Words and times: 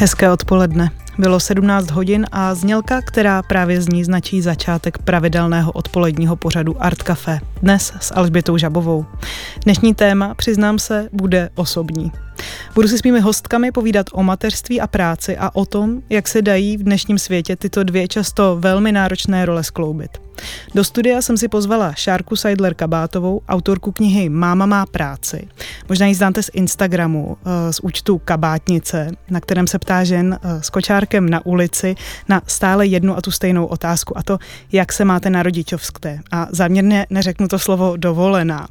Hezké 0.00 0.32
odpoledne. 0.32 0.90
Bylo 1.18 1.40
17 1.40 1.90
hodin 1.90 2.26
a 2.32 2.54
znělka, 2.54 3.00
která 3.02 3.42
právě 3.42 3.80
zní, 3.80 4.04
značí 4.04 4.42
začátek 4.42 4.98
pravidelného 4.98 5.72
odpoledního 5.72 6.36
pořadu 6.36 6.82
Art 6.82 7.02
Café. 7.02 7.40
Dnes 7.62 7.92
s 8.00 8.14
Alžbětou 8.14 8.56
Žabovou. 8.56 9.06
Dnešní 9.64 9.94
téma, 9.94 10.34
přiznám 10.34 10.78
se, 10.78 11.08
bude 11.12 11.50
osobní. 11.54 12.12
Budu 12.74 12.88
si 12.88 12.98
s 12.98 13.02
mými 13.02 13.20
hostkami 13.20 13.72
povídat 13.72 14.06
o 14.12 14.22
mateřství 14.22 14.80
a 14.80 14.86
práci 14.86 15.36
a 15.36 15.54
o 15.54 15.64
tom, 15.64 16.02
jak 16.10 16.28
se 16.28 16.42
dají 16.42 16.76
v 16.76 16.82
dnešním 16.82 17.18
světě 17.18 17.56
tyto 17.56 17.84
dvě 17.84 18.08
často 18.08 18.56
velmi 18.60 18.92
náročné 18.92 19.46
role 19.46 19.64
skloubit. 19.64 20.30
Do 20.74 20.84
studia 20.84 21.22
jsem 21.22 21.36
si 21.36 21.48
pozvala 21.48 21.92
Šárku 21.92 22.36
Seidler 22.36 22.74
Kabátovou, 22.74 23.40
autorku 23.48 23.92
knihy 23.92 24.28
Máma 24.28 24.66
má 24.66 24.86
práci. 24.86 25.48
Možná 25.88 26.06
ji 26.06 26.14
znáte 26.14 26.42
z 26.42 26.50
Instagramu, 26.52 27.36
eh, 27.44 27.72
z 27.72 27.80
účtu 27.80 28.18
Kabátnice, 28.18 29.10
na 29.30 29.40
kterém 29.40 29.66
se 29.66 29.78
ptá 29.78 30.04
žen 30.04 30.38
eh, 30.42 30.62
s 30.62 30.70
kočárkem 30.70 31.30
na 31.30 31.46
ulici 31.46 31.94
na 32.28 32.42
stále 32.46 32.86
jednu 32.86 33.16
a 33.16 33.20
tu 33.20 33.30
stejnou 33.30 33.66
otázku 33.66 34.18
a 34.18 34.22
to, 34.22 34.38
jak 34.72 34.92
se 34.92 35.04
máte 35.04 35.30
na 35.30 35.42
rodičovské. 35.42 36.20
A 36.30 36.46
záměrně 36.50 37.06
neřeknu 37.10 37.48
to 37.48 37.58
slovo 37.58 37.96
dovolená. 37.96 38.68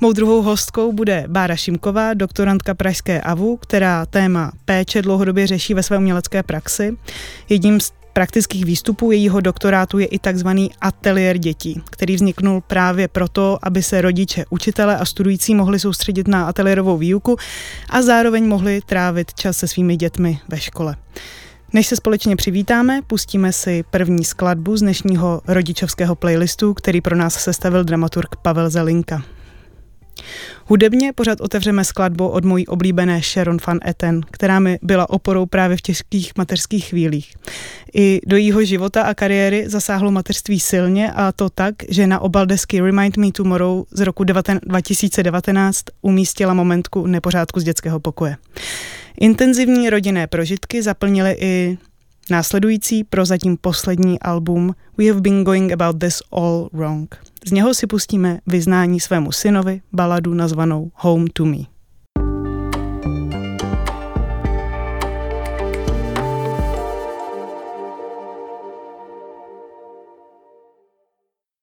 Mou 0.00 0.12
druhou 0.12 0.42
hostkou 0.42 0.92
bude 0.92 1.24
Bára 1.28 1.56
Šimková, 1.56 2.14
doktorantka 2.14 2.74
Pražské 2.74 3.03
AVU, 3.12 3.56
která 3.56 4.06
téma 4.06 4.52
péče 4.64 5.02
dlouhodobě 5.02 5.46
řeší 5.46 5.74
ve 5.74 5.82
své 5.82 5.98
umělecké 5.98 6.42
praxi. 6.42 6.96
Jedním 7.48 7.80
z 7.80 7.92
praktických 8.12 8.64
výstupů 8.64 9.12
jejího 9.12 9.40
doktorátu 9.40 9.98
je 9.98 10.06
i 10.06 10.18
takzvaný 10.18 10.70
ateliér 10.80 11.38
dětí, 11.38 11.82
který 11.90 12.16
vzniknul 12.16 12.60
právě 12.60 13.08
proto, 13.08 13.58
aby 13.62 13.82
se 13.82 14.00
rodiče, 14.00 14.44
učitele 14.50 14.98
a 14.98 15.04
studující 15.04 15.54
mohli 15.54 15.78
soustředit 15.78 16.28
na 16.28 16.46
ateliérovou 16.46 16.96
výuku 16.96 17.36
a 17.90 18.02
zároveň 18.02 18.46
mohli 18.46 18.80
trávit 18.86 19.34
čas 19.34 19.56
se 19.56 19.68
svými 19.68 19.96
dětmi 19.96 20.38
ve 20.48 20.60
škole. 20.60 20.96
Než 21.72 21.86
se 21.86 21.96
společně 21.96 22.36
přivítáme, 22.36 23.00
pustíme 23.06 23.52
si 23.52 23.84
první 23.90 24.24
skladbu 24.24 24.76
z 24.76 24.80
dnešního 24.80 25.42
rodičovského 25.46 26.14
playlistu, 26.14 26.74
který 26.74 27.00
pro 27.00 27.16
nás 27.16 27.34
sestavil 27.34 27.84
dramaturg 27.84 28.36
Pavel 28.42 28.70
Zelinka. 28.70 29.22
Hudebně 30.66 31.12
pořád 31.12 31.40
otevřeme 31.40 31.84
skladbu 31.84 32.28
od 32.28 32.44
mojí 32.44 32.66
oblíbené 32.66 33.20
Sharon 33.22 33.56
Van 33.66 33.78
Etten, 33.86 34.20
která 34.30 34.60
mi 34.60 34.78
byla 34.82 35.10
oporou 35.10 35.46
právě 35.46 35.76
v 35.76 35.80
těžkých 35.80 36.32
mateřských 36.38 36.86
chvílích. 36.86 37.34
I 37.94 38.20
do 38.26 38.36
jejího 38.36 38.64
života 38.64 39.02
a 39.02 39.14
kariéry 39.14 39.64
zasáhlo 39.68 40.10
mateřství 40.10 40.60
silně 40.60 41.12
a 41.12 41.32
to 41.32 41.50
tak, 41.50 41.74
že 41.88 42.06
na 42.06 42.20
obal 42.20 42.46
desky 42.46 42.80
Remind 42.80 43.16
Me 43.16 43.32
Tomorrow 43.32 43.84
z 43.90 44.00
roku 44.00 44.24
2019 44.24 45.82
umístila 46.02 46.54
momentku 46.54 47.06
nepořádku 47.06 47.60
z 47.60 47.64
dětského 47.64 48.00
pokoje. 48.00 48.36
Intenzivní 49.20 49.90
rodinné 49.90 50.26
prožitky 50.26 50.82
zaplnily 50.82 51.36
i 51.40 51.78
Následující 52.30 53.04
prozatím 53.04 53.56
poslední 53.56 54.20
album 54.20 54.74
We 54.98 55.08
have 55.08 55.20
been 55.20 55.44
going 55.44 55.72
about 55.72 55.98
this 55.98 56.22
all 56.32 56.68
wrong. 56.72 57.16
Z 57.46 57.52
něho 57.52 57.74
si 57.74 57.86
pustíme 57.86 58.38
vyznání 58.46 59.00
svému 59.00 59.32
synovi 59.32 59.80
baladu 59.92 60.34
nazvanou 60.34 60.90
Home 60.94 61.26
to 61.32 61.44
Me. 61.44 61.73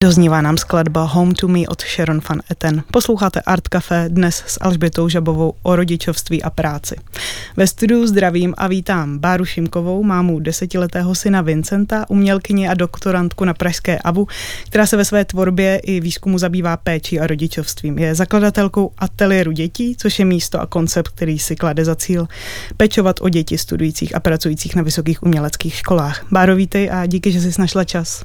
Doznívá 0.02 0.42
nám 0.42 0.56
skladba 0.56 1.04
Home 1.04 1.34
to 1.34 1.48
Me 1.48 1.60
od 1.68 1.82
Sharon 1.82 2.20
Van 2.28 2.40
Etten. 2.50 2.82
Posloucháte 2.90 3.40
Art 3.40 3.68
Café 3.68 4.04
dnes 4.08 4.44
s 4.46 4.58
Alžbětou 4.60 5.08
Žabovou 5.08 5.54
o 5.62 5.76
rodičovství 5.76 6.42
a 6.42 6.50
práci. 6.50 6.96
Ve 7.56 7.66
studiu 7.66 8.06
zdravím 8.06 8.54
a 8.56 8.68
vítám 8.68 9.18
Báru 9.18 9.44
Šimkovou, 9.44 10.02
mámu 10.02 10.40
desetiletého 10.40 11.14
syna 11.14 11.42
Vincenta, 11.42 12.10
umělkyni 12.10 12.68
a 12.68 12.74
doktorantku 12.74 13.44
na 13.44 13.54
Pražské 13.54 13.98
AVU, 13.98 14.26
která 14.66 14.86
se 14.86 14.96
ve 14.96 15.04
své 15.04 15.24
tvorbě 15.24 15.76
i 15.76 16.00
výzkumu 16.00 16.38
zabývá 16.38 16.76
péčí 16.76 17.20
a 17.20 17.26
rodičovstvím. 17.26 17.98
Je 17.98 18.14
zakladatelkou 18.14 18.92
ateliéru 18.98 19.52
dětí, 19.52 19.96
což 19.98 20.18
je 20.18 20.24
místo 20.24 20.60
a 20.60 20.66
koncept, 20.66 21.08
který 21.08 21.38
si 21.38 21.56
klade 21.56 21.84
za 21.84 21.94
cíl 21.94 22.28
pečovat 22.76 23.16
o 23.20 23.28
děti 23.28 23.58
studujících 23.58 24.14
a 24.14 24.20
pracujících 24.20 24.76
na 24.76 24.82
vysokých 24.82 25.22
uměleckých 25.22 25.74
školách. 25.74 26.26
Báro, 26.30 26.56
vítej 26.56 26.90
a 26.92 27.06
díky, 27.06 27.32
že 27.32 27.40
jsi 27.40 27.60
našla 27.60 27.84
čas. 27.84 28.24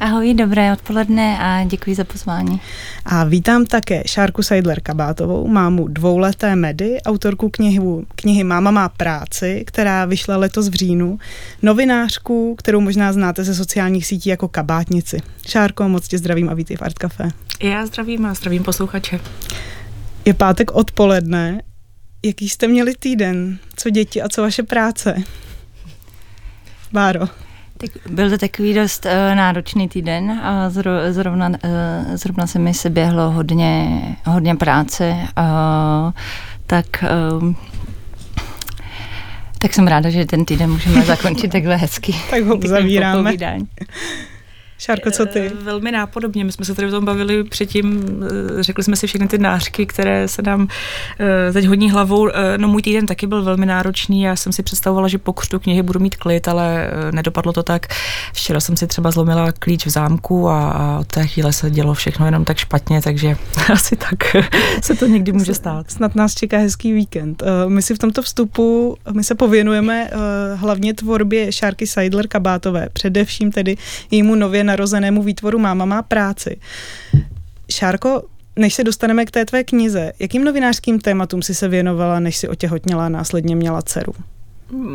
Ahoj, 0.00 0.34
dobré 0.34 0.72
odpoledne 0.72 1.38
a 1.38 1.64
děkuji 1.64 1.96
za 1.96 2.04
pozvání. 2.04 2.60
A 3.04 3.24
vítám 3.24 3.66
také 3.66 4.02
Šárku 4.06 4.42
Seidler 4.42 4.80
Kabátovou, 4.80 5.48
mámu 5.48 5.88
dvouleté 5.88 6.56
Medy, 6.56 7.02
autorku 7.02 7.50
knihy, 7.50 7.80
knihy 8.14 8.44
Máma 8.44 8.70
má 8.70 8.88
práci, 8.88 9.64
která 9.66 10.04
vyšla 10.04 10.36
letos 10.36 10.68
v 10.68 10.74
říjnu, 10.74 11.18
novinářku, 11.62 12.54
kterou 12.58 12.80
možná 12.80 13.12
znáte 13.12 13.44
ze 13.44 13.54
sociálních 13.54 14.06
sítí 14.06 14.28
jako 14.28 14.48
kabátnici. 14.48 15.22
Šárko, 15.48 15.88
moc 15.88 16.08
tě 16.08 16.18
zdravím 16.18 16.48
a 16.48 16.54
vítej 16.54 16.76
v 16.76 16.82
Art 16.82 16.98
Café. 16.98 17.28
Já 17.62 17.86
zdravím 17.86 18.26
a 18.26 18.34
zdravím 18.34 18.62
posluchače. 18.62 19.20
Je 20.24 20.34
pátek 20.34 20.70
odpoledne. 20.70 21.62
Jaký 22.24 22.48
jste 22.48 22.68
měli 22.68 22.94
týden? 22.94 23.58
Co 23.76 23.90
děti 23.90 24.22
a 24.22 24.28
co 24.28 24.42
vaše 24.42 24.62
práce? 24.62 25.22
Báro. 26.92 27.43
Byl 28.10 28.30
to 28.30 28.38
takový 28.38 28.74
dost 28.74 29.06
uh, 29.06 29.34
náročný 29.34 29.88
týden 29.88 30.30
a 30.30 30.70
zro, 30.70 30.90
zrovna, 31.10 31.48
uh, 31.48 31.56
zrovna 32.14 32.46
se 32.46 32.58
mi 32.58 32.74
se 32.74 32.90
běhlo 32.90 33.30
hodně, 33.30 34.00
hodně 34.26 34.54
práce, 34.54 35.16
uh, 35.38 36.12
tak 36.66 36.86
uh, 37.40 37.54
tak 39.58 39.74
jsem 39.74 39.86
ráda, 39.86 40.10
že 40.10 40.24
ten 40.24 40.44
týden 40.44 40.70
můžeme 40.70 41.02
zakončit 41.02 41.52
takhle 41.52 41.76
hezky. 41.76 42.14
tak 42.30 42.44
ho 42.44 42.58
zavíráme. 42.66 43.32
Šárko, 44.78 45.10
co 45.10 45.26
ty? 45.26 45.38
Eh, 45.40 45.50
velmi 45.62 45.92
nápodobně. 45.92 46.44
My 46.44 46.52
jsme 46.52 46.64
se 46.64 46.74
tady 46.74 46.88
o 46.88 46.90
tom 46.90 47.04
bavili 47.04 47.44
předtím, 47.44 48.04
eh, 48.58 48.62
řekli 48.62 48.84
jsme 48.84 48.96
si 48.96 49.06
všechny 49.06 49.28
ty 49.28 49.38
nářky, 49.38 49.86
které 49.86 50.28
se 50.28 50.42
nám 50.42 50.68
eh, 51.20 51.52
teď 51.52 51.66
hodní 51.66 51.90
hlavou. 51.90 52.28
No 52.56 52.68
můj 52.68 52.82
týden 52.82 53.06
taky 53.06 53.26
byl 53.26 53.42
velmi 53.42 53.66
náročný. 53.66 54.22
Já 54.22 54.36
jsem 54.36 54.52
si 54.52 54.62
představovala, 54.62 55.08
že 55.08 55.18
po 55.18 55.32
křtu 55.32 55.58
knihy 55.58 55.82
budu 55.82 56.00
mít 56.00 56.16
klid, 56.16 56.48
ale 56.48 56.90
nedopadlo 57.10 57.52
to 57.52 57.62
tak. 57.62 57.86
Včera 58.32 58.60
jsem 58.60 58.76
si 58.76 58.86
třeba 58.86 59.10
zlomila 59.10 59.52
klíč 59.52 59.86
v 59.86 59.90
zámku 59.90 60.48
a, 60.48 60.98
od 61.00 61.06
té 61.06 61.26
chvíle 61.26 61.52
se 61.52 61.70
dělo 61.70 61.94
všechno 61.94 62.26
jenom 62.26 62.44
tak 62.44 62.56
špatně, 62.56 63.02
takže 63.02 63.36
asi 63.72 63.96
tak 63.96 64.36
se 64.82 64.94
to 64.94 65.06
někdy 65.06 65.32
může 65.32 65.54
stát. 65.54 65.90
Snad 65.90 66.14
nás 66.14 66.34
čeká 66.34 66.58
hezký 66.58 66.92
víkend. 66.92 67.42
My 67.68 67.82
si 67.82 67.94
v 67.94 67.98
tomto 67.98 68.22
vstupu, 68.22 68.96
my 69.12 69.24
se 69.24 69.34
pověnujeme 69.34 70.10
hlavně 70.54 70.94
tvorbě 70.94 71.52
Šárky 71.52 71.86
Seidler 71.86 72.28
Kabátové, 72.28 72.88
především 72.92 73.52
tedy 73.52 73.76
jejímu 74.10 74.34
nově 74.34 74.63
narozenému 74.64 75.22
výtvoru 75.22 75.58
Máma 75.58 75.84
má 75.84 76.02
práci. 76.02 76.56
Šárko, 77.70 78.22
než 78.56 78.74
se 78.74 78.84
dostaneme 78.84 79.24
k 79.24 79.30
té 79.30 79.44
tvé 79.44 79.64
knize, 79.64 80.12
jakým 80.18 80.44
novinářským 80.44 81.00
tématům 81.00 81.42
si 81.42 81.54
se 81.54 81.68
věnovala, 81.68 82.20
než 82.20 82.36
si 82.36 82.48
otěhotněla 82.48 83.06
a 83.06 83.08
následně 83.08 83.56
měla 83.56 83.82
dceru? 83.82 84.12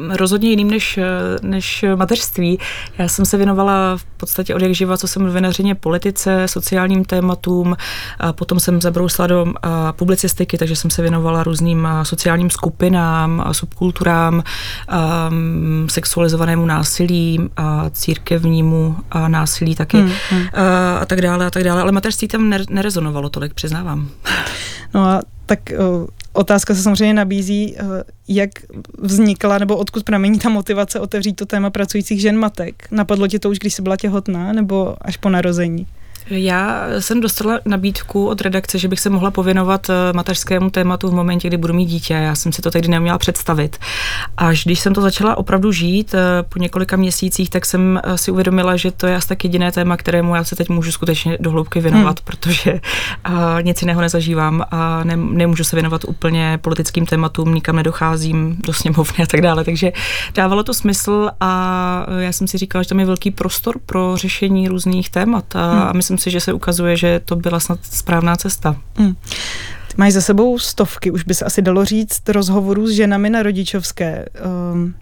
Rozhodně 0.09 0.49
jiným 0.49 0.69
než, 0.69 0.99
než 1.41 1.85
mateřství. 1.95 2.59
Já 2.97 3.07
jsem 3.07 3.25
se 3.25 3.37
věnovala 3.37 3.97
v 3.97 4.03
podstatě 4.03 4.55
od 4.55 4.61
jak 4.61 4.75
živa, 4.75 4.97
co 4.97 5.07
jsem 5.07 5.23
novinářině 5.23 5.75
politice, 5.75 6.47
sociálním 6.47 7.05
tématům, 7.05 7.75
a 8.19 8.33
potom 8.33 8.59
jsem 8.59 8.81
zabrousla 8.81 9.27
do 9.27 9.53
publicistiky, 9.91 10.57
takže 10.57 10.75
jsem 10.75 10.91
se 10.91 11.01
věnovala 11.01 11.43
různým 11.43 11.87
sociálním 12.03 12.49
skupinám, 12.49 13.45
subkulturám, 13.51 14.43
sexualizovanému 15.87 16.65
násilí, 16.65 17.49
a 17.57 17.89
církevnímu 17.89 18.95
a 19.11 19.27
násilí 19.27 19.75
taky 19.75 19.97
hmm, 19.97 20.11
hmm. 20.29 20.47
A, 20.53 20.97
a 20.97 21.05
tak 21.05 21.21
dále 21.21 21.45
a 21.45 21.49
tak 21.49 21.63
dále, 21.63 21.81
ale 21.81 21.91
mateřství 21.91 22.27
tam 22.27 22.53
nerezonovalo 22.69 23.29
tolik, 23.29 23.53
přiznávám. 23.53 24.09
No 24.93 25.05
a 25.05 25.21
tak 25.45 25.59
otázka 26.33 26.75
se 26.75 26.83
samozřejmě 26.83 27.13
nabízí, 27.13 27.75
eh, 27.77 27.83
jak 28.27 28.49
vznikla 28.97 29.57
nebo 29.57 29.77
odkud 29.77 30.03
pramení 30.03 30.39
ta 30.39 30.49
motivace 30.49 30.99
otevřít 30.99 31.33
to 31.33 31.45
téma 31.45 31.69
pracujících 31.69 32.21
žen 32.21 32.37
matek. 32.37 32.87
Napadlo 32.91 33.27
tě 33.27 33.39
to 33.39 33.49
už, 33.49 33.59
když 33.59 33.73
jsi 33.73 33.81
byla 33.81 33.97
těhotná 33.97 34.53
nebo 34.53 34.95
až 35.01 35.17
po 35.17 35.29
narození? 35.29 35.87
Já 36.29 36.85
jsem 36.99 37.21
dostala 37.21 37.59
nabídku 37.65 38.27
od 38.27 38.41
redakce, 38.41 38.77
že 38.77 38.87
bych 38.87 38.99
se 38.99 39.09
mohla 39.09 39.31
pověnovat 39.31 39.89
eh, 39.89 39.93
mateřskému 40.13 40.69
tématu 40.69 41.09
v 41.09 41.13
momentě, 41.13 41.47
kdy 41.47 41.57
budu 41.57 41.73
mít 41.73 41.85
dítě. 41.85 42.13
Já 42.13 42.35
jsem 42.35 42.51
si 42.51 42.61
to 42.61 42.71
tehdy 42.71 42.87
neměla 42.87 43.17
představit. 43.17 43.77
Až 44.37 44.63
když 44.63 44.79
jsem 44.79 44.93
to 44.93 45.01
začala 45.01 45.37
opravdu 45.37 45.71
žít 45.71 46.13
eh, 46.13 46.43
po 46.43 46.59
několika 46.59 46.95
měsících, 46.95 47.49
tak 47.49 47.65
jsem 47.65 48.01
eh, 48.03 48.17
si 48.17 48.31
uvědomila, 48.31 48.75
že 48.75 48.91
to 48.91 49.07
je 49.07 49.15
asi 49.15 49.27
tak 49.27 49.43
jediné 49.43 49.71
téma, 49.71 49.97
kterému 49.97 50.35
já 50.35 50.43
se 50.43 50.55
teď 50.55 50.69
můžu 50.69 50.91
skutečně 50.91 51.37
dohloubky 51.39 51.79
věnovat, 51.79 52.19
hmm. 52.19 52.25
protože 52.25 52.79
nic 53.61 53.81
jiného 53.81 54.01
nezažívám 54.01 54.65
a 54.71 55.03
ne, 55.03 55.15
nemůžu 55.15 55.63
se 55.63 55.75
věnovat 55.75 56.01
úplně 56.07 56.59
politickým 56.61 57.05
tématům, 57.05 57.53
nikam 57.53 57.75
nedocházím 57.75 58.57
do 58.65 58.73
sněmovny 58.73 59.23
a 59.23 59.27
tak 59.27 59.41
dále. 59.41 59.63
Takže 59.63 59.91
dávalo 60.35 60.63
to 60.63 60.73
smysl 60.73 61.29
a 61.39 62.05
já 62.19 62.31
jsem 62.31 62.47
si 62.47 62.57
říkala, 62.57 62.83
že 62.83 62.89
tam 62.89 62.99
je 62.99 63.05
velký 63.05 63.31
prostor 63.31 63.75
pro 63.85 64.17
řešení 64.17 64.67
různých 64.67 65.09
témat 65.09 65.55
a, 65.55 65.71
hmm. 65.71 65.81
a 65.81 65.93
myslím 65.93 66.18
si, 66.19 66.31
že 66.31 66.39
se 66.39 66.53
ukazuje, 66.53 66.97
že 66.97 67.21
to 67.25 67.35
byla 67.35 67.59
snad 67.59 67.79
správná 67.83 68.35
cesta. 68.35 68.75
Hmm. 68.95 69.15
Mají 69.97 70.11
za 70.11 70.21
sebou 70.21 70.59
stovky, 70.59 71.11
už 71.11 71.23
by 71.23 71.33
se 71.33 71.45
asi 71.45 71.61
dalo 71.61 71.85
říct, 71.85 72.29
rozhovorů 72.29 72.87
s 72.87 72.91
ženami 72.91 73.29
na 73.29 73.43
rodičovské. 73.43 74.25
Um, 74.73 74.93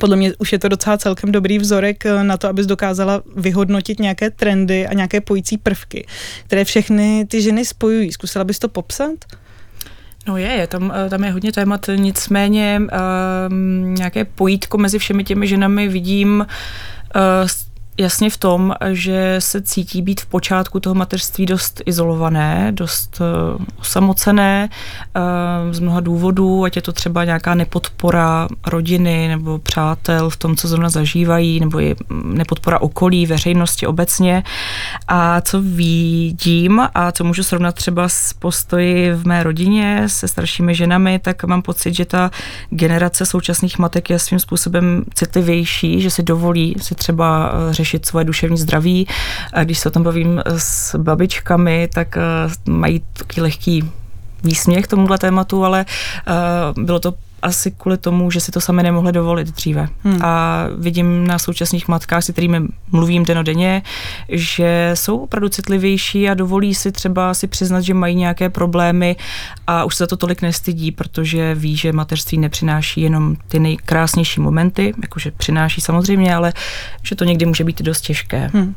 podle 0.00 0.16
mě 0.16 0.32
už 0.38 0.52
je 0.52 0.58
to 0.58 0.68
docela 0.68 0.98
celkem 0.98 1.32
dobrý 1.32 1.58
vzorek 1.58 2.06
eh, 2.06 2.24
na 2.24 2.36
to, 2.36 2.48
abys 2.48 2.66
dokázala 2.66 3.22
vyhodnotit 3.36 4.00
nějaké 4.00 4.30
trendy 4.30 4.86
a 4.86 4.94
nějaké 4.94 5.20
pojící 5.20 5.58
prvky, 5.58 6.06
které 6.46 6.64
všechny 6.64 7.26
ty 7.28 7.42
ženy 7.42 7.64
spojují. 7.64 8.12
Zkusila 8.12 8.44
bys 8.44 8.58
to 8.58 8.68
popsat? 8.68 9.24
No 10.28 10.36
je, 10.36 10.48
je 10.48 10.66
tam, 10.66 10.92
eh, 10.94 11.10
tam 11.10 11.24
je 11.24 11.30
hodně 11.30 11.52
témat, 11.52 11.86
nicméně 11.96 12.82
um, 13.48 13.94
nějaké 13.94 14.24
pojítko 14.24 14.78
mezi 14.78 14.98
všemi 14.98 15.24
těmi 15.24 15.46
ženami 15.46 15.88
vidím 15.88 16.46
uh, 17.16 17.48
jasně 17.98 18.30
v 18.30 18.36
tom, 18.36 18.74
že 18.92 19.36
se 19.38 19.62
cítí 19.62 20.02
být 20.02 20.20
v 20.20 20.26
počátku 20.26 20.80
toho 20.80 20.94
mateřství 20.94 21.46
dost 21.46 21.82
izolované, 21.86 22.72
dost 22.72 23.20
uh, 23.20 23.64
osamocené 23.80 24.68
uh, 24.68 25.72
z 25.72 25.80
mnoha 25.80 26.00
důvodů, 26.00 26.64
ať 26.64 26.76
je 26.76 26.82
to 26.82 26.92
třeba 26.92 27.24
nějaká 27.24 27.54
nepodpora 27.54 28.48
rodiny 28.66 29.28
nebo 29.28 29.58
přátel 29.58 30.30
v 30.30 30.36
tom, 30.36 30.56
co 30.56 30.68
zrovna 30.68 30.88
zažívají, 30.88 31.60
nebo 31.60 31.78
je 31.78 31.94
nepodpora 32.24 32.80
okolí, 32.80 33.26
veřejnosti 33.26 33.86
obecně. 33.86 34.42
A 35.08 35.40
co 35.40 35.62
vidím 35.62 36.88
a 36.94 37.12
co 37.12 37.24
můžu 37.24 37.42
srovnat 37.42 37.74
třeba 37.74 38.08
s 38.08 38.32
postoji 38.32 39.12
v 39.12 39.26
mé 39.26 39.42
rodině 39.42 40.02
se 40.06 40.28
staršími 40.28 40.74
ženami, 40.74 41.18
tak 41.18 41.44
mám 41.44 41.62
pocit, 41.62 41.94
že 41.94 42.04
ta 42.04 42.30
generace 42.70 43.26
současných 43.26 43.78
matek 43.78 44.10
je 44.10 44.18
svým 44.18 44.38
způsobem 44.38 45.04
citlivější, 45.14 46.00
že 46.00 46.10
si 46.10 46.22
dovolí 46.22 46.74
si 46.80 46.94
třeba 46.94 47.52
uh, 47.52 47.72
řešit 47.82 48.06
svoje 48.06 48.24
duševní 48.24 48.56
zdraví. 48.56 49.08
A 49.52 49.64
když 49.64 49.78
se 49.78 49.88
o 49.88 49.92
tom 49.92 50.02
bavím 50.02 50.42
s 50.56 50.96
babičkami, 50.96 51.88
tak 51.94 52.16
eh, 52.16 52.20
mají 52.70 53.02
taky 53.12 53.40
lehký 53.40 53.90
výsměch 54.44 54.86
tomuhle 54.86 55.18
tématu, 55.18 55.64
ale 55.64 55.84
uh, 56.76 56.84
bylo 56.84 56.98
to 56.98 57.14
asi 57.42 57.70
kvůli 57.70 57.98
tomu, 57.98 58.30
že 58.30 58.40
si 58.40 58.52
to 58.52 58.60
sami 58.60 58.82
nemohli 58.82 59.12
dovolit 59.12 59.48
dříve. 59.48 59.88
Hmm. 60.04 60.18
A 60.22 60.64
vidím 60.78 61.26
na 61.26 61.38
současných 61.38 61.88
matkách, 61.88 62.24
s 62.24 62.32
kterými 62.32 62.60
mluvím 62.90 63.24
denodenně, 63.24 63.82
že 64.28 64.90
jsou 64.94 65.18
opravdu 65.18 65.48
citlivější 65.48 66.28
a 66.28 66.34
dovolí 66.34 66.74
si 66.74 66.92
třeba 66.92 67.34
si 67.34 67.46
přiznat, 67.46 67.80
že 67.80 67.94
mají 67.94 68.14
nějaké 68.14 68.50
problémy 68.50 69.16
a 69.66 69.84
už 69.84 69.96
se 69.96 70.02
za 70.02 70.06
to 70.06 70.16
tolik 70.16 70.42
nestydí, 70.42 70.92
protože 70.92 71.54
ví, 71.54 71.76
že 71.76 71.92
mateřství 71.92 72.38
nepřináší 72.38 73.00
jenom 73.00 73.36
ty 73.48 73.58
nejkrásnější 73.58 74.40
momenty, 74.40 74.94
jakože 75.02 75.30
přináší 75.30 75.80
samozřejmě, 75.80 76.34
ale 76.34 76.52
že 77.02 77.14
to 77.16 77.24
někdy 77.24 77.46
může 77.46 77.64
být 77.64 77.82
dost 77.82 78.00
těžké. 78.00 78.50
Hmm. 78.54 78.74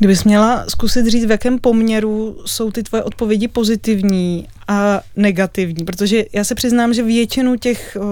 Kdybys 0.00 0.24
měla 0.24 0.64
zkusit 0.68 1.06
říct, 1.06 1.24
v 1.24 1.30
jakém 1.30 1.58
poměru 1.58 2.36
jsou 2.46 2.70
ty 2.70 2.82
tvoje 2.82 3.02
odpovědi 3.02 3.48
pozitivní 3.48 4.48
a 4.68 5.00
negativní, 5.16 5.84
protože 5.84 6.24
já 6.32 6.44
se 6.44 6.54
přiznám, 6.54 6.94
že 6.94 7.02
většinu 7.02 7.56
těch 7.56 7.96
uh, 8.00 8.06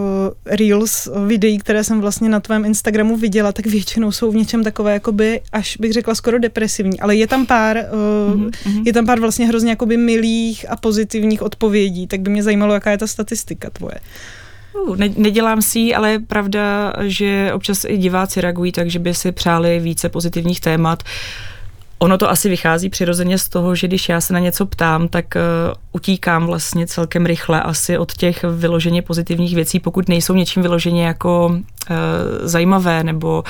reels, 0.57 1.07
uh, 1.07 1.27
videí, 1.27 1.59
které 1.59 1.85
jsem 1.85 2.01
vlastně 2.01 2.29
na 2.29 2.41
tvém 2.41 2.65
Instagramu 2.65 3.17
viděla, 3.17 3.53
tak 3.53 3.67
většinou 3.67 4.13
jsou 4.13 4.31
v 4.31 4.35
něčem 4.35 4.65
takové, 4.65 4.93
jakoby, 4.93 5.41
až 5.53 5.77
bych 5.77 5.93
řekla 5.93 6.15
skoro 6.15 6.39
depresivní, 6.39 7.01
ale 7.01 7.17
je 7.17 7.27
tam 7.27 7.47
pár, 7.47 7.77
uh, 7.77 8.41
mm-hmm. 8.41 8.83
je 8.87 8.93
tam 8.93 9.07
pár 9.07 9.21
vlastně 9.21 9.47
hrozně 9.47 9.71
jakoby 9.71 9.97
milých 9.97 10.71
a 10.71 10.77
pozitivních 10.77 11.43
odpovědí, 11.43 12.07
tak 12.07 12.21
by 12.21 12.31
mě 12.31 12.43
zajímalo, 12.43 12.75
jaká 12.75 12.91
je 12.91 12.99
ta 12.99 13.07
statistika 13.07 13.71
tvoje. 13.71 14.01
Uh, 14.89 14.97
ne, 14.97 15.09
nedělám 15.17 15.63
si 15.63 15.79
ji, 15.79 15.95
ale 15.95 16.11
je 16.11 16.19
pravda, 16.19 16.93
že 17.03 17.51
občas 17.55 17.85
i 17.85 17.97
diváci 17.97 18.41
reagují 18.41 18.73
tak, 18.73 18.91
že 18.91 18.99
by 18.99 19.15
si 19.15 19.33
přáli 19.33 19.81
více 19.81 20.09
pozitivních 20.09 20.61
témat. 20.61 21.03
Ono 21.99 22.19
to 22.19 22.31
asi 22.31 22.49
vychází 22.49 22.89
přirozeně 22.89 23.39
z 23.39 23.49
toho, 23.49 23.75
že 23.75 23.87
když 23.87 24.09
já 24.09 24.21
se 24.21 24.33
na 24.33 24.39
něco 24.39 24.67
ptám, 24.67 25.09
tak 25.09 25.25
uh, 25.35 25.75
utíkám 25.93 26.47
vlastně 26.47 26.87
celkem 26.87 27.27
rychle 27.27 27.63
asi 27.63 27.99
od 27.99 28.13
těch 28.13 28.45
vyloženě 28.45 29.03
pozitivních 29.03 29.55
věcí, 29.55 29.81
pokud 29.81 30.09
nejsou 30.09 30.35
něčím 30.35 30.63
vyloženě 30.63 31.07
jako 31.07 31.47
uh, 31.47 31.97
zajímavé, 32.43 33.05
nebo 33.05 33.45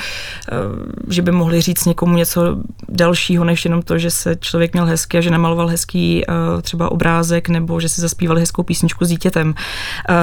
uh, 0.51 1.11
že 1.13 1.21
by 1.21 1.31
mohli 1.31 1.61
říct 1.61 1.85
někomu 1.85 2.17
něco 2.17 2.57
dalšího, 2.89 3.43
než 3.43 3.65
jenom 3.65 3.81
to, 3.81 3.97
že 3.97 4.11
se 4.11 4.35
člověk 4.35 4.73
měl 4.73 4.85
hezky 4.85 5.17
a 5.17 5.21
že 5.21 5.29
namaloval 5.29 5.67
hezký 5.67 6.23
uh, 6.25 6.61
třeba 6.61 6.91
obrázek, 6.91 7.49
nebo 7.49 7.79
že 7.79 7.89
si 7.89 8.01
zaspíval 8.01 8.37
hezkou 8.37 8.63
písničku 8.63 9.05
s 9.05 9.09
dítětem. 9.09 9.47
Uh, 9.47 9.55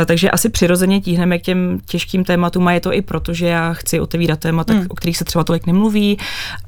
takže 0.04 0.30
asi 0.30 0.48
přirozeně 0.48 1.00
tíhneme 1.00 1.38
k 1.38 1.42
těm 1.42 1.80
těžkým 1.86 2.24
tématům 2.24 2.68
a 2.68 2.72
je 2.72 2.80
to 2.80 2.92
i 2.92 3.02
proto, 3.02 3.34
že 3.34 3.46
já 3.46 3.72
chci 3.72 4.00
otevírat 4.00 4.40
témata, 4.40 4.72
hmm. 4.72 4.86
o 4.88 4.94
kterých 4.94 5.16
se 5.16 5.24
třeba 5.24 5.44
tolik 5.44 5.66
nemluví 5.66 6.18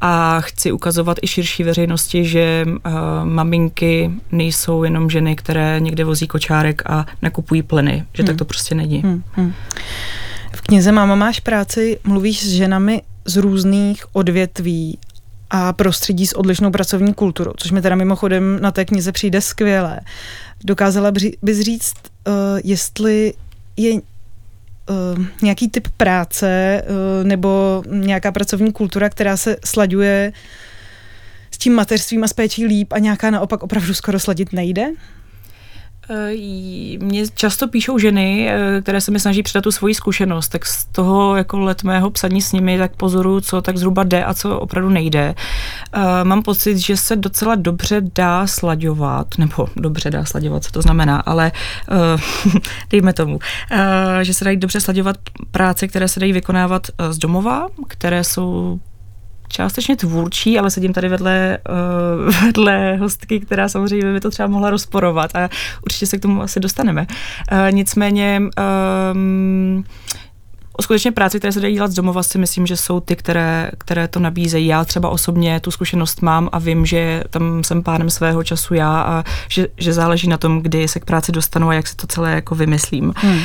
a 0.01 0.41
chci 0.41 0.73
ukazovat 0.73 1.19
i 1.23 1.27
širší 1.27 1.48
širší 1.49 1.65
veřejnosti, 1.65 2.25
že 2.25 2.65
uh, 2.67 2.93
maminky 3.25 4.11
nejsou 4.33 4.85
jenom 4.85 5.11
ženy, 5.11 5.37
které 5.37 5.81
někde 5.81 6.05
vozí 6.05 6.27
kočárek 6.27 6.83
a 6.87 7.07
nakupují 7.23 7.63
plyny, 7.63 8.05
že 8.15 8.23
hmm. 8.23 8.27
tak 8.27 8.37
to 8.37 8.45
prostě 8.45 8.75
není. 8.75 8.99
Hmm. 8.99 9.23
Hmm. 9.33 9.53
V 10.53 10.61
knize 10.61 10.93
Máma 10.93 11.15
máš 11.15 11.41
práci 11.41 11.99
mluvíš 12.05 12.45
s 12.45 12.49
ženami 12.49 13.03
z 13.25 13.37
různých 13.37 14.05
odvětví 14.13 14.99
a 15.51 15.73
prostředí 15.73 16.27
s 16.27 16.37
odlišnou 16.37 16.71
pracovní 16.71 17.15
kulturou, 17.15 17.53
což 17.57 17.71
mi 17.71 17.83
teda 17.83 17.97
mimochodem 17.97 18.59
na 18.61 18.71
té 18.71 18.85
knize 18.85 19.13
přijde 19.13 19.41
skvělé. 19.41 20.01
Dokázala 20.65 21.13
bys 21.43 21.61
říct, 21.61 21.95
uh, 22.27 22.35
jestli 22.65 23.35
je 23.77 23.93
uh, 23.93 24.01
nějaký 25.43 25.69
typ 25.69 25.89
práce 25.97 26.83
uh, 26.83 27.27
nebo 27.27 27.83
nějaká 27.91 28.33
pracovní 28.33 28.73
kultura, 28.73 29.09
která 29.09 29.37
se 29.37 29.57
slaďuje 29.65 30.33
tím 31.59 31.75
mateřstvím 31.75 32.25
a 32.25 32.29
s 32.29 32.33
péčí 32.33 32.67
líp 32.67 32.93
a 32.93 32.99
nějaká 32.99 33.31
naopak 33.31 33.63
opravdu 33.63 33.95
skoro 33.95 34.21
sladit 34.21 34.53
nejde? 34.53 34.87
Eh, 36.11 36.99
Mně 36.99 37.25
často 37.35 37.69
píšou 37.69 37.99
ženy, 37.99 38.49
eh, 38.51 38.83
které 38.83 39.01
se 39.01 39.11
mi 39.11 39.21
snaží 39.21 39.43
předat 39.43 39.65
tu 39.65 39.73
svoji 39.73 39.95
zkušenost, 39.95 40.49
tak 40.49 40.67
z 40.67 40.85
toho 40.85 41.37
jako 41.37 41.59
let 41.59 41.83
mého 41.83 42.11
psaní 42.11 42.43
s 42.43 42.53
nimi 42.53 42.79
tak 42.79 42.97
pozoru, 42.97 43.41
co 43.41 43.63
tak 43.63 43.77
zhruba 43.77 44.03
jde 44.03 44.25
a 44.25 44.35
co 44.35 44.59
opravdu 44.61 44.89
nejde. 44.89 45.35
Eh, 45.93 46.25
mám 46.25 46.43
pocit, 46.43 46.79
že 46.79 46.97
se 46.97 47.17
docela 47.17 47.55
dobře 47.55 48.03
dá 48.15 48.47
slaďovat, 48.47 49.27
nebo 49.39 49.69
dobře 49.77 50.11
dá 50.11 50.25
slaďovat, 50.25 50.65
co 50.65 50.73
to 50.73 50.83
znamená, 50.83 51.21
ale 51.21 51.53
dejme 52.91 53.13
tomu, 53.13 53.39
že 54.23 54.35
se 54.35 54.45
dají 54.45 54.57
dobře 54.57 54.81
slaďovat 54.81 55.17
práce, 55.51 55.89
které 55.89 56.09
se 56.09 56.21
dají 56.21 56.33
vykonávat 56.33 56.87
z 57.11 57.19
domova, 57.19 57.67
které 57.89 58.25
jsou 58.25 58.79
částečně 59.49 59.97
tvůrčí, 59.97 60.59
ale 60.59 60.71
sedím 60.71 60.93
tady 60.93 61.09
vedle, 61.09 61.59
uh, 62.27 62.35
vedle 62.45 62.97
hostky, 62.97 63.41
která 63.41 63.69
samozřejmě 63.69 64.13
by 64.13 64.21
to 64.21 64.31
třeba 64.31 64.49
mohla 64.49 64.71
rozporovat 64.71 65.37
a 65.37 65.49
určitě 65.83 66.07
se 66.07 66.19
k 66.19 66.23
tomu 66.23 66.43
asi 66.43 66.61
dostaneme. 66.61 67.07
Uh, 67.53 67.59
nicméně 67.71 68.43
um, 69.13 69.85
skutečně 70.81 71.13
práce, 71.13 71.39
které 71.39 71.53
se 71.53 71.61
dají 71.61 71.75
dělat 71.75 71.91
z 71.91 71.95
domova, 71.95 72.23
si 72.23 72.39
myslím, 72.39 72.67
že 72.67 72.77
jsou 72.77 73.01
ty, 73.01 73.17
které, 73.17 73.71
které 73.79 74.09
to 74.09 74.21
nabízejí. 74.21 74.67
Já 74.67 74.85
třeba 74.85 75.09
osobně 75.09 75.61
tu 75.61 75.71
zkušenost 75.71 76.23
mám 76.23 76.49
a 76.53 76.59
vím, 76.59 76.87
že 76.87 77.25
tam 77.31 77.65
jsem 77.65 77.83
pánem 77.83 78.11
svého 78.11 78.45
času 78.45 78.75
já 78.75 79.01
a 79.03 79.25
že, 79.49 79.69
že 79.77 79.93
záleží 79.93 80.29
na 80.29 80.39
tom, 80.39 80.63
kdy 80.63 80.89
se 80.89 81.01
k 81.01 81.05
práci 81.05 81.33
dostanu 81.33 81.69
a 81.69 81.75
jak 81.75 81.87
se 81.87 81.97
to 81.97 82.07
celé 82.07 82.35
jako 82.35 82.55
vymyslím. 82.55 83.13
Hmm. 83.17 83.37
Uh, 83.37 83.43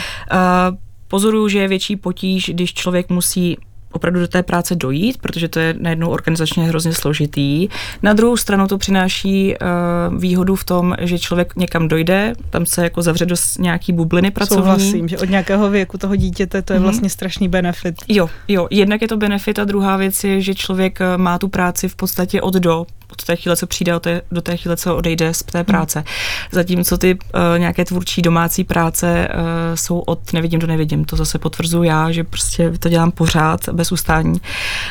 pozoruju, 1.08 1.48
že 1.48 1.60
je 1.60 1.68
větší 1.68 1.96
potíž, 1.96 2.50
když 2.54 2.74
člověk 2.74 3.10
musí 3.10 3.58
opravdu 3.96 4.20
do 4.20 4.28
té 4.28 4.44
práce 4.44 4.76
dojít, 4.76 5.18
protože 5.18 5.48
to 5.48 5.60
je 5.60 5.76
najednou 5.80 6.10
organizačně 6.10 6.64
hrozně 6.64 6.94
složitý. 6.94 7.68
Na 8.04 8.14
druhou 8.14 8.38
stranu 8.38 8.68
to 8.68 8.78
přináší 8.78 9.56
uh, 9.56 10.18
výhodu 10.18 10.56
v 10.56 10.64
tom, 10.64 10.96
že 11.02 11.20
člověk 11.20 11.56
někam 11.56 11.88
dojde, 11.88 12.34
tam 12.50 12.66
se 12.66 12.84
jako 12.84 13.02
zavře 13.02 13.26
do 13.26 13.36
nějaký 13.60 13.94
bubliny 13.94 14.32
pracovní. 14.32 14.64
Souhlasím, 14.64 15.08
že 15.08 15.18
od 15.18 15.30
nějakého 15.30 15.70
věku 15.70 15.98
toho 15.98 16.16
dítěte 16.16 16.62
to 16.62 16.74
je 16.74 16.80
mm-hmm. 16.80 16.84
vlastně 16.84 17.10
strašný 17.10 17.48
benefit. 17.48 17.96
Jo, 18.08 18.30
jo, 18.48 18.68
jednak 18.72 19.02
je 19.02 19.08
to 19.08 19.18
benefit 19.18 19.60
a 19.60 19.64
druhá 19.64 19.98
věc 19.98 20.24
je, 20.24 20.42
že 20.42 20.56
člověk 20.56 21.02
eh, 21.02 21.18
má 21.18 21.40
tu 21.40 21.48
práci 21.48 21.90
v 21.90 21.96
podstatě 21.96 22.42
od 22.42 22.54
do, 22.54 22.86
od 23.14 23.24
té 23.24 23.36
chvíle, 23.36 23.58
co 23.58 23.68
přijde, 23.68 23.94
do 24.32 24.42
té 24.42 24.58
chvíle, 24.58 24.78
co 24.78 24.96
odejde 24.96 25.34
z 25.34 25.44
té 25.44 25.64
práce. 25.64 26.04
Zatímco 26.52 26.98
ty 26.98 27.14
uh, 27.14 27.20
nějaké 27.58 27.86
tvůrčí 27.86 28.22
domácí 28.22 28.64
práce 28.64 29.28
uh, 29.34 29.76
jsou 29.76 30.00
od 30.00 30.34
nevidím 30.34 30.60
do 30.60 30.68
nevidím. 30.68 31.06
To 31.06 31.16
zase 31.16 31.40
potvrzuji 31.40 31.84
já, 31.84 32.12
že 32.12 32.24
prostě 32.24 32.72
to 32.80 32.90
dělám 32.90 33.12
pořád 33.12 33.70
bez 33.70 33.92
ustání. 33.92 34.42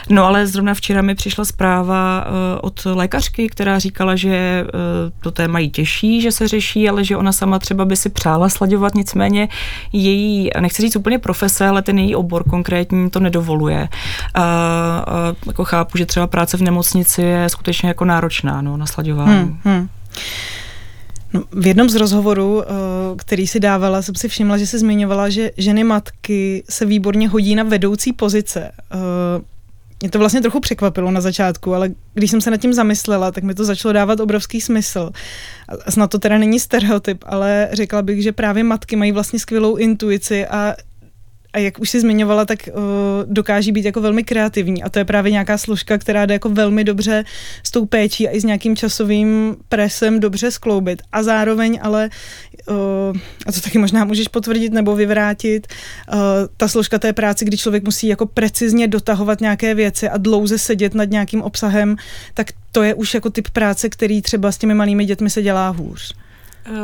No 0.08 0.24
ale 0.24 0.46
zrovna 0.46 0.74
včera 0.74 1.02
mi 1.02 1.14
přišla 1.14 1.44
zpráva 1.44 2.24
uh, 2.26 2.32
od 2.60 2.84
lékařky, 2.84 3.48
která 3.48 3.78
říkala, 3.78 4.16
že 4.16 4.64
uh, 4.64 4.70
to 5.20 5.30
téma 5.30 5.58
jí 5.58 5.70
těší, 5.70 6.20
že 6.20 6.32
se 6.32 6.48
řeší, 6.48 6.88
ale 6.88 7.04
že 7.04 7.16
ona 7.16 7.32
sama 7.32 7.58
třeba 7.58 7.84
by 7.84 7.96
si 7.96 8.10
přála 8.10 8.48
slaďovat, 8.48 8.94
nicméně 8.94 9.48
její, 9.92 10.50
nechci 10.60 10.82
říct 10.82 10.96
úplně 10.96 11.18
profese, 11.18 11.66
ale 11.66 11.82
ten 11.82 11.98
její 11.98 12.14
obor 12.14 12.44
konkrétní 12.44 13.10
to 13.10 13.20
nedovoluje. 13.20 13.88
Uh, 14.36 14.42
uh, 14.44 15.36
jako 15.46 15.64
chápu, 15.64 15.98
že 15.98 16.06
třeba 16.06 16.26
práce 16.26 16.56
v 16.56 16.62
nemocnici 16.62 17.22
je 17.22 17.48
skutečně 17.48 17.88
jako 17.88 18.04
náročná 18.12 18.62
no, 18.62 18.76
na 18.76 18.86
slaďování. 18.86 19.38
Hmm, 19.38 19.58
hmm. 19.64 19.88
No, 21.32 21.44
v 21.52 21.66
jednom 21.66 21.88
z 21.88 21.94
rozhovorů, 21.94 22.62
eh, 22.62 22.66
který 23.16 23.46
si 23.46 23.60
dávala, 23.60 24.02
jsem 24.02 24.14
si 24.14 24.28
všimla, 24.28 24.58
že 24.58 24.66
se 24.66 24.78
zmiňovala, 24.78 25.28
že 25.28 25.50
ženy 25.56 25.84
matky 25.84 26.64
se 26.70 26.86
výborně 26.86 27.28
hodí 27.28 27.54
na 27.54 27.62
vedoucí 27.62 28.12
pozice. 28.12 28.72
Eh, 28.92 29.52
mě 30.00 30.10
to 30.10 30.18
vlastně 30.18 30.40
trochu 30.40 30.60
překvapilo 30.60 31.10
na 31.10 31.20
začátku, 31.20 31.74
ale 31.74 31.90
když 32.14 32.30
jsem 32.30 32.40
se 32.40 32.50
nad 32.50 32.56
tím 32.56 32.72
zamyslela, 32.72 33.30
tak 33.30 33.44
mi 33.44 33.54
to 33.54 33.64
začalo 33.64 33.92
dávat 33.92 34.20
obrovský 34.20 34.60
smysl. 34.60 35.10
Snad 35.88 36.10
to 36.10 36.18
teda 36.18 36.38
není 36.38 36.60
stereotyp, 36.60 37.24
ale 37.26 37.68
řekla 37.72 38.02
bych, 38.02 38.22
že 38.22 38.32
právě 38.32 38.64
matky 38.64 38.96
mají 38.96 39.12
vlastně 39.12 39.38
skvělou 39.38 39.76
intuici 39.76 40.46
a 40.46 40.74
a 41.52 41.58
jak 41.58 41.78
už 41.78 41.90
si 41.90 42.00
zmiňovala, 42.00 42.44
tak 42.44 42.58
uh, 42.68 42.82
dokáží 43.26 43.72
být 43.72 43.84
jako 43.84 44.00
velmi 44.00 44.24
kreativní 44.24 44.82
a 44.82 44.88
to 44.88 44.98
je 44.98 45.04
právě 45.04 45.32
nějaká 45.32 45.58
složka, 45.58 45.98
která 45.98 46.26
jde 46.26 46.34
jako 46.34 46.48
velmi 46.48 46.84
dobře 46.84 47.24
s 47.62 47.70
tou 47.70 47.86
péčí 47.86 48.28
a 48.28 48.30
i 48.30 48.40
s 48.40 48.44
nějakým 48.44 48.76
časovým 48.76 49.56
presem 49.68 50.20
dobře 50.20 50.50
skloubit 50.50 51.02
a 51.12 51.22
zároveň 51.22 51.78
ale, 51.82 52.10
uh, 52.68 52.76
a 53.46 53.52
to 53.52 53.60
taky 53.60 53.78
možná 53.78 54.04
můžeš 54.04 54.28
potvrdit 54.28 54.72
nebo 54.72 54.96
vyvrátit, 54.96 55.66
uh, 56.12 56.18
ta 56.56 56.68
složka 56.68 56.98
té 56.98 57.12
práce, 57.12 57.44
kdy 57.44 57.56
člověk 57.56 57.84
musí 57.84 58.06
jako 58.06 58.26
precizně 58.26 58.88
dotahovat 58.88 59.40
nějaké 59.40 59.74
věci 59.74 60.08
a 60.08 60.16
dlouze 60.16 60.58
sedět 60.58 60.94
nad 60.94 61.10
nějakým 61.10 61.42
obsahem, 61.42 61.96
tak 62.34 62.46
to 62.72 62.82
je 62.82 62.94
už 62.94 63.14
jako 63.14 63.30
typ 63.30 63.48
práce, 63.50 63.88
který 63.88 64.22
třeba 64.22 64.52
s 64.52 64.58
těmi 64.58 64.74
malými 64.74 65.04
dětmi 65.04 65.30
se 65.30 65.42
dělá 65.42 65.68
hůř. 65.68 66.21
Uh, 66.70 66.76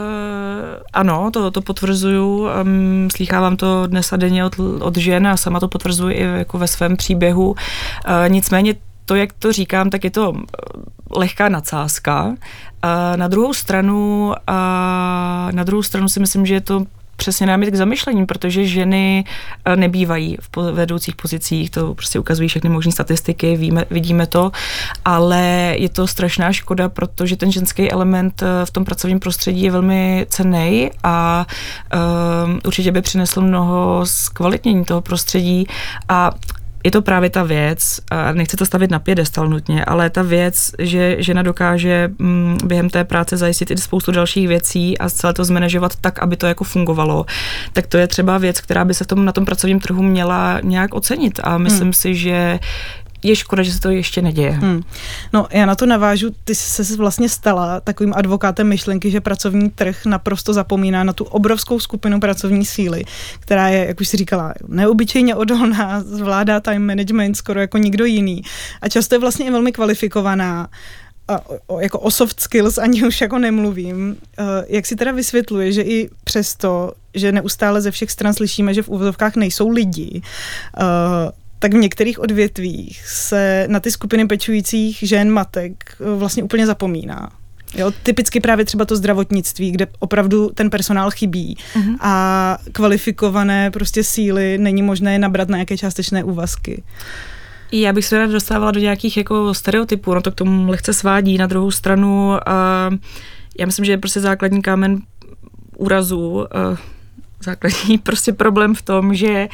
ano, 0.92 1.30
to, 1.30 1.50
to 1.50 1.62
potvrzuju. 1.62 2.48
Um, 2.62 3.08
slýchávám 3.16 3.56
to 3.56 3.86
dnes 3.86 4.12
a 4.12 4.16
denně 4.16 4.44
od, 4.44 4.58
od 4.80 4.96
žen 4.96 5.26
a 5.26 5.36
sama 5.36 5.60
to 5.60 5.68
potvrzuji 5.68 6.16
i 6.16 6.22
jako 6.22 6.58
ve 6.58 6.68
svém 6.68 6.96
příběhu. 6.96 7.50
Uh, 7.50 7.56
nicméně 8.28 8.74
to, 9.06 9.14
jak 9.14 9.32
to 9.32 9.52
říkám, 9.52 9.90
tak 9.90 10.04
je 10.04 10.10
to 10.10 10.32
lehká 11.16 11.48
nadsázka. 11.48 12.24
Uh, 12.24 12.34
na 13.16 13.28
druhou 13.28 13.54
stranu, 13.54 14.28
uh, 14.28 15.52
na 15.52 15.64
druhou 15.64 15.82
stranu 15.82 16.08
si 16.08 16.20
myslím, 16.20 16.46
že 16.46 16.54
je 16.54 16.60
to 16.60 16.84
přesně 17.18 17.46
námět 17.46 17.70
k 17.70 17.74
zamyšlení, 17.74 18.26
protože 18.26 18.66
ženy 18.66 19.24
eh, 19.64 19.76
nebývají 19.76 20.36
v 20.56 20.72
vedoucích 20.72 21.16
pozicích, 21.16 21.70
to 21.70 21.94
prostě 21.94 22.18
ukazují 22.18 22.48
všechny 22.48 22.70
možné 22.70 22.92
statistiky, 22.92 23.56
víme, 23.56 23.84
vidíme 23.90 24.26
to, 24.26 24.52
ale 25.04 25.74
je 25.78 25.88
to 25.88 26.06
strašná 26.06 26.52
škoda, 26.52 26.88
protože 26.88 27.36
ten 27.36 27.52
ženský 27.52 27.90
element 27.90 28.42
eh, 28.42 28.66
v 28.66 28.70
tom 28.70 28.84
pracovním 28.84 29.20
prostředí 29.20 29.62
je 29.62 29.70
velmi 29.70 30.26
cený 30.28 30.90
a 31.02 31.46
um, 32.44 32.60
určitě 32.64 32.92
by 32.92 33.02
přinesl 33.02 33.40
mnoho 33.40 34.00
zkvalitnění 34.06 34.84
toho 34.84 35.00
prostředí 35.00 35.66
a 36.08 36.30
je 36.84 36.90
to 36.90 37.02
právě 37.02 37.30
ta 37.30 37.42
věc, 37.42 38.00
a 38.10 38.32
nechci 38.32 38.56
to 38.56 38.66
stavit 38.66 38.90
na 38.90 38.98
pědestal 38.98 39.48
nutně, 39.48 39.84
ale 39.84 40.10
ta 40.10 40.22
věc, 40.22 40.70
že 40.78 41.16
žena 41.18 41.42
dokáže 41.42 42.10
mm, 42.18 42.58
během 42.64 42.90
té 42.90 43.04
práce 43.04 43.36
zajistit 43.36 43.70
i 43.70 43.76
spoustu 43.76 44.12
dalších 44.12 44.48
věcí 44.48 44.98
a 44.98 45.10
celé 45.10 45.32
to 45.32 45.44
zmanéžovat 45.44 45.96
tak, 46.00 46.18
aby 46.18 46.36
to 46.36 46.46
jako 46.46 46.64
fungovalo, 46.64 47.26
tak 47.72 47.86
to 47.86 47.98
je 47.98 48.06
třeba 48.06 48.38
věc, 48.38 48.60
která 48.60 48.84
by 48.84 48.94
se 48.94 49.04
v 49.04 49.06
tom, 49.06 49.24
na 49.24 49.32
tom 49.32 49.44
pracovním 49.44 49.80
trhu 49.80 50.02
měla 50.02 50.60
nějak 50.62 50.94
ocenit 50.94 51.40
a 51.42 51.58
myslím 51.58 51.82
hmm. 51.82 51.92
si, 51.92 52.14
že 52.14 52.58
je 53.22 53.36
škoda, 53.36 53.62
že 53.62 53.72
se 53.72 53.80
to 53.80 53.90
ještě 53.90 54.22
neděje. 54.22 54.50
Hmm. 54.50 54.82
No, 55.32 55.46
já 55.50 55.66
na 55.66 55.74
to 55.74 55.86
navážu, 55.86 56.34
ty 56.44 56.54
jsi 56.54 56.84
se 56.84 56.96
vlastně 56.96 57.28
stala 57.28 57.80
takovým 57.80 58.12
advokátem 58.16 58.68
myšlenky, 58.68 59.10
že 59.10 59.20
pracovní 59.20 59.70
trh 59.70 60.06
naprosto 60.06 60.52
zapomíná 60.52 61.04
na 61.04 61.12
tu 61.12 61.24
obrovskou 61.24 61.80
skupinu 61.80 62.20
pracovní 62.20 62.64
síly, 62.64 63.04
která 63.40 63.68
je, 63.68 63.86
jak 63.86 64.00
už 64.00 64.08
si 64.08 64.16
říkala, 64.16 64.54
neobyčejně 64.68 65.34
odolná, 65.34 66.00
zvládá 66.00 66.60
time 66.60 66.86
management 66.86 67.34
skoro 67.34 67.60
jako 67.60 67.78
nikdo 67.78 68.04
jiný 68.04 68.42
a 68.80 68.88
často 68.88 69.14
je 69.14 69.18
vlastně 69.18 69.46
i 69.46 69.50
velmi 69.50 69.72
kvalifikovaná 69.72 70.68
a 71.28 71.40
o, 71.66 71.80
jako 71.80 71.98
o 71.98 72.10
soft 72.10 72.40
skills 72.40 72.78
ani 72.78 73.06
už 73.06 73.20
jako 73.20 73.38
nemluvím. 73.38 74.16
Uh, 74.38 74.46
jak 74.68 74.86
si 74.86 74.96
teda 74.96 75.12
vysvětluje, 75.12 75.72
že 75.72 75.82
i 75.82 76.10
přesto, 76.24 76.92
že 77.14 77.32
neustále 77.32 77.80
ze 77.80 77.90
všech 77.90 78.10
stran 78.10 78.34
slyšíme, 78.34 78.74
že 78.74 78.82
v 78.82 78.88
úvodovkách 78.88 79.36
nejsou 79.36 79.68
lidi, 79.68 80.22
uh, 80.80 81.30
tak 81.58 81.74
v 81.74 81.76
některých 81.76 82.18
odvětvích 82.18 83.06
se 83.06 83.66
na 83.68 83.80
ty 83.80 83.90
skupiny 83.90 84.26
pečujících 84.26 84.98
žen, 85.02 85.30
matek 85.30 85.96
eh, 86.00 86.14
vlastně 86.14 86.42
úplně 86.42 86.66
zapomíná. 86.66 87.30
Jo, 87.74 87.92
typicky 88.02 88.40
právě 88.40 88.64
třeba 88.64 88.84
to 88.84 88.96
zdravotnictví, 88.96 89.70
kde 89.70 89.86
opravdu 89.98 90.50
ten 90.54 90.70
personál 90.70 91.10
chybí 91.10 91.56
uh-huh. 91.74 91.96
a 92.00 92.58
kvalifikované 92.72 93.70
prostě 93.70 94.04
síly 94.04 94.58
není 94.58 94.82
možné 94.82 95.18
nabrat 95.18 95.48
na 95.48 95.56
nějaké 95.56 95.78
částečné 95.78 96.24
úvazky. 96.24 96.82
Já 97.72 97.92
bych 97.92 98.04
se 98.04 98.18
ráda 98.18 98.32
dostávala 98.32 98.70
do 98.70 98.80
nějakých 98.80 99.16
jako 99.16 99.54
stereotypů, 99.54 100.14
no 100.14 100.20
to 100.20 100.30
k 100.30 100.34
tomu 100.34 100.70
lehce 100.70 100.94
svádí. 100.94 101.38
Na 101.38 101.46
druhou 101.46 101.70
stranu, 101.70 102.28
uh, 102.28 102.96
já 103.58 103.66
myslím, 103.66 103.84
že 103.84 103.92
je 103.92 103.98
prostě 103.98 104.20
základní 104.20 104.62
kámen 104.62 104.98
úrazu 105.76 106.18
uh, 106.18 106.44
základní 107.42 107.98
prostě 108.02 108.32
problém 108.32 108.74
v 108.74 108.82
tom, 108.82 109.14
že 109.14 109.48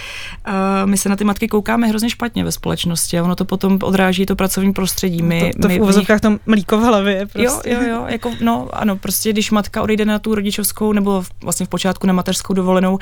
uh, 0.49 0.55
my 0.85 0.97
se 0.97 1.09
na 1.09 1.17
ty 1.17 1.25
matky 1.25 1.49
koukáme 1.49 1.87
hrozně 1.87 2.11
špatně 2.11 2.45
ve 2.45 2.53
společnosti 2.53 3.19
a 3.19 3.23
ono 3.23 3.37
to 3.37 3.45
potom 3.45 3.79
odráží 3.83 4.27
to 4.27 4.37
pracovní 4.37 4.73
prostředí. 4.73 5.23
My, 5.23 5.51
to, 5.57 5.63
to 5.63 5.69
my 5.69 5.79
v 5.79 5.83
uvozovkách 5.83 6.21
to 6.21 6.37
mlíko 6.47 6.79
v 6.79 6.83
hlavě. 6.83 7.27
Prostě. 7.27 7.71
Jo, 7.71 7.81
jo, 7.83 7.89
jo, 7.89 8.05
jako, 8.09 8.31
no 8.41 8.69
ano, 8.73 8.97
prostě 8.97 9.33
když 9.33 9.51
matka 9.51 9.83
odejde 9.83 10.05
na 10.05 10.19
tu 10.19 10.35
rodičovskou 10.35 10.93
nebo 10.93 11.23
v, 11.23 11.31
vlastně 11.43 11.67
v 11.67 11.69
počátku 11.69 12.07
na 12.07 12.13
mateřskou 12.13 12.55
dovolenou, 12.55 12.93
uh, 12.93 12.99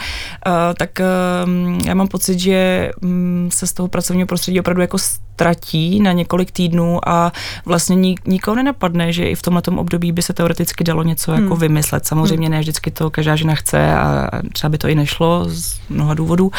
tak 0.78 0.90
uh, 1.00 1.86
já 1.86 1.94
mám 1.94 2.08
pocit, 2.08 2.38
že 2.38 2.90
um, 3.02 3.48
se 3.52 3.66
z 3.66 3.72
toho 3.72 3.88
pracovního 3.88 4.26
prostředí 4.26 4.60
opravdu 4.60 4.82
jako 4.82 4.98
ztratí 4.98 6.00
na 6.00 6.12
několik 6.12 6.50
týdnů 6.50 7.08
a 7.08 7.32
vlastně 7.64 7.96
nik, 7.96 8.26
nikoho 8.26 8.54
nenapadne, 8.54 9.12
že 9.12 9.24
i 9.24 9.34
v 9.34 9.42
tomhle 9.42 9.62
období 9.76 10.12
by 10.12 10.22
se 10.22 10.32
teoreticky 10.32 10.84
dalo 10.84 11.02
něco 11.02 11.32
jako 11.32 11.54
hmm. 11.54 11.60
vymyslet. 11.60 12.06
Samozřejmě 12.06 12.46
hmm. 12.46 12.54
ne 12.54 12.60
vždycky 12.60 12.90
to 12.90 13.10
každá 13.10 13.36
žena 13.36 13.54
chce 13.54 13.94
a 13.94 14.28
třeba 14.52 14.70
by 14.72 14.78
to 14.78 14.88
i 14.88 14.94
nešlo 14.94 15.44
z 15.48 15.80
mnoha 15.88 16.14
důvodů, 16.14 16.52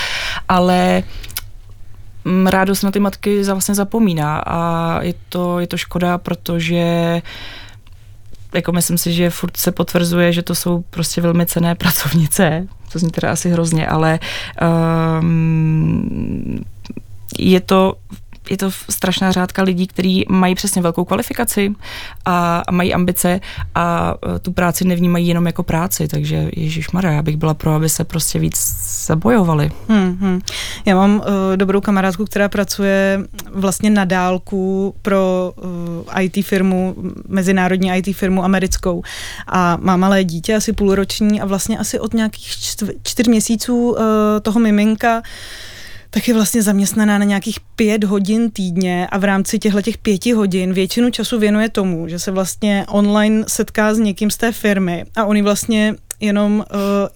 ale 0.50 1.04
mm, 2.26 2.48
rádo 2.48 2.76
se 2.76 2.86
na 2.86 2.92
ty 2.92 3.00
matky 3.00 3.44
vlastně 3.44 3.76
zapomíná 3.76 4.38
a 4.38 5.02
je 5.02 5.14
to, 5.30 5.60
je 5.60 5.68
to 5.68 5.78
škoda, 5.78 6.18
protože 6.18 7.22
jako 8.54 8.72
myslím 8.72 8.98
si, 8.98 9.14
že 9.14 9.30
furt 9.30 9.58
se 9.58 9.72
potvrzuje, 9.72 10.34
že 10.34 10.42
to 10.42 10.56
jsou 10.56 10.84
prostě 10.90 11.22
velmi 11.22 11.46
cené 11.46 11.76
pracovnice, 11.76 12.68
to 12.92 13.00
zní 13.00 13.12
teda 13.12 13.32
asi 13.32 13.50
hrozně, 13.50 13.88
ale 13.88 14.20
um, 15.22 16.64
je 17.40 17.60
to 17.60 17.96
je 18.50 18.58
to 18.58 18.72
strašná 18.90 19.32
řádka 19.32 19.64
lidí, 19.64 19.88
kteří 19.88 20.26
mají 20.30 20.56
přesně 20.56 20.82
velkou 20.82 21.06
kvalifikaci 21.06 21.76
a, 22.26 22.64
a 22.68 22.72
mají 22.72 22.94
ambice 22.94 23.40
a 23.76 24.14
e, 24.36 24.40
tu 24.40 24.52
práci 24.52 24.86
nevnímají 24.86 25.28
jenom 25.28 25.46
jako 25.46 25.64
práci, 25.64 26.08
takže 26.08 26.50
Ježíš 26.54 26.92
Maria, 26.92 27.14
já 27.14 27.22
bych 27.22 27.38
byla 27.38 27.54
pro, 27.54 27.74
aby 27.74 27.90
se 27.90 28.04
prostě 28.04 28.40
víc 28.40 28.58
zabojovali. 29.06 29.72
Hmm, 29.88 30.18
hmm. 30.22 30.42
Já 30.86 30.96
mám 30.96 31.16
uh, 31.16 31.24
dobrou 31.56 31.82
kamarádku, 31.82 32.26
která 32.26 32.50
pracuje 32.50 33.20
vlastně 33.54 33.90
na 33.90 34.06
dálku 34.06 34.96
pro 35.02 35.54
uh, 35.56 36.24
IT 36.24 36.46
firmu, 36.46 36.96
mezinárodní 37.28 37.92
IT 37.98 38.16
firmu 38.16 38.44
americkou 38.44 39.04
a 39.48 39.78
má 39.82 39.98
malé 39.98 40.24
dítě, 40.24 40.56
asi 40.56 40.74
půlroční 40.74 41.42
a 41.42 41.46
vlastně 41.46 41.78
asi 41.78 42.00
od 42.00 42.14
nějakých 42.14 42.48
čtyř 43.04 43.28
měsíců 43.28 43.92
uh, 43.92 43.98
toho 44.42 44.60
miminka 44.60 45.22
tak 46.14 46.28
je 46.28 46.34
vlastně 46.34 46.64
zaměstnaná 46.64 47.18
na 47.18 47.26
nějakých 47.26 47.60
pět 47.76 48.04
hodin 48.04 48.52
týdně 48.52 49.08
a 49.08 49.18
v 49.18 49.24
rámci 49.24 49.60
těchto 49.60 49.82
těch 49.82 49.98
pěti 49.98 50.34
hodin 50.34 50.74
většinu 50.74 51.10
času 51.10 51.40
věnuje 51.40 51.70
tomu, 51.70 52.08
že 52.08 52.20
se 52.20 52.32
vlastně 52.32 52.86
online 52.90 53.46
setká 53.48 53.94
s 53.94 54.00
někým 54.00 54.30
z 54.30 54.38
té 54.38 54.52
firmy 54.52 55.06
a 55.16 55.26
oni 55.26 55.42
vlastně 55.42 55.96
jenom 56.20 56.58
uh, 56.58 56.64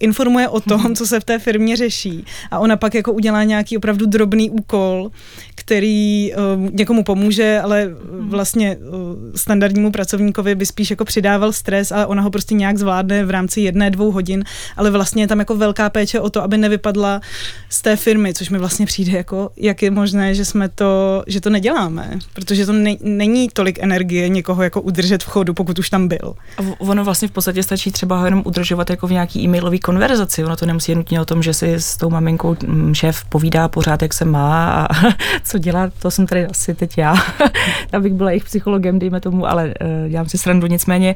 informuje 0.00 0.48
o 0.48 0.60
tom, 0.60 0.94
co 0.94 1.06
se 1.06 1.20
v 1.20 1.24
té 1.24 1.38
firmě 1.38 1.76
řeší. 1.76 2.24
A 2.50 2.58
ona 2.58 2.76
pak 2.76 2.94
jako 2.94 3.12
udělá 3.12 3.44
nějaký 3.44 3.76
opravdu 3.76 4.06
drobný 4.06 4.50
úkol, 4.50 5.10
který 5.54 6.32
uh, 6.32 6.70
někomu 6.72 7.04
pomůže, 7.04 7.60
ale 7.62 7.90
vlastně 8.20 8.76
uh, 8.76 8.94
standardnímu 9.34 9.92
pracovníkovi 9.92 10.54
by 10.54 10.66
spíš 10.66 10.90
jako 10.90 11.04
přidával 11.04 11.52
stres, 11.52 11.92
ale 11.92 12.06
ona 12.06 12.22
ho 12.22 12.30
prostě 12.30 12.54
nějak 12.54 12.78
zvládne 12.78 13.24
v 13.24 13.30
rámci 13.30 13.60
jedné, 13.60 13.90
dvou 13.90 14.10
hodin, 14.10 14.44
ale 14.76 14.90
vlastně 14.90 15.22
je 15.22 15.28
tam 15.28 15.38
jako 15.38 15.56
velká 15.56 15.90
péče 15.90 16.20
o 16.20 16.30
to, 16.30 16.42
aby 16.42 16.58
nevypadla 16.58 17.20
z 17.68 17.82
té 17.82 17.96
firmy, 17.96 18.34
což 18.34 18.50
mi 18.50 18.58
vlastně 18.58 18.86
přijde 18.86 19.12
jako, 19.12 19.50
jak 19.56 19.82
je 19.82 19.90
možné, 19.90 20.34
že 20.34 20.44
jsme 20.44 20.68
to, 20.68 21.22
že 21.26 21.40
to 21.40 21.50
neděláme, 21.50 22.18
protože 22.32 22.66
to 22.66 22.72
ne, 22.72 22.96
není 23.00 23.48
tolik 23.52 23.78
energie 23.82 24.28
někoho 24.28 24.62
jako 24.62 24.80
udržet 24.80 25.22
v 25.22 25.26
chodu, 25.26 25.54
pokud 25.54 25.78
už 25.78 25.90
tam 25.90 26.08
byl. 26.08 26.34
A 26.58 26.62
ono 26.78 27.04
vlastně 27.04 27.28
v 27.28 27.30
podstatě 27.30 27.62
stačí 27.62 27.92
třeba 27.92 28.18
ho 28.18 28.24
jenom 28.24 28.42
udržovat 28.46 28.87
jako 28.90 29.06
v 29.06 29.12
nějaký 29.12 29.44
e-mailové 29.44 29.78
konverzaci. 29.78 30.44
Ono 30.44 30.56
to 30.56 30.66
nemusí 30.66 30.94
nutně 30.94 31.20
o 31.20 31.24
tom, 31.24 31.42
že 31.42 31.54
si 31.54 31.74
s 31.74 31.96
tou 31.96 32.10
maminkou 32.10 32.56
mm, 32.66 32.94
šéf 32.94 33.24
povídá 33.24 33.68
pořád, 33.68 34.02
jak 34.02 34.14
se 34.14 34.24
má 34.24 34.70
a 34.70 34.88
co 35.44 35.58
dělá, 35.58 35.90
to 35.98 36.10
jsem 36.10 36.26
tady 36.26 36.46
asi 36.46 36.74
teď 36.74 36.98
já, 36.98 37.14
abych 37.92 38.14
byla 38.14 38.30
jejich 38.30 38.44
psychologem, 38.44 38.98
dejme 38.98 39.20
tomu, 39.20 39.46
ale 39.46 39.64
uh, 39.64 40.08
dělám 40.08 40.28
si 40.28 40.38
srandu. 40.38 40.66
Nicméně 40.66 41.14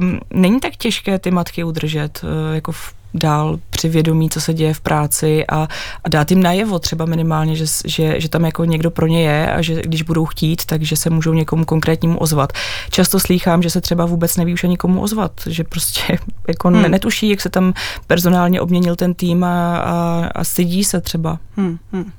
um, 0.00 0.20
není 0.30 0.60
tak 0.60 0.76
těžké 0.76 1.18
ty 1.18 1.30
matky 1.30 1.64
udržet, 1.64 2.20
uh, 2.24 2.54
jako 2.54 2.72
v 2.72 3.01
dál 3.14 3.58
při 3.70 3.88
vědomí, 3.88 4.30
co 4.30 4.40
se 4.40 4.54
děje 4.54 4.74
v 4.74 4.80
práci 4.80 5.46
a, 5.46 5.68
a 6.04 6.08
dát 6.08 6.30
jim 6.30 6.42
najevo 6.42 6.78
třeba 6.78 7.04
minimálně, 7.04 7.56
že, 7.56 7.64
že, 7.84 8.20
že 8.20 8.28
tam 8.28 8.44
jako 8.44 8.64
někdo 8.64 8.90
pro 8.90 9.06
ně 9.06 9.22
je 9.22 9.52
a 9.52 9.62
že 9.62 9.82
když 9.82 10.02
budou 10.02 10.24
chtít, 10.24 10.64
takže 10.64 10.96
se 10.96 11.10
můžou 11.10 11.32
někomu 11.32 11.64
konkrétnímu 11.64 12.18
ozvat. 12.18 12.52
Často 12.90 13.20
slýchám, 13.20 13.62
že 13.62 13.70
se 13.70 13.80
třeba 13.80 14.06
vůbec 14.06 14.36
neví 14.36 14.52
už 14.52 14.64
ani 14.64 14.76
komu 14.76 15.00
ozvat, 15.00 15.32
že 15.46 15.64
prostě 15.64 16.18
jako 16.48 16.68
hmm. 16.68 16.82
netuší, 16.90 17.28
jak 17.28 17.40
se 17.40 17.48
tam 17.48 17.72
personálně 18.06 18.60
obměnil 18.60 18.96
ten 18.96 19.14
tým 19.14 19.44
a, 19.44 19.76
a, 19.78 20.26
a 20.34 20.44
stydí 20.44 20.84
se 20.84 21.00
třeba. 21.00 21.38
Hmm. 21.56 21.78
Hmm. 21.92 22.12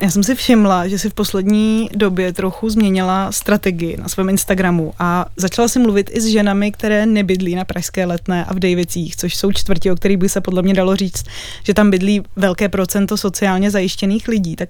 Já 0.00 0.10
jsem 0.10 0.22
si 0.22 0.34
všimla, 0.34 0.88
že 0.88 0.98
si 0.98 1.10
v 1.10 1.14
poslední 1.14 1.90
době 1.94 2.32
trochu 2.32 2.70
změnila 2.70 3.32
strategii 3.32 3.96
na 3.96 4.08
svém 4.08 4.28
Instagramu 4.28 4.94
a 4.98 5.26
začala 5.36 5.68
si 5.68 5.78
mluvit 5.78 6.10
i 6.12 6.20
s 6.20 6.26
ženami, 6.26 6.72
které 6.72 7.06
nebydlí 7.06 7.54
na 7.54 7.64
Pražské 7.64 8.04
letné 8.04 8.44
a 8.44 8.54
v 8.54 8.58
Dejvicích, 8.58 9.16
což 9.16 9.36
jsou 9.36 9.52
čtvrti, 9.52 9.90
o 9.90 9.96
kterých 9.96 10.16
by 10.16 10.28
se 10.28 10.40
podle 10.40 10.62
mě 10.62 10.74
dalo 10.74 10.96
říct, 10.96 11.24
že 11.62 11.74
tam 11.74 11.90
bydlí 11.90 12.22
velké 12.36 12.68
procento 12.68 13.16
sociálně 13.16 13.70
zajištěných 13.70 14.28
lidí. 14.28 14.56
Tak 14.56 14.68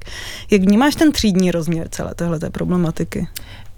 jak 0.51 0.63
vnímáš 0.63 0.95
ten 0.95 1.13
třídní 1.13 1.51
rozměr 1.51 1.89
celé 1.89 2.15
téhle 2.15 2.39
problematiky? 2.51 3.29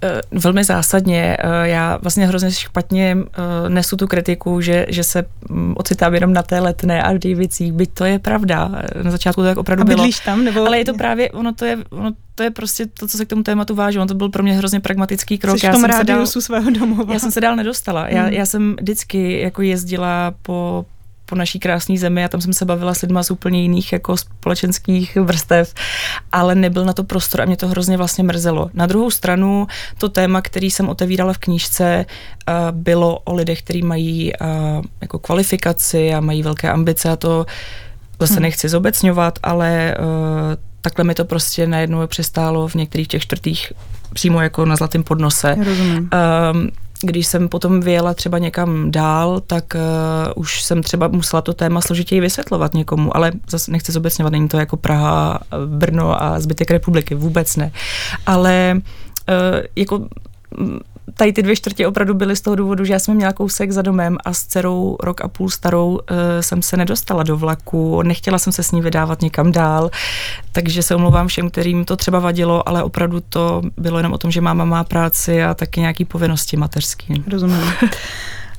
Eh, 0.02 0.20
velmi 0.30 0.64
zásadně. 0.64 1.36
Eh, 1.40 1.68
já 1.68 1.98
vlastně 2.02 2.26
hrozně 2.26 2.50
špatně 2.50 3.16
eh, 3.18 3.68
nesu 3.68 3.96
tu 3.96 4.06
kritiku, 4.06 4.60
že, 4.60 4.86
že 4.88 5.04
se 5.04 5.24
mm, 5.48 5.74
ocitám 5.76 6.14
jenom 6.14 6.32
na 6.32 6.42
té 6.42 6.60
letné 6.60 7.02
a 7.02 7.12
v 7.12 7.18
Davicích, 7.18 7.72
byť 7.72 7.90
to 7.94 8.04
je 8.04 8.18
pravda. 8.18 8.70
Na 9.02 9.10
začátku 9.10 9.40
to 9.40 9.46
tak 9.46 9.58
opravdu 9.58 9.82
a 9.82 9.84
bylo. 9.84 10.06
tam? 10.24 10.44
Nebo... 10.44 10.66
Ale 10.66 10.78
je 10.78 10.84
to 10.84 10.94
právě, 10.94 11.30
ono 11.30 11.52
to 11.54 11.64
je, 11.64 11.78
ono 11.90 12.12
to 12.34 12.42
je 12.42 12.50
prostě 12.50 12.86
to, 12.86 13.08
co 13.08 13.16
se 13.16 13.24
k 13.24 13.28
tomu 13.28 13.42
tématu 13.42 13.74
váží. 13.74 13.98
On 13.98 14.08
to 14.08 14.14
byl 14.14 14.28
pro 14.28 14.42
mě 14.42 14.52
hrozně 14.52 14.80
pragmatický 14.80 15.38
krok. 15.38 15.58
Jsi 15.58 15.66
já 15.66 15.72
v 15.72 15.74
tom 15.74 15.82
jsem 15.82 15.92
se 15.92 16.04
dál, 16.04 16.26
svého 16.26 16.70
domova. 16.70 17.12
Já 17.14 17.18
jsem 17.18 17.30
se 17.30 17.40
dál 17.40 17.56
nedostala. 17.56 18.08
Já, 18.08 18.22
hmm. 18.22 18.32
já 18.32 18.46
jsem 18.46 18.76
vždycky 18.80 19.40
jako 19.40 19.62
jezdila 19.62 20.34
po 20.42 20.84
po 21.30 21.36
naší 21.36 21.58
krásné 21.58 21.98
zemi 21.98 22.24
a 22.24 22.28
tam 22.28 22.40
jsem 22.40 22.52
se 22.52 22.64
bavila 22.64 22.94
s 22.94 23.02
lidmi 23.02 23.18
z 23.22 23.30
úplně 23.30 23.62
jiných 23.62 23.92
jako 23.92 24.16
společenských 24.16 25.16
vrstev, 25.16 25.74
ale 26.32 26.54
nebyl 26.54 26.84
na 26.84 26.92
to 26.92 27.04
prostor 27.04 27.40
a 27.40 27.44
mě 27.44 27.56
to 27.56 27.68
hrozně 27.68 27.96
vlastně 27.96 28.24
mrzelo. 28.24 28.70
Na 28.74 28.86
druhou 28.86 29.10
stranu 29.10 29.66
to 29.98 30.08
téma, 30.08 30.42
který 30.42 30.70
jsem 30.70 30.88
otevírala 30.88 31.32
v 31.32 31.38
knížce, 31.38 31.84
eh, 31.84 32.52
bylo 32.70 33.18
o 33.18 33.34
lidech, 33.34 33.62
kteří 33.62 33.82
mají 33.82 34.32
eh, 34.34 34.36
jako 35.00 35.18
kvalifikaci 35.18 36.14
a 36.14 36.20
mají 36.20 36.42
velké 36.42 36.70
ambice 36.70 37.10
a 37.10 37.16
to 37.16 37.46
zase 38.20 38.34
hmm. 38.34 38.42
nechci 38.42 38.68
zobecňovat, 38.68 39.38
ale 39.42 39.96
uh, 39.98 40.06
takhle 40.80 41.04
mi 41.04 41.14
to 41.14 41.24
prostě 41.24 41.66
najednou 41.66 42.06
přestálo 42.06 42.68
v 42.68 42.74
některých 42.74 43.08
těch 43.08 43.22
čtvrtých 43.22 43.72
přímo 44.12 44.40
jako 44.40 44.64
na 44.64 44.76
zlatém 44.76 45.02
podnose. 45.02 45.56
Rozumím. 45.64 46.10
Um, 46.52 46.70
když 47.02 47.26
jsem 47.26 47.48
potom 47.48 47.80
vyjela 47.80 48.14
třeba 48.14 48.38
někam 48.38 48.90
dál, 48.90 49.40
tak 49.46 49.64
uh, 49.74 50.32
už 50.36 50.62
jsem 50.62 50.82
třeba 50.82 51.08
musela 51.08 51.42
to 51.42 51.52
téma 51.52 51.80
složitěji 51.80 52.20
vysvětlovat 52.20 52.74
někomu, 52.74 53.16
ale 53.16 53.32
zase 53.50 53.72
nechci 53.72 53.92
zobecňovat, 53.92 54.32
není 54.32 54.48
to 54.48 54.56
jako 54.56 54.76
Praha, 54.76 55.38
Brno 55.66 56.22
a 56.22 56.40
zbytek 56.40 56.70
republiky, 56.70 57.14
vůbec 57.14 57.56
ne. 57.56 57.72
Ale 58.26 58.74
uh, 58.76 59.60
jako 59.76 60.06
tady 61.14 61.32
ty 61.32 61.42
dvě 61.42 61.56
čtvrtě 61.56 61.86
opravdu 61.86 62.14
byly 62.14 62.36
z 62.36 62.40
toho 62.40 62.56
důvodu, 62.56 62.84
že 62.84 62.92
já 62.92 62.98
jsem 62.98 63.14
měla 63.14 63.32
kousek 63.32 63.72
za 63.72 63.82
domem 63.82 64.16
a 64.24 64.32
s 64.32 64.46
dcerou 64.46 64.96
rok 65.00 65.20
a 65.20 65.28
půl 65.28 65.50
starou 65.50 65.90
uh, 65.90 65.98
jsem 66.40 66.62
se 66.62 66.76
nedostala 66.76 67.22
do 67.22 67.36
vlaku, 67.36 68.02
nechtěla 68.02 68.38
jsem 68.38 68.52
se 68.52 68.62
s 68.62 68.72
ní 68.72 68.80
vydávat 68.80 69.22
někam 69.22 69.52
dál, 69.52 69.90
takže 70.52 70.82
se 70.82 70.94
omlouvám 70.94 71.28
všem, 71.28 71.50
kterým 71.50 71.84
to 71.84 71.96
třeba 71.96 72.18
vadilo, 72.18 72.68
ale 72.68 72.82
opravdu 72.82 73.20
to 73.28 73.62
bylo 73.76 73.98
jenom 73.98 74.12
o 74.12 74.18
tom, 74.18 74.30
že 74.30 74.40
máma 74.40 74.64
má 74.64 74.84
práci 74.84 75.42
a 75.42 75.54
taky 75.54 75.80
nějaký 75.80 76.04
povinnosti 76.04 76.56
mateřský. 76.56 77.24
Rozumím. 77.30 77.62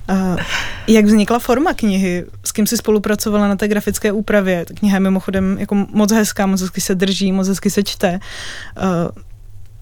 Uh, 0.09 0.37
jak 0.87 1.05
vznikla 1.05 1.39
forma 1.39 1.73
knihy? 1.73 2.25
S 2.45 2.51
kým 2.51 2.67
jsi 2.67 2.77
spolupracovala 2.77 3.47
na 3.47 3.55
té 3.55 3.67
grafické 3.67 4.11
úpravě? 4.11 4.65
Ta 4.65 4.73
kniha 4.73 4.95
je 4.95 4.99
mimochodem 4.99 5.57
jako 5.59 5.75
moc 5.75 6.11
hezká, 6.11 6.45
moc 6.45 6.61
hezky 6.61 6.81
se 6.81 6.95
drží, 6.95 7.31
moc 7.31 7.47
hezky 7.47 7.69
se 7.69 7.83
čte. 7.83 8.19
Uh, 8.77 9.23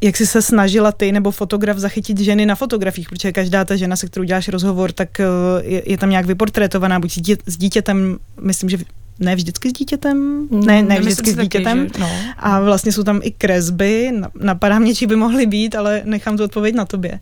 jak 0.01 0.17
jsi 0.17 0.27
se 0.27 0.41
snažila 0.41 0.91
ty 0.91 1.11
nebo 1.11 1.31
fotograf 1.31 1.77
zachytit 1.77 2.19
ženy 2.19 2.45
na 2.45 2.55
fotografiích, 2.55 3.09
protože 3.09 3.31
každá 3.31 3.65
ta 3.65 3.75
žena, 3.75 3.95
se 3.95 4.07
kterou 4.07 4.23
děláš 4.23 4.47
rozhovor, 4.47 4.91
tak 4.91 5.19
eh, 5.19 5.25
je, 5.61 5.91
je 5.91 5.97
tam 5.97 6.09
nějak 6.09 6.25
vyportrétovaná, 6.25 6.99
buď 6.99 7.11
s, 7.11 7.21
dě, 7.21 7.37
s 7.45 7.57
dítětem, 7.57 8.17
myslím, 8.41 8.69
že 8.69 8.77
ne 9.19 9.35
vždycky 9.35 9.69
s 9.69 9.73
dítětem, 9.73 10.47
ne, 10.51 10.83
ne 10.83 10.99
vždycky 10.99 11.31
s 11.31 11.37
dítětem. 11.37 11.87
Taky, 11.87 11.99
že, 11.99 12.01
no. 12.01 12.09
A 12.37 12.59
vlastně 12.59 12.91
jsou 12.91 13.03
tam 13.03 13.19
i 13.23 13.31
kresby, 13.31 14.11
napadá 14.41 14.79
mě, 14.79 14.95
či 14.95 15.07
by 15.07 15.15
mohly 15.15 15.45
být, 15.45 15.75
ale 15.75 16.01
nechám 16.05 16.37
tu 16.37 16.43
odpověď 16.43 16.75
na 16.75 16.85
tobě. 16.85 17.19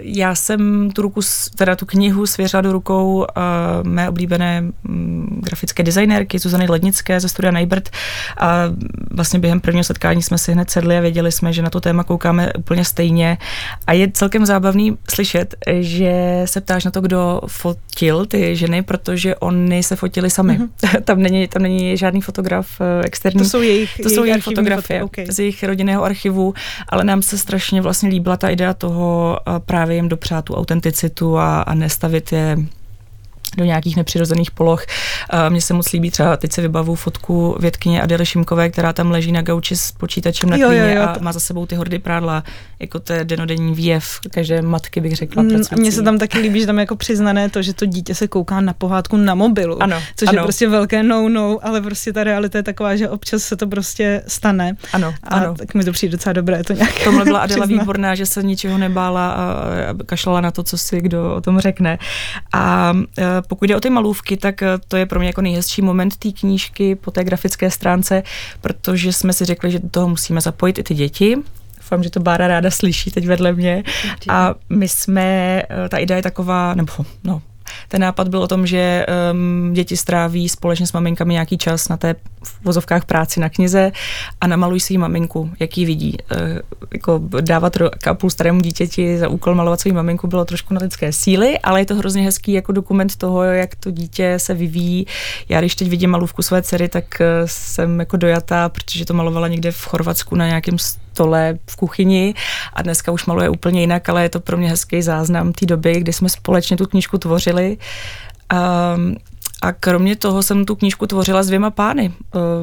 Já 0.00 0.34
jsem 0.34 0.90
tu 0.90 1.02
ruku, 1.02 1.20
teda 1.54 1.76
tu 1.76 1.86
knihu 1.86 2.26
svěřila 2.26 2.60
do 2.60 2.72
rukou 2.72 3.16
uh, 3.16 3.24
mé 3.82 4.08
oblíbené 4.08 4.64
um, 4.88 5.40
grafické 5.42 5.82
designérky 5.82 6.38
Zuzany 6.38 6.66
Lednické 6.68 7.20
ze 7.20 7.28
studia 7.28 7.50
Neibert 7.50 7.90
a 8.38 8.64
vlastně 9.10 9.38
během 9.38 9.60
prvního 9.60 9.84
setkání 9.84 10.22
jsme 10.22 10.38
si 10.38 10.52
hned 10.52 10.70
sedli 10.70 10.98
a 10.98 11.00
věděli 11.00 11.32
jsme, 11.32 11.52
že 11.52 11.62
na 11.62 11.70
to 11.70 11.80
téma 11.80 12.04
koukáme 12.04 12.52
úplně 12.52 12.84
stejně 12.84 13.38
a 13.86 13.92
je 13.92 14.10
celkem 14.12 14.46
zábavný 14.46 14.98
slyšet, 15.10 15.54
že 15.80 16.42
se 16.44 16.60
ptáš 16.60 16.84
na 16.84 16.90
to, 16.90 17.00
kdo 17.00 17.40
fotil 17.46 18.26
ty 18.26 18.56
ženy, 18.56 18.82
protože 18.82 19.36
oni 19.36 19.82
se 19.82 19.96
fotili 19.96 20.30
sami. 20.30 20.58
Mm-hmm. 20.58 21.02
tam, 21.04 21.22
není, 21.22 21.48
tam 21.48 21.62
není 21.62 21.96
žádný 21.96 22.20
fotograf 22.20 22.80
uh, 22.80 22.86
externí. 23.04 23.38
To 23.38 23.48
jsou 23.48 23.60
jejich, 23.60 24.00
to 24.02 24.08
jsou 24.08 24.24
jejich 24.24 24.44
fotografie 24.44 25.02
okay. 25.02 25.26
z 25.28 25.38
jejich 25.38 25.64
rodinného 25.64 26.04
archivu, 26.04 26.54
ale 26.88 27.04
nám 27.04 27.22
se 27.22 27.38
strašně 27.38 27.82
vlastně 27.82 28.08
líbila 28.08 28.36
ta 28.36 28.48
idea 28.48 28.74
toho, 28.74 29.09
právě 29.58 29.96
jim 29.96 30.08
dopřát 30.08 30.44
tu 30.44 30.54
autenticitu 30.54 31.38
a, 31.38 31.62
a 31.62 31.74
nestavit 31.74 32.32
je 32.32 32.58
do 33.56 33.64
nějakých 33.64 33.96
nepřirozených 33.96 34.50
poloh. 34.50 34.84
Mně 35.48 35.60
se 35.60 35.74
moc 35.74 35.92
líbí 35.92 36.10
třeba, 36.10 36.36
teď 36.36 36.52
se 36.52 36.62
vybavu 36.62 36.94
fotku 36.94 37.56
Větkyně 37.60 38.02
Adely 38.02 38.26
Šimkové, 38.26 38.70
která 38.70 38.92
tam 38.92 39.10
leží 39.10 39.32
na 39.32 39.42
gauči 39.42 39.76
s 39.76 39.92
počítačem 39.92 40.50
na 40.50 40.56
klíně 40.56 40.78
jo, 40.78 40.86
jo, 40.86 40.94
jo. 40.94 41.02
a 41.02 41.16
má 41.20 41.32
za 41.32 41.40
sebou 41.40 41.66
ty 41.66 41.74
hordy 41.74 41.98
prádla. 41.98 42.44
Jako 42.78 43.00
to 43.00 43.12
je 43.12 43.24
denodenní 43.24 43.74
výjev 43.74 44.18
každé 44.30 44.62
matky, 44.62 45.00
bych 45.00 45.16
řekla. 45.16 45.42
Mm, 45.42 45.60
mně 45.76 45.92
se 45.92 46.02
tam 46.02 46.18
taky 46.18 46.38
líbí, 46.38 46.60
že 46.60 46.66
tam 46.66 46.78
jako 46.78 46.96
přiznané 46.96 47.50
to, 47.50 47.62
že 47.62 47.74
to 47.74 47.86
dítě 47.86 48.14
se 48.14 48.28
kouká 48.28 48.60
na 48.60 48.72
pohádku 48.72 49.16
na 49.16 49.34
mobilu, 49.34 49.82
ano, 49.82 50.02
což 50.16 50.28
ano. 50.28 50.38
je 50.38 50.42
prostě 50.42 50.68
velké 50.68 51.02
no-no, 51.02 51.58
ale 51.62 51.80
prostě 51.80 52.12
ta 52.12 52.24
realita 52.24 52.58
je 52.58 52.62
taková, 52.62 52.96
že 52.96 53.08
občas 53.08 53.42
se 53.42 53.56
to 53.56 53.66
prostě 53.66 54.22
stane. 54.26 54.76
Ano, 54.92 55.14
a 55.22 55.34
ano. 55.34 55.54
tak 55.54 55.74
mi 55.74 55.84
to 55.84 55.92
přijde 55.92 56.12
docela 56.12 56.32
dobré. 56.32 56.64
To 56.64 56.72
nějak 56.72 57.04
Tomhle 57.04 57.24
byla 57.24 57.38
Adela 57.38 57.66
výborná, 57.66 58.14
že 58.14 58.26
se 58.26 58.42
ničeho 58.42 58.78
nebála 58.78 59.32
a 59.32 59.94
kašlala 60.06 60.40
na 60.40 60.50
to, 60.50 60.62
co 60.62 60.78
si 60.78 61.00
kdo 61.00 61.34
o 61.34 61.40
tom 61.40 61.60
řekne. 61.60 61.98
A 62.52 62.94
e, 63.18 63.39
pokud 63.48 63.64
jde 63.64 63.76
o 63.76 63.80
ty 63.80 63.90
malůvky, 63.90 64.36
tak 64.36 64.62
eh, 64.62 64.68
to 64.88 64.96
je 64.96 65.06
pro 65.06 65.18
mě 65.18 65.28
jako 65.28 65.40
nejhezčí 65.40 65.82
moment 65.82 66.16
té 66.16 66.32
knížky 66.32 66.94
po 66.94 67.10
té 67.10 67.24
grafické 67.24 67.70
stránce, 67.70 68.22
protože 68.60 69.12
jsme 69.12 69.32
si 69.32 69.44
řekli, 69.44 69.70
že 69.70 69.78
do 69.78 69.88
toho 69.88 70.08
musíme 70.08 70.40
zapojit 70.40 70.78
i 70.78 70.82
ty 70.82 70.94
děti, 70.94 71.36
doufám, 71.90 72.02
že 72.02 72.10
to 72.10 72.20
Bára 72.20 72.48
ráda 72.48 72.70
slyší 72.70 73.10
teď 73.10 73.26
vedle 73.26 73.52
mě. 73.52 73.82
A 74.28 74.54
my 74.68 74.88
jsme, 74.88 75.22
eh, 75.62 75.88
ta 75.88 75.98
idea 75.98 76.16
je 76.16 76.22
taková, 76.22 76.74
nebo 76.74 76.92
no, 77.24 77.42
ten 77.88 78.00
nápad 78.00 78.28
byl 78.28 78.42
o 78.42 78.48
tom, 78.48 78.66
že 78.66 79.06
um, 79.32 79.72
děti 79.72 79.96
stráví 79.96 80.48
společně 80.48 80.86
s 80.86 80.92
maminkami 80.92 81.32
nějaký 81.32 81.58
čas 81.58 81.88
na 81.88 81.96
té 81.96 82.14
v 82.42 82.64
vozovkách 82.64 83.04
práci 83.04 83.40
na 83.40 83.48
knize 83.48 83.92
a 84.40 84.46
namalují 84.46 84.80
si 84.80 84.98
maminku, 84.98 85.50
jak 85.60 85.78
ji 85.78 85.86
vidí. 85.86 86.16
Uh, 86.32 86.38
jako 86.92 87.20
dávat 87.40 87.76
půl 88.14 88.30
starému 88.30 88.60
dítěti 88.60 89.18
za 89.18 89.28
úkol 89.28 89.54
malovat 89.54 89.80
svou 89.80 89.92
maminku 89.92 90.26
bylo 90.26 90.44
trošku 90.44 90.74
na 90.74 90.80
lidské 90.80 91.12
síly, 91.12 91.58
ale 91.58 91.80
je 91.80 91.86
to 91.86 91.94
hrozně 91.94 92.22
hezký 92.22 92.52
jako 92.52 92.72
dokument 92.72 93.16
toho, 93.16 93.42
jak 93.42 93.74
to 93.74 93.90
dítě 93.90 94.34
se 94.36 94.54
vyvíjí. 94.54 95.06
Já 95.48 95.60
když 95.60 95.74
teď 95.74 95.88
vidím 95.88 96.10
malůvku 96.10 96.42
své 96.42 96.62
dcery, 96.62 96.88
tak 96.88 97.04
uh, 97.20 97.26
jsem 97.44 98.00
jako 98.00 98.16
dojatá, 98.16 98.68
protože 98.68 99.04
to 99.04 99.14
malovala 99.14 99.48
někde 99.48 99.72
v 99.72 99.86
Chorvatsku 99.86 100.36
na 100.36 100.46
nějakém 100.46 100.78
stole 101.20 101.58
v 101.70 101.76
kuchyni 101.76 102.34
a 102.72 102.82
dneska 102.82 103.12
už 103.12 103.26
maluje 103.26 103.48
úplně 103.48 103.80
jinak, 103.80 104.08
ale 104.08 104.22
je 104.22 104.28
to 104.28 104.40
pro 104.40 104.56
mě 104.56 104.68
hezký 104.68 105.02
záznam 105.02 105.52
té 105.52 105.66
doby, 105.66 106.00
kdy 106.00 106.12
jsme 106.12 106.28
společně 106.28 106.76
tu 106.76 106.86
knížku 106.86 107.18
tvořili. 107.18 107.76
Um, 108.96 109.16
a 109.62 109.72
kromě 109.72 110.16
toho 110.16 110.42
jsem 110.42 110.64
tu 110.64 110.76
knížku 110.76 111.06
tvořila 111.06 111.42
s 111.42 111.46
dvěma 111.46 111.70
pány. 111.70 112.12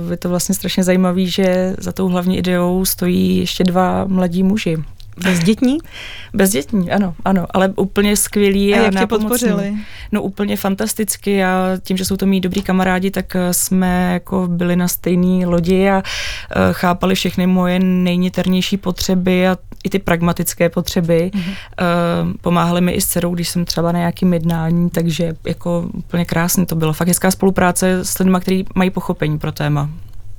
Je 0.10 0.18
to 0.18 0.30
vlastně 0.30 0.56
strašně 0.56 0.84
zajímavé, 0.84 1.26
že 1.26 1.76
za 1.78 1.92
tou 1.92 2.08
hlavní 2.08 2.38
ideou 2.38 2.86
stojí 2.86 3.38
ještě 3.38 3.64
dva 3.64 4.06
mladí 4.06 4.44
muži. 4.44 4.78
Bezdětní? 5.24 5.78
Bezdětní, 6.34 6.92
ano, 6.92 7.16
ano, 7.26 7.46
ale 7.52 7.74
úplně 7.76 8.18
skvělí 8.18 8.74
a, 8.74 8.80
a 8.80 8.84
jak 8.84 9.00
tě 9.00 9.08
podpořili? 9.08 9.74
No 10.12 10.22
úplně 10.22 10.58
fantasticky 10.58 11.44
a 11.44 11.78
tím, 11.84 11.98
že 11.98 12.06
jsou 12.06 12.18
to 12.18 12.26
mý 12.26 12.42
dobrý 12.42 12.62
kamarádi, 12.62 13.12
tak 13.12 13.36
eh, 13.36 13.54
jsme 13.54 14.14
jako 14.14 14.48
byli 14.48 14.76
na 14.76 14.88
stejné 14.88 15.46
lodi 15.46 15.90
a 15.90 15.96
uh, 15.96 16.04
chápali 16.72 17.16
všechny 17.16 17.48
moje 17.48 17.80
nejniternější 17.80 18.78
potřeby 18.78 19.48
a 19.48 19.58
i 19.84 19.90
ty 19.90 20.00
pragmatické 20.00 20.70
potřeby. 20.70 21.32
Mm-hmm. 21.34 21.50
Uh, 21.50 22.34
pomáhali 22.42 22.82
mi 22.82 22.92
i 22.92 23.02
s 23.02 23.06
dcerou, 23.06 23.36
když 23.36 23.50
jsem 23.50 23.66
třeba 23.66 23.92
na 23.92 24.00
nějakým 24.00 24.34
jednání, 24.34 24.90
takže 24.90 25.34
jako 25.48 25.90
úplně 25.94 26.26
krásně 26.26 26.66
to 26.66 26.76
bylo. 26.76 26.94
Fakt 26.94 27.08
hezká 27.08 27.32
spolupráce 27.32 28.06
s 28.06 28.20
lidmi, 28.20 28.38
kteří 28.42 28.66
mají 28.76 28.90
pochopení 28.90 29.40
pro 29.40 29.52
téma. 29.52 29.90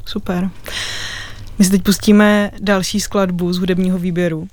Super. 0.04 0.50
My 1.58 1.64
si 1.64 1.70
teď 1.70 1.82
pustíme 1.82 2.50
další 2.60 3.00
skladbu 3.00 3.52
z 3.52 3.58
hudebního 3.58 3.98
výběru. 3.98 4.48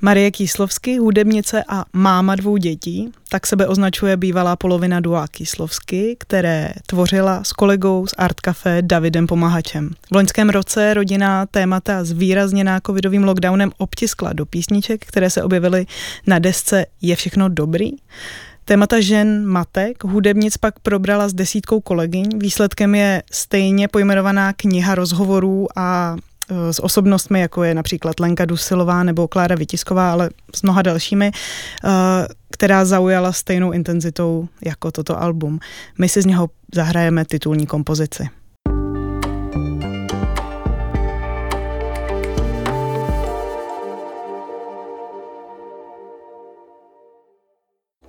Marie 0.00 0.30
Kýslovsky, 0.30 0.98
hudebnice 0.98 1.64
a 1.68 1.84
máma 1.92 2.34
dvou 2.34 2.56
dětí, 2.56 3.12
tak 3.28 3.46
sebe 3.46 3.66
označuje 3.66 4.16
bývalá 4.16 4.56
polovina 4.56 5.00
Dua 5.00 5.28
Kýslovsky, 5.28 6.16
které 6.18 6.70
tvořila 6.86 7.44
s 7.44 7.52
kolegou 7.52 8.06
z 8.06 8.14
Art 8.18 8.40
Café 8.40 8.82
Davidem 8.82 9.26
Pomahačem. 9.26 9.90
V 10.08 10.14
loňském 10.14 10.50
roce 10.50 10.94
rodina 10.94 11.46
témata 11.46 12.04
zvýrazněná 12.04 12.80
covidovým 12.86 13.24
lockdownem 13.24 13.72
obtiskla 13.78 14.32
do 14.32 14.46
písniček, 14.46 15.06
které 15.06 15.30
se 15.30 15.42
objevily 15.42 15.86
na 16.26 16.38
desce 16.38 16.86
Je 17.02 17.16
všechno 17.16 17.48
dobrý. 17.48 17.90
Témata 18.64 19.00
žen 19.00 19.46
matek 19.46 20.04
hudebnic 20.04 20.56
pak 20.56 20.78
probrala 20.78 21.28
s 21.28 21.34
desítkou 21.34 21.80
kolegyň. 21.80 22.38
Výsledkem 22.38 22.94
je 22.94 23.22
stejně 23.32 23.88
pojmenovaná 23.88 24.52
kniha 24.52 24.94
rozhovorů 24.94 25.66
a 25.76 26.16
s 26.70 26.82
osobnostmi, 26.84 27.40
jako 27.40 27.64
je 27.64 27.74
například 27.74 28.20
Lenka 28.20 28.44
Dusilová 28.44 29.02
nebo 29.02 29.28
Klára 29.28 29.56
Vytisková, 29.56 30.12
ale 30.12 30.30
s 30.54 30.62
mnoha 30.62 30.82
dalšími, 30.82 31.30
která 32.50 32.84
zaujala 32.84 33.32
stejnou 33.32 33.72
intenzitou 33.72 34.48
jako 34.64 34.92
toto 34.92 35.22
album. 35.22 35.58
My 35.98 36.08
si 36.08 36.22
z 36.22 36.26
něho 36.26 36.50
zahrajeme 36.74 37.24
titulní 37.24 37.66
kompozici. 37.66 38.28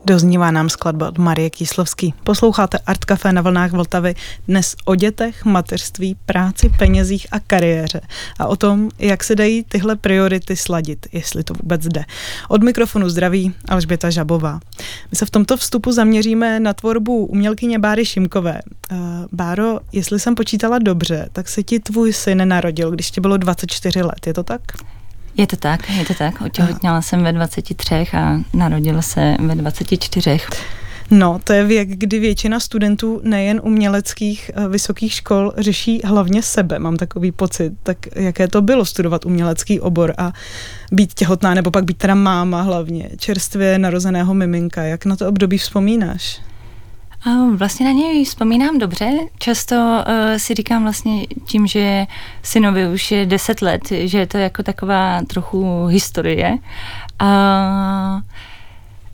Doznívá 0.08 0.52
nám 0.52 0.70
skladba 0.70 1.08
od 1.08 1.18
Marie 1.18 1.50
Kýslovský. 1.50 2.14
Posloucháte 2.24 2.78
Art 2.78 3.06
Café 3.06 3.34
na 3.34 3.42
vlnách 3.42 3.72
Vltavy 3.72 4.16
dnes 4.48 4.76
o 4.86 4.96
dětech, 4.96 5.46
mateřství, 5.46 6.16
práci, 6.26 6.70
penězích 6.70 7.28
a 7.32 7.40
kariéře. 7.40 8.02
A 8.40 8.48
o 8.48 8.56
tom, 8.56 8.90
jak 9.00 9.24
se 9.24 9.36
dají 9.36 9.64
tyhle 9.64 9.96
priority 9.96 10.56
sladit, 10.56 11.08
jestli 11.12 11.44
to 11.44 11.54
vůbec 11.54 11.88
jde. 11.88 12.06
Od 12.50 12.64
mikrofonu 12.64 13.10
zdraví 13.10 13.54
Alžběta 13.70 14.10
Žabová. 14.10 14.60
My 15.12 15.18
se 15.18 15.26
v 15.26 15.30
tomto 15.30 15.58
vstupu 15.58 15.92
zaměříme 15.92 16.60
na 16.60 16.74
tvorbu 16.74 17.26
umělkyně 17.26 17.80
Báry 17.80 18.06
Šimkové. 18.06 18.62
Uh, 18.92 18.98
Báro, 19.32 19.80
jestli 19.92 20.20
jsem 20.20 20.36
počítala 20.36 20.80
dobře, 20.80 21.30
tak 21.34 21.50
se 21.50 21.64
ti 21.64 21.80
tvůj 21.80 22.14
syn 22.14 22.48
narodil, 22.48 22.92
když 22.92 23.12
ti 23.12 23.22
bylo 23.22 23.38
24 23.38 24.02
let, 24.02 24.28
je 24.28 24.34
to 24.34 24.44
tak? 24.44 24.62
Je 25.38 25.48
to 25.48 25.56
tak, 25.56 25.90
je 25.90 26.06
to 26.06 26.14
tak. 26.14 26.42
Otěhotněla 26.42 27.02
jsem 27.02 27.24
ve 27.24 27.34
23 27.34 27.96
a 27.96 28.40
narodila 28.54 29.02
se 29.02 29.36
ve 29.40 29.56
24. 29.56 30.40
No, 31.12 31.40
to 31.44 31.54
je 31.54 31.64
věk, 31.64 31.90
kdy 31.90 32.20
většina 32.20 32.60
studentů 32.60 33.22
nejen 33.24 33.62
uměleckých 33.64 34.52
eh, 34.54 34.68
vysokých 34.68 35.14
škol 35.14 35.54
řeší 35.58 36.02
hlavně 36.06 36.42
sebe, 36.42 36.80
mám 36.80 36.98
takový 36.98 37.32
pocit. 37.32 37.74
Tak 37.84 37.98
jaké 38.16 38.48
to 38.48 38.62
bylo 38.62 38.86
studovat 38.86 39.26
umělecký 39.26 39.80
obor 39.80 40.14
a 40.18 40.34
být 40.92 41.14
těhotná, 41.14 41.54
nebo 41.54 41.72
pak 41.72 41.84
být 41.84 41.98
teda 41.98 42.16
máma 42.16 42.62
hlavně, 42.62 43.10
čerstvě 43.18 43.80
narozeného 43.80 44.34
miminka. 44.34 44.84
Jak 44.84 45.06
na 45.06 45.16
to 45.16 45.28
období 45.28 45.58
vzpomínáš? 45.58 46.42
Vlastně 47.56 47.86
na 47.86 47.92
něj 47.92 48.26
vzpomínám 48.26 48.78
dobře. 48.78 49.12
Často 49.40 49.76
uh, 49.76 50.38
si 50.38 50.54
říkám 50.54 50.84
vlastně 50.84 51.28
tím, 51.46 51.68
že 51.68 52.06
synovi 52.44 52.88
už 52.88 53.12
je 53.12 53.26
deset 53.26 53.62
let, 53.62 53.82
že 53.90 54.18
je 54.18 54.28
to 54.28 54.38
jako 54.38 54.64
taková 54.64 55.22
trochu 55.28 55.86
historie. 55.86 56.58
A, 57.20 58.22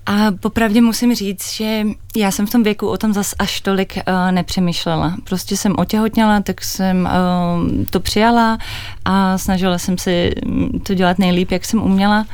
a 0.05 0.31
popravdě 0.39 0.81
musím 0.81 1.15
říct, 1.15 1.53
že 1.53 1.83
já 2.15 2.31
jsem 2.31 2.47
v 2.47 2.51
tom 2.51 2.63
věku 2.63 2.87
o 2.87 2.97
tom 2.97 3.13
zas 3.13 3.35
až 3.39 3.61
tolik 3.61 3.97
uh, 3.97 4.31
nepřemýšlela. 4.31 5.15
Prostě 5.23 5.57
jsem 5.57 5.75
otěhotněla, 5.77 6.41
tak 6.41 6.63
jsem 6.63 7.09
uh, 7.09 7.85
to 7.89 7.99
přijala 7.99 8.57
a 9.05 9.37
snažila 9.37 9.77
jsem 9.77 9.97
se 9.97 10.29
to 10.83 10.93
dělat 10.93 11.19
nejlíp, 11.19 11.51
jak 11.51 11.65
jsem 11.65 11.83
uměla. 11.83 12.25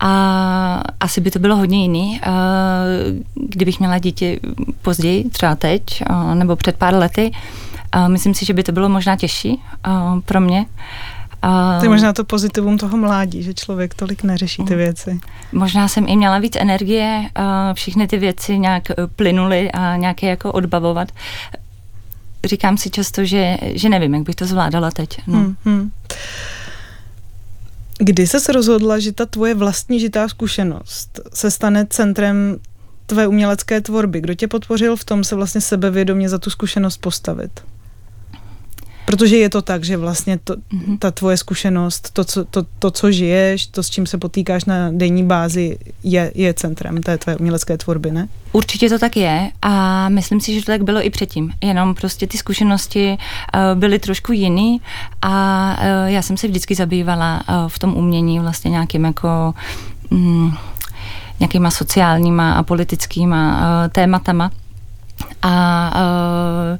A 0.00 0.82
asi 1.00 1.20
by 1.20 1.30
to 1.30 1.38
bylo 1.38 1.56
hodně 1.56 1.82
jiný, 1.82 2.20
kdybych 3.34 3.78
měla 3.78 3.98
dítě 3.98 4.40
později, 4.82 5.30
třeba 5.30 5.54
teď, 5.54 5.82
nebo 6.34 6.56
před 6.56 6.76
pár 6.76 6.94
lety. 6.94 7.32
Myslím 8.06 8.34
si, 8.34 8.44
že 8.44 8.54
by 8.54 8.62
to 8.62 8.72
bylo 8.72 8.88
možná 8.88 9.16
těžší 9.16 9.62
pro 10.24 10.40
mě. 10.40 10.66
To 11.78 11.84
je 11.84 11.88
možná 11.88 12.12
to 12.12 12.24
pozitivum 12.24 12.78
toho 12.78 12.96
mládí, 12.96 13.42
že 13.42 13.54
člověk 13.54 13.94
tolik 13.94 14.22
neřeší 14.22 14.64
ty 14.64 14.74
mm. 14.74 14.78
věci. 14.78 15.20
Možná 15.52 15.88
jsem 15.88 16.08
i 16.08 16.16
měla 16.16 16.38
víc 16.38 16.56
energie, 16.56 17.30
všechny 17.72 18.06
ty 18.06 18.18
věci 18.18 18.58
nějak 18.58 18.90
e, 18.90 18.94
plynuly 19.16 19.72
a 19.72 19.96
nějaké 19.96 20.26
jako 20.26 20.52
odbavovat. 20.52 21.08
Říkám 22.44 22.78
si 22.78 22.90
často, 22.90 23.24
že, 23.24 23.58
že 23.62 23.88
nevím, 23.88 24.14
jak 24.14 24.22
bych 24.22 24.34
to 24.34 24.46
zvládala 24.46 24.90
teď. 24.90 25.08
No. 25.26 25.38
Hmm, 25.38 25.56
hmm. 25.64 25.90
Kdy 27.98 28.26
se 28.26 28.52
rozhodla, 28.52 28.98
že 28.98 29.12
ta 29.12 29.26
tvoje 29.26 29.54
vlastní 29.54 30.00
žitá 30.00 30.28
zkušenost 30.28 31.20
se 31.34 31.50
stane 31.50 31.86
centrem 31.90 32.56
tvé 33.06 33.26
umělecké 33.26 33.80
tvorby? 33.80 34.20
Kdo 34.20 34.34
tě 34.34 34.48
podpořil 34.48 34.96
v 34.96 35.04
tom 35.04 35.24
se 35.24 35.36
vlastně 35.36 35.60
sebevědomě 35.60 36.28
za 36.28 36.38
tu 36.38 36.50
zkušenost 36.50 36.96
postavit? 36.96 37.60
Protože 39.08 39.36
je 39.36 39.50
to 39.50 39.62
tak, 39.62 39.84
že 39.84 39.96
vlastně 39.96 40.38
to, 40.44 40.54
mm-hmm. 40.54 40.98
ta 40.98 41.10
tvoje 41.10 41.36
zkušenost, 41.36 42.10
to 42.12 42.24
co, 42.24 42.44
to, 42.44 42.62
to, 42.78 42.90
co 42.90 43.12
žiješ, 43.12 43.66
to, 43.66 43.82
s 43.82 43.90
čím 43.90 44.06
se 44.06 44.18
potýkáš 44.18 44.64
na 44.64 44.90
denní 44.90 45.24
bázi, 45.24 45.78
je, 46.02 46.32
je 46.34 46.54
centrem 46.54 47.02
té 47.02 47.18
tvé 47.18 47.36
umělecké 47.36 47.78
tvorby, 47.78 48.10
ne? 48.10 48.28
Určitě 48.52 48.88
to 48.88 48.98
tak 48.98 49.16
je 49.16 49.50
a 49.62 50.08
myslím 50.08 50.40
si, 50.40 50.54
že 50.54 50.60
to 50.60 50.72
tak 50.72 50.82
bylo 50.82 51.06
i 51.06 51.10
předtím. 51.10 51.52
Jenom 51.60 51.94
prostě 51.94 52.26
ty 52.26 52.38
zkušenosti 52.38 53.18
uh, 53.18 53.78
byly 53.78 53.98
trošku 53.98 54.32
jiný 54.32 54.80
a 55.22 55.76
uh, 55.80 56.10
já 56.10 56.22
jsem 56.22 56.36
se 56.36 56.48
vždycky 56.48 56.74
zabývala 56.74 57.42
uh, 57.48 57.68
v 57.68 57.78
tom 57.78 57.94
umění 57.96 58.40
vlastně 58.40 58.70
nějakým 58.70 59.04
jako... 59.04 59.54
Um, 60.10 60.56
nějakýma 61.40 61.70
sociálníma 61.70 62.52
a 62.52 62.62
politickýma 62.62 63.56
uh, 63.56 63.92
tématama. 63.92 64.50
A 65.42 65.92
uh, 65.94 66.78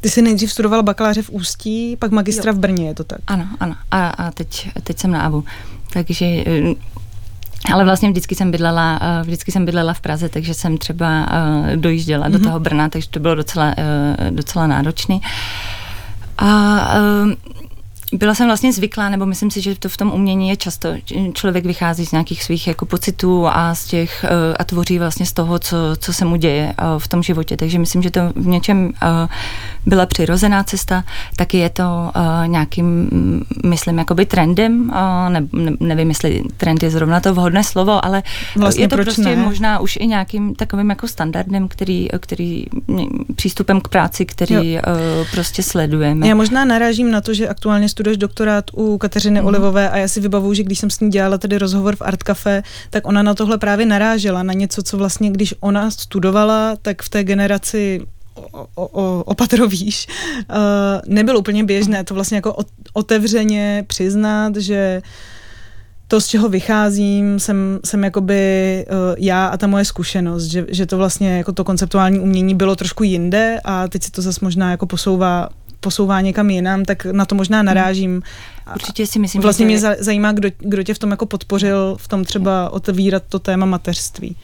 ty 0.00 0.10
jsi 0.10 0.22
nejdřív 0.22 0.52
studovala 0.52 0.82
bakaláře 0.82 1.22
v 1.22 1.30
Ústí, 1.30 1.96
pak 1.96 2.10
magistra 2.10 2.50
jo. 2.50 2.56
v 2.56 2.60
Brně, 2.60 2.86
je 2.86 2.94
to 2.94 3.04
tak? 3.04 3.18
Ano, 3.26 3.48
ano. 3.60 3.74
A, 3.90 4.08
a 4.08 4.30
teď, 4.30 4.70
teď 4.82 4.98
jsem 4.98 5.10
na 5.10 5.22
ABU. 5.22 5.44
Takže 5.92 6.26
eh, 6.26 6.74
ale 7.72 7.84
vlastně 7.84 8.10
vždycky 8.10 8.34
jsem 8.34 8.50
bydlela, 8.50 8.98
eh, 9.02 9.22
vždycky 9.22 9.52
jsem 9.52 9.64
bydlela 9.64 9.92
v 9.92 10.00
Praze, 10.00 10.28
takže 10.28 10.54
jsem 10.54 10.78
třeba 10.78 11.26
eh, 11.30 11.76
dojížděla 11.76 12.26
mm-hmm. 12.26 12.32
do 12.32 12.38
mhm. 12.38 12.46
toho 12.46 12.60
Brna, 12.60 12.88
takže 12.88 13.08
to 13.08 13.20
bylo 13.20 13.34
docela, 13.34 13.74
docela 14.30 14.66
náročný. 14.66 15.20
A 16.38 16.80
byla 18.12 18.34
jsem 18.34 18.46
vlastně 18.46 18.72
zvyklá, 18.72 19.08
nebo 19.08 19.26
myslím 19.26 19.50
si, 19.50 19.60
že 19.60 19.78
to 19.78 19.88
v 19.88 19.96
tom 19.96 20.12
umění 20.12 20.48
je 20.48 20.56
často. 20.56 20.88
Člověk 21.32 21.66
vychází 21.66 22.06
z 22.06 22.12
nějakých 22.12 22.44
svých 22.44 22.66
jako 22.68 22.86
pocitů 22.86 23.46
a 23.46 23.74
z 23.74 23.86
těch 23.86 24.24
a 24.58 24.64
tvoří 24.64 24.98
vlastně 24.98 25.26
z 25.26 25.32
toho, 25.32 25.58
co, 25.58 25.76
co 25.98 26.12
se 26.12 26.24
mu 26.24 26.36
děje 26.36 26.74
v 26.98 27.08
tom 27.08 27.22
životě. 27.22 27.56
Takže 27.56 27.78
myslím, 27.78 28.02
že 28.02 28.10
to 28.10 28.20
v 28.36 28.46
něčem 28.46 28.92
byla 29.86 30.06
přirozená 30.06 30.64
cesta, 30.64 31.04
taky 31.36 31.58
je 31.58 31.70
to 31.70 32.12
nějakým, 32.46 32.86
mm, 32.86 33.42
myslím, 33.66 33.98
jakoby 33.98 34.26
trendem, 34.26 34.90
ne, 35.28 35.46
ne, 35.52 35.72
nevím, 35.80 36.08
jestli 36.08 36.42
trend 36.56 36.82
je 36.82 36.90
zrovna 36.90 37.20
to 37.20 37.34
vhodné 37.34 37.64
slovo, 37.64 38.04
ale 38.04 38.22
vlastně 38.56 38.84
je 38.84 38.88
to 38.88 38.96
prostě 38.96 39.22
ne? 39.22 39.36
možná 39.36 39.78
už 39.78 39.98
i 40.00 40.06
nějakým 40.06 40.54
takovým 40.54 40.90
jako 40.90 41.08
standardem, 41.08 41.68
který, 41.68 42.08
který 42.18 42.64
přístupem 43.36 43.80
k 43.80 43.88
práci, 43.88 44.26
který 44.26 44.56
uh, 44.56 44.82
prostě 45.30 45.62
sledujeme. 45.62 46.28
Já 46.28 46.34
možná 46.34 46.64
narážím 46.64 47.10
na 47.10 47.20
to, 47.20 47.34
že 47.34 47.48
aktuálně 47.48 47.88
studuješ 47.96 48.18
doktorát 48.18 48.64
u 48.74 48.98
Kateřiny 48.98 49.40
mm. 49.40 49.46
Olivové 49.46 49.90
a 49.90 49.96
já 49.96 50.08
si 50.08 50.20
vybavuju, 50.20 50.54
že 50.54 50.62
když 50.62 50.78
jsem 50.78 50.90
s 50.90 51.00
ní 51.00 51.10
dělala 51.10 51.38
tedy 51.38 51.58
rozhovor 51.58 51.96
v 51.96 52.02
Art 52.02 52.22
Café, 52.22 52.62
tak 52.90 53.06
ona 53.06 53.22
na 53.22 53.34
tohle 53.34 53.58
právě 53.58 53.86
narážela, 53.86 54.42
na 54.42 54.52
něco, 54.52 54.82
co 54.82 54.96
vlastně, 54.96 55.30
když 55.30 55.54
ona 55.60 55.90
studovala, 55.90 56.76
tak 56.82 57.02
v 57.02 57.08
té 57.08 57.24
generaci 57.24 58.00
o, 58.34 58.66
o, 58.74 59.24
opatrovíš, 59.24 60.06
uh, 60.50 60.56
nebylo 61.06 61.38
úplně 61.38 61.64
běžné 61.64 62.04
to 62.04 62.14
vlastně 62.14 62.36
jako 62.36 62.56
otevřeně 62.92 63.84
přiznat, 63.86 64.56
že 64.56 65.02
to, 66.08 66.20
z 66.20 66.26
čeho 66.26 66.48
vycházím, 66.48 67.40
jsem, 67.40 67.80
jsem 67.84 68.04
jakoby 68.04 68.84
uh, 68.88 68.96
já 69.18 69.46
a 69.46 69.56
ta 69.56 69.66
moje 69.66 69.84
zkušenost, 69.84 70.44
že, 70.44 70.66
že 70.68 70.86
to 70.86 70.96
vlastně 70.96 71.36
jako 71.36 71.52
to 71.52 71.64
konceptuální 71.64 72.20
umění 72.20 72.54
bylo 72.54 72.76
trošku 72.76 73.02
jinde 73.04 73.60
a 73.64 73.88
teď 73.88 74.02
se 74.02 74.10
to 74.10 74.22
zase 74.22 74.40
možná 74.42 74.70
jako 74.70 74.86
posouvá 74.86 75.48
posouvá 75.86 76.20
někam 76.20 76.50
jinam, 76.50 76.84
tak 76.84 77.04
na 77.04 77.24
to 77.24 77.34
možná 77.34 77.58
hmm. 77.58 77.66
narážím. 77.66 78.22
Určitě 78.74 79.06
si 79.06 79.18
myslím, 79.18 79.42
Vlastně 79.42 79.64
že 79.64 79.68
mě 79.68 79.78
zajímá, 79.98 80.32
kdo, 80.32 80.48
kdo 80.58 80.82
tě 80.82 80.94
v 80.94 80.98
tom 80.98 81.10
jako 81.10 81.26
podpořil, 81.26 81.96
v 82.00 82.08
tom 82.08 82.24
třeba 82.24 82.70
otevírat 82.70 83.22
to 83.28 83.38
téma 83.38 83.66
mateřství. 83.66 84.36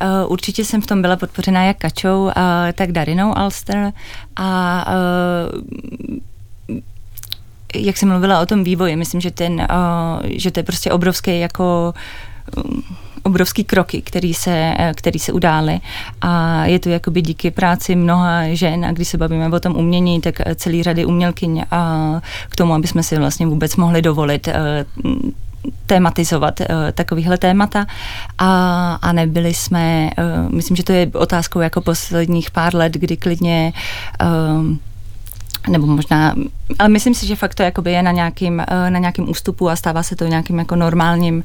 Eh, 0.00 0.26
určitě 0.26 0.64
jsem 0.64 0.82
v 0.82 0.86
tom 0.86 1.02
byla 1.02 1.16
podpořená 1.16 1.64
jak 1.64 1.78
Kačou, 1.78 2.30
tak 2.74 2.92
Darinou 2.92 3.38
Alster 3.38 3.92
a 4.36 4.50
eh, 4.88 6.80
jak 7.74 7.96
jsem 7.96 8.08
mluvila 8.08 8.40
o 8.40 8.46
tom 8.46 8.64
vývoji, 8.64 8.96
myslím, 8.96 9.20
že, 9.20 9.30
ten, 9.30 9.66
že 10.24 10.50
to 10.50 10.60
je 10.60 10.64
prostě 10.64 10.90
obrovský 10.90 11.40
jako 11.40 11.94
obrovský 13.28 13.64
kroky, 13.64 14.02
který 14.02 14.34
se, 14.34 14.74
který 14.94 15.18
se 15.18 15.32
udály. 15.32 15.80
A 16.20 16.64
je 16.64 16.78
to 16.78 16.88
jakoby 16.88 17.22
díky 17.22 17.50
práci 17.50 17.96
mnoha 17.96 18.54
žen. 18.54 18.84
A 18.84 18.92
když 18.92 19.08
se 19.08 19.18
bavíme 19.18 19.48
o 19.48 19.60
tom 19.60 19.76
umění, 19.76 20.20
tak 20.20 20.34
celý 20.54 20.82
řady 20.82 21.04
umělkyň. 21.04 21.64
A 21.70 22.20
k 22.48 22.56
tomu, 22.56 22.74
aby 22.74 22.86
jsme 22.86 23.02
si 23.02 23.18
vlastně 23.18 23.46
vůbec 23.46 23.76
mohli 23.76 24.02
dovolit 24.02 24.48
tématizovat 25.86 26.60
uh, 26.60 26.66
takovýhle 26.94 27.38
témata. 27.38 27.86
A, 28.38 28.98
a 29.02 29.12
nebyli 29.12 29.54
jsme, 29.54 30.10
uh, 30.18 30.52
myslím, 30.52 30.76
že 30.76 30.82
to 30.82 30.92
je 30.92 31.10
otázkou 31.14 31.60
jako 31.60 31.80
posledních 31.80 32.50
pár 32.50 32.74
let, 32.74 32.92
kdy 32.92 33.16
klidně 33.16 33.72
uh, 34.22 34.76
nebo 35.68 35.86
možná, 35.86 36.34
ale 36.78 36.88
myslím 36.88 37.14
si, 37.14 37.26
že 37.26 37.36
fakt 37.36 37.54
to 37.54 37.62
jakoby 37.62 37.92
je 37.92 38.02
na 38.02 38.10
nějakým, 38.10 38.62
na 38.88 38.98
nějakým 38.98 39.30
ústupu 39.30 39.70
a 39.70 39.76
stává 39.76 40.02
se 40.02 40.16
to 40.16 40.24
nějakým 40.24 40.58
jako 40.58 40.76
normálním, 40.76 41.44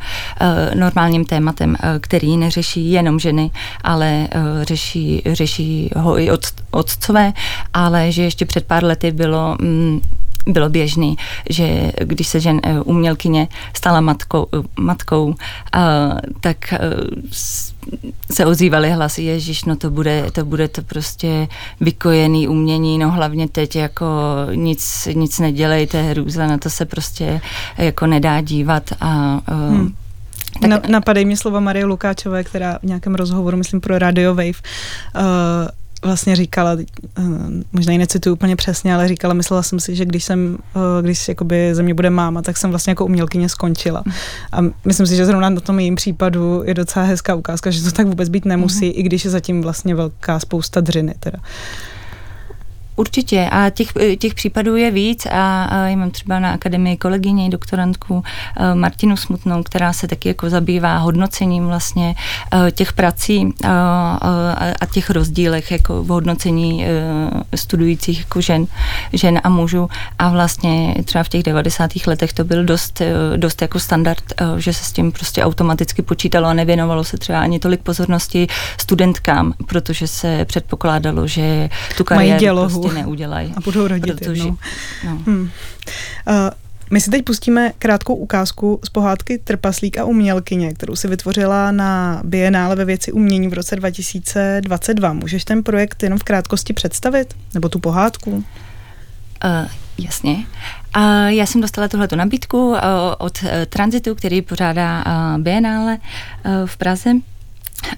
normálním 0.74 1.26
tématem, 1.26 1.76
který 2.00 2.38
neřeší 2.38 2.92
jenom 2.92 3.20
ženy, 3.20 3.52
ale 3.84 4.28
řeší, 4.62 5.22
řeší 5.32 5.90
ho 5.96 6.20
i 6.20 6.30
otcové, 6.72 7.34
ale 7.74 8.12
že 8.12 8.24
ještě 8.24 8.46
před 8.46 8.66
pár 8.66 8.84
lety 8.84 9.12
bylo 9.12 9.58
mm, 9.62 10.02
bylo 10.48 10.70
běžný, 10.70 11.18
že 11.50 11.92
když 12.00 12.28
se 12.28 12.40
žen 12.40 12.60
eh, 12.64 12.82
umělkyně 12.82 13.48
stala 13.74 14.02
matkou, 14.02 14.48
matkou 14.80 15.36
tak 16.40 16.74
se 18.32 18.46
ozývaly 18.46 18.92
hlasy, 18.92 19.24
ježiš, 19.24 19.66
no 19.66 19.76
to 19.76 19.92
bude, 19.92 20.32
to 20.32 20.46
bude 20.46 20.68
to 20.68 20.82
prostě 20.82 21.48
vykojený 21.82 22.48
umění, 22.48 22.98
no 22.98 23.12
hlavně 23.12 23.48
teď 23.48 23.76
jako 23.76 24.06
nic, 24.56 25.08
nic 25.14 25.40
nedělejte, 25.40 26.02
hrůza, 26.02 26.48
na 26.48 26.58
to 26.58 26.70
se 26.70 26.86
prostě 26.86 27.42
jako 27.78 28.08
nedá 28.08 28.42
dívat 28.42 28.84
a 29.02 29.42
hmm. 29.48 29.94
Tak... 30.62 30.70
Na, 30.70 30.82
napadají 30.88 31.26
mě 31.26 31.38
slova 31.38 31.60
Marie 31.60 31.86
Lukáčové, 31.86 32.44
která 32.44 32.80
v 32.80 32.84
nějakém 32.84 33.16
rozhovoru, 33.16 33.58
myslím 33.58 33.82
pro 33.82 34.00
Radio 34.00 34.36
Wave, 34.36 34.50
uh, 34.50 34.54
vlastně 36.04 36.36
říkala, 36.36 36.78
eh, 37.18 37.22
možná 37.72 37.94
ji 37.94 38.00
necituju 38.00 38.34
úplně 38.36 38.56
přesně, 38.56 38.96
ale 38.96 39.08
říkala, 39.08 39.34
myslela 39.34 39.64
jsem 39.64 39.80
si, 39.80 39.96
že 39.96 40.06
když 40.06 40.24
jsem, 40.24 40.58
eh, 40.76 41.02
když 41.02 41.28
jakoby 41.28 41.76
ze 41.76 41.84
mě 41.84 41.94
bude 41.94 42.10
máma, 42.10 42.42
tak 42.42 42.58
jsem 42.58 42.70
vlastně 42.70 42.92
jako 42.92 43.06
umělkyně 43.06 43.50
skončila. 43.50 44.04
A 44.52 44.60
myslím 44.86 45.08
si, 45.08 45.16
že 45.16 45.26
zrovna 45.26 45.50
na 45.50 45.60
tom 45.60 45.80
jejím 45.80 45.96
případu 45.96 46.64
je 46.66 46.74
docela 46.74 47.06
hezká 47.06 47.36
ukázka, 47.36 47.72
že 47.72 47.84
to 47.84 47.92
tak 47.92 48.08
vůbec 48.08 48.30
být 48.30 48.46
nemusí, 48.46 48.90
mm-hmm. 48.90 49.00
i 49.00 49.04
když 49.04 49.26
je 49.26 49.32
zatím 49.32 49.62
vlastně 49.62 49.96
velká 49.96 50.40
spousta 50.40 50.82
dřiny 50.82 51.16
teda. 51.20 51.40
Určitě 52.96 53.50
a 53.52 53.70
těch, 53.70 53.88
těch 54.20 54.34
případů 54.34 54.76
je 54.76 54.92
víc 54.92 55.26
a, 55.26 55.64
a 55.64 55.76
já 55.76 55.96
mám 55.96 56.12
třeba 56.12 56.40
na 56.40 56.52
akademii 56.52 56.98
kolegyně, 56.98 57.50
doktorantku 57.50 58.24
eh, 58.58 58.76
Martinu 58.76 59.18
Smutnou, 59.18 59.64
která 59.64 59.94
se 59.94 60.08
taky 60.08 60.28
jako 60.28 60.50
zabývá 60.50 60.98
hodnocením 60.98 61.68
vlastně 61.68 62.16
eh, 62.54 62.72
těch 62.72 62.94
prací 62.94 63.54
a, 63.64 63.70
a, 63.70 64.74
a 64.82 64.86
těch 64.86 65.10
rozdílech 65.10 65.72
jako 65.72 66.04
v 66.04 66.08
hodnocení 66.08 66.86
eh, 66.86 67.58
studujících 67.58 68.20
jako 68.20 68.42
žen, 68.42 68.66
žen 69.14 69.40
a 69.44 69.50
mužů 69.50 69.90
a 70.20 70.30
vlastně 70.30 70.96
třeba 71.06 71.24
v 71.24 71.30
těch 71.30 71.44
90. 71.44 71.92
letech 72.08 72.34
to 72.34 72.44
byl 72.44 72.64
dost, 72.64 73.02
dost 73.36 73.62
jako 73.62 73.80
standard, 73.80 74.24
že 74.58 74.74
se 74.74 74.84
s 74.84 74.92
tím 74.92 75.12
prostě 75.12 75.44
automaticky 75.44 76.02
počítalo 76.02 76.48
a 76.48 76.54
nevěnovalo 76.54 77.04
se 77.04 77.18
třeba 77.18 77.40
ani 77.40 77.60
tolik 77.60 77.82
pozornosti 77.82 78.48
studentkám, 78.78 79.54
protože 79.68 80.08
se 80.08 80.46
předpokládalo, 80.46 81.28
že 81.28 81.70
tu 81.98 82.04
kariéru 82.04 82.83
prostě 82.84 83.02
neudělají. 83.02 83.54
A 83.58 83.62
budou 83.62 83.88
rodit 83.88 84.20
protože, 84.20 84.44
No. 84.44 84.58
Hmm. 85.26 85.42
Uh, 86.28 86.50
my 86.92 87.02
si 87.02 87.12
teď 87.12 87.26
pustíme 87.26 87.72
krátkou 87.80 88.16
ukázku 88.16 88.80
z 88.84 88.90
pohádky 88.90 89.38
Trpaslík 89.38 89.98
a 89.98 90.06
umělkyně, 90.06 90.74
kterou 90.74 90.96
si 90.96 91.08
vytvořila 91.08 91.72
na 91.72 92.22
Bienále 92.24 92.76
ve 92.76 92.86
věci 92.86 93.12
umění 93.12 93.48
v 93.48 93.54
roce 93.54 93.76
2022. 93.76 95.14
Můžeš 95.14 95.46
ten 95.46 95.64
projekt 95.64 96.04
jenom 96.04 96.20
v 96.20 96.24
krátkosti 96.24 96.74
představit? 96.74 97.34
Nebo 97.54 97.70
tu 97.70 97.80
pohádku? 97.80 98.32
Uh, 98.32 98.44
jasně. 99.98 100.34
Uh, 100.98 101.28
já 101.28 101.46
jsem 101.46 101.62
dostala 101.62 101.88
tuhletu 101.88 102.16
nabídku 102.16 102.70
uh, 102.70 102.78
od 103.18 103.44
uh, 103.44 103.50
Transitu, 103.70 104.16
který 104.16 104.42
pořádá 104.42 105.04
uh, 105.06 105.42
Bienále 105.42 105.98
uh, 105.98 106.52
v 106.66 106.78
Praze 106.78 107.14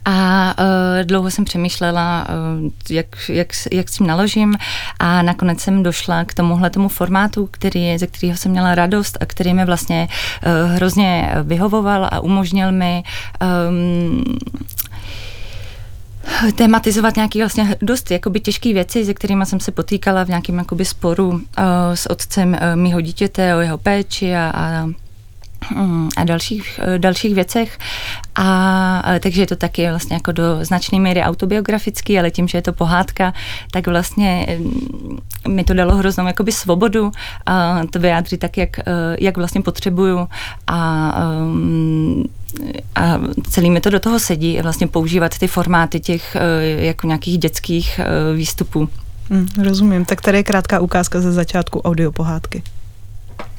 a 0.05 0.53
uh, 0.59 1.03
dlouho 1.03 1.31
jsem 1.31 1.45
přemýšlela, 1.45 2.27
uh, 2.63 2.71
jak, 2.89 3.05
jak, 3.29 3.47
jak 3.71 3.89
s 3.89 3.97
tím 3.97 4.07
naložím. 4.07 4.55
A 4.99 5.21
nakonec 5.21 5.59
jsem 5.59 5.83
došla 5.83 6.25
k 6.25 6.33
tomuhle 6.33 6.69
tomu 6.69 6.87
formátu, 6.87 7.47
který, 7.51 7.97
ze 7.97 8.07
kterého 8.07 8.37
jsem 8.37 8.51
měla 8.51 8.75
radost 8.75 9.17
a 9.21 9.25
který 9.25 9.53
mi 9.53 9.65
vlastně 9.65 10.07
uh, 10.07 10.71
hrozně 10.71 11.31
vyhovoval 11.43 12.09
a 12.11 12.19
umožnil 12.19 12.71
mi 12.71 13.03
um, 13.69 14.23
tematizovat 16.55 17.15
nějaký 17.15 17.39
vlastně 17.39 17.75
dost 17.81 18.11
jakoby 18.11 18.39
těžké 18.39 18.73
věci, 18.73 19.05
se 19.05 19.13
kterými 19.13 19.45
jsem 19.45 19.59
se 19.59 19.71
potýkala 19.71 20.23
v 20.23 20.29
nějakém 20.29 20.57
jakoby 20.57 20.85
sporu 20.85 21.29
uh, 21.29 21.39
s 21.93 22.09
otcem 22.09 22.49
uh, 22.49 22.59
mýho 22.75 23.01
dítěte 23.01 23.55
o 23.55 23.59
jeho 23.59 23.77
péči 23.77 24.35
a, 24.35 24.51
a 24.55 24.87
a 26.17 26.23
dalších, 26.23 26.79
eh, 26.83 26.99
dalších 26.99 27.35
věcech. 27.35 27.77
A 28.35 29.03
takže 29.19 29.41
je 29.41 29.47
to 29.47 29.55
taky 29.55 29.89
vlastně 29.89 30.13
jako 30.13 30.31
do 30.31 30.65
značné 30.65 30.99
míry 30.99 31.21
autobiografický, 31.21 32.19
ale 32.19 32.31
tím, 32.31 32.47
že 32.47 32.57
je 32.57 32.61
to 32.61 32.73
pohádka, 32.73 33.33
tak 33.71 33.87
vlastně 33.87 34.47
mm, 34.59 35.19
mi 35.47 35.63
to 35.63 35.73
dalo 35.73 35.95
hroznou 35.95 36.27
jakoby 36.27 36.51
svobodu 36.51 37.11
a 37.45 37.81
to 37.89 37.99
vyjádřit 37.99 38.39
tak, 38.39 38.57
jak, 38.57 38.79
eh, 38.79 38.83
jak 39.19 39.37
vlastně 39.37 39.61
potřebuju 39.61 40.27
a 40.67 41.11
mm, 41.45 42.23
a 42.95 43.19
celý 43.49 43.69
mi 43.69 43.81
to 43.81 43.89
do 43.89 43.99
toho 43.99 44.19
sedí, 44.19 44.59
vlastně 44.61 44.87
používat 44.87 45.37
ty 45.37 45.47
formáty 45.47 45.99
těch 45.99 46.35
eh, 46.35 46.85
jako 46.85 47.07
nějakých 47.07 47.37
dětských 47.37 47.99
výstupů. 48.35 48.89
Hmm, 49.29 49.47
rozumím. 49.63 50.05
Tak 50.05 50.21
tady 50.21 50.37
je 50.37 50.43
krátká 50.43 50.79
ukázka 50.79 51.21
ze 51.21 51.31
začátku 51.31 51.81
audiopohádky. 51.81 52.63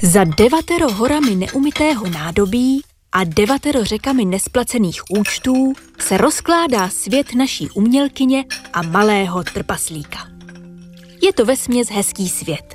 Za 0.02 0.24
devatero 0.24 0.92
horami 0.92 1.34
neumytého 1.34 2.08
nádobí 2.10 2.82
a 3.12 3.24
devatero 3.24 3.84
řekami 3.84 4.24
nesplacených 4.24 5.02
účtů 5.10 5.72
se 5.98 6.16
rozkládá 6.16 6.88
svět 6.88 7.34
naší 7.34 7.70
umělkyně 7.70 8.44
a 8.72 8.82
malého 8.82 9.44
trpaslíka. 9.44 10.18
Je 11.22 11.32
to 11.32 11.44
vesměs 11.44 11.88
hezký 11.88 12.28
svět. 12.28 12.74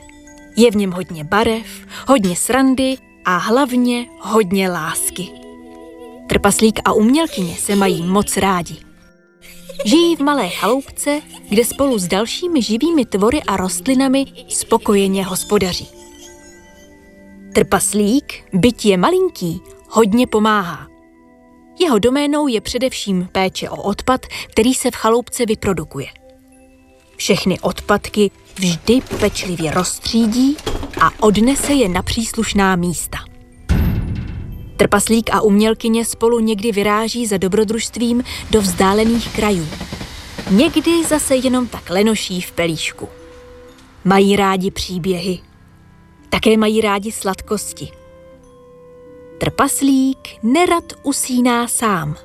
Je 0.57 0.71
v 0.71 0.75
něm 0.75 0.91
hodně 0.91 1.23
barev, 1.23 1.65
hodně 2.07 2.35
srandy 2.35 2.97
a 3.25 3.37
hlavně 3.37 4.05
hodně 4.19 4.69
lásky. 4.69 5.29
Trpaslík 6.29 6.79
a 6.85 6.93
umělkyně 6.93 7.55
se 7.55 7.75
mají 7.75 8.03
moc 8.03 8.37
rádi. 8.37 8.77
Žijí 9.85 10.15
v 10.15 10.19
malé 10.19 10.49
chaloupce, 10.49 11.21
kde 11.49 11.65
spolu 11.65 11.99
s 11.99 12.07
dalšími 12.07 12.61
živými 12.61 13.05
tvory 13.05 13.43
a 13.43 13.57
rostlinami 13.57 14.25
spokojeně 14.47 15.25
hospodaří. 15.25 16.00
Trpaslík, 17.53 18.43
byť 18.53 18.85
je 18.85 18.97
malinký, 18.97 19.61
hodně 19.89 20.27
pomáhá. 20.27 20.87
Jeho 21.79 21.99
doménou 21.99 22.47
je 22.47 22.61
především 22.61 23.29
péče 23.31 23.69
o 23.69 23.81
odpad, 23.81 24.25
který 24.51 24.73
se 24.73 24.91
v 24.91 24.95
chaloupce 24.95 25.45
vyprodukuje. 25.45 26.07
Všechny 27.17 27.59
odpadky 27.59 28.31
vždy 28.55 29.01
pečlivě 29.19 29.71
rozstřídí 29.71 30.57
a 31.01 31.23
odnese 31.23 31.73
je 31.73 31.89
na 31.89 32.01
příslušná 32.01 32.75
místa. 32.75 33.17
Trpaslík 34.77 35.29
a 35.33 35.41
umělkyně 35.41 36.05
spolu 36.05 36.39
někdy 36.39 36.71
vyráží 36.71 37.25
za 37.25 37.37
dobrodružstvím 37.37 38.23
do 38.51 38.61
vzdálených 38.61 39.35
krajů. 39.35 39.67
Někdy 40.51 41.03
zase 41.03 41.35
jenom 41.35 41.67
tak 41.67 41.89
lenoší 41.89 42.41
v 42.41 42.51
pelíšku. 42.51 43.09
Mají 44.05 44.35
rádi 44.35 44.71
příběhy, 44.71 45.39
také 46.31 46.57
mají 46.57 46.81
rádi 46.81 47.11
sladkosti. 47.11 47.91
Trpaslík 49.39 50.17
nerad 50.43 50.83
usíná 51.03 51.67
sám. 51.67 52.15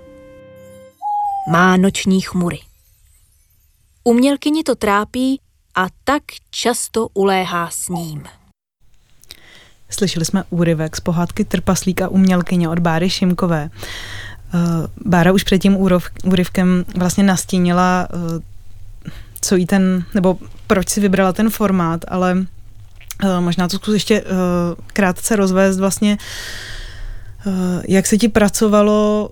Má 1.51 1.77
noční 1.77 2.21
chmury. 2.21 2.59
Umělkyni 4.05 4.63
to 4.63 4.75
trápí 4.75 5.41
a 5.75 5.87
tak 6.05 6.23
často 6.51 7.09
uléhá 7.15 7.71
s 7.71 7.89
ním. 7.89 8.23
Slyšeli 9.91 10.25
jsme 10.25 10.45
úryvek 10.51 10.97
z 10.97 11.01
pohádky 11.01 11.45
Trpaslík 11.45 12.01
a 12.01 12.09
umělkyně 12.09 12.69
od 12.69 12.79
Báry 12.79 13.11
Šimkové. 13.11 13.71
Eh, 13.71 14.59
Bára 15.05 15.33
už 15.33 15.43
před 15.43 15.59
tím 15.59 15.77
úryvkem 16.25 16.85
vlastně 16.97 17.25
nastínila, 17.25 18.09
eh, 18.11 18.43
co 19.41 19.57
jí 19.57 19.67
ten, 19.67 20.05
nebo 20.15 20.39
proč 20.67 20.89
si 20.89 21.01
vybrala 21.01 21.33
ten 21.33 21.51
formát, 21.51 22.01
ale 22.09 22.47
možná 23.41 23.69
to 23.69 23.77
zkus 23.77 23.95
ještě 23.95 24.23
uh, 24.23 24.29
krátce 24.87 25.37
rozvést 25.37 25.79
vlastně, 25.79 26.19
uh, 27.47 27.53
jak 27.89 28.07
se 28.07 28.19
ti 28.19 28.29
pracovalo 28.29 29.31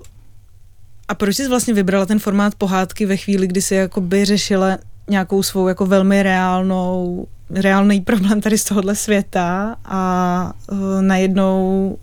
a 1.09 1.15
proč 1.15 1.37
jsi 1.37 1.49
vlastně 1.49 1.75
vybrala 1.75 2.07
ten 2.07 2.19
formát 2.19 2.55
pohádky 2.55 3.07
ve 3.07 3.17
chvíli, 3.17 3.47
kdy 3.47 3.63
jsi 3.63 3.75
jakoby 3.75 4.25
řešila 4.25 4.79
nějakou 5.09 5.43
svou 5.43 5.69
jako 5.69 5.87
velmi 5.87 6.23
reálnou, 6.23 7.27
reálný 7.51 8.01
problém 8.01 8.41
tady 8.41 8.59
z 8.59 8.65
tohohle 8.65 8.95
světa 8.95 9.77
a 9.85 10.53
najednou 11.01 11.97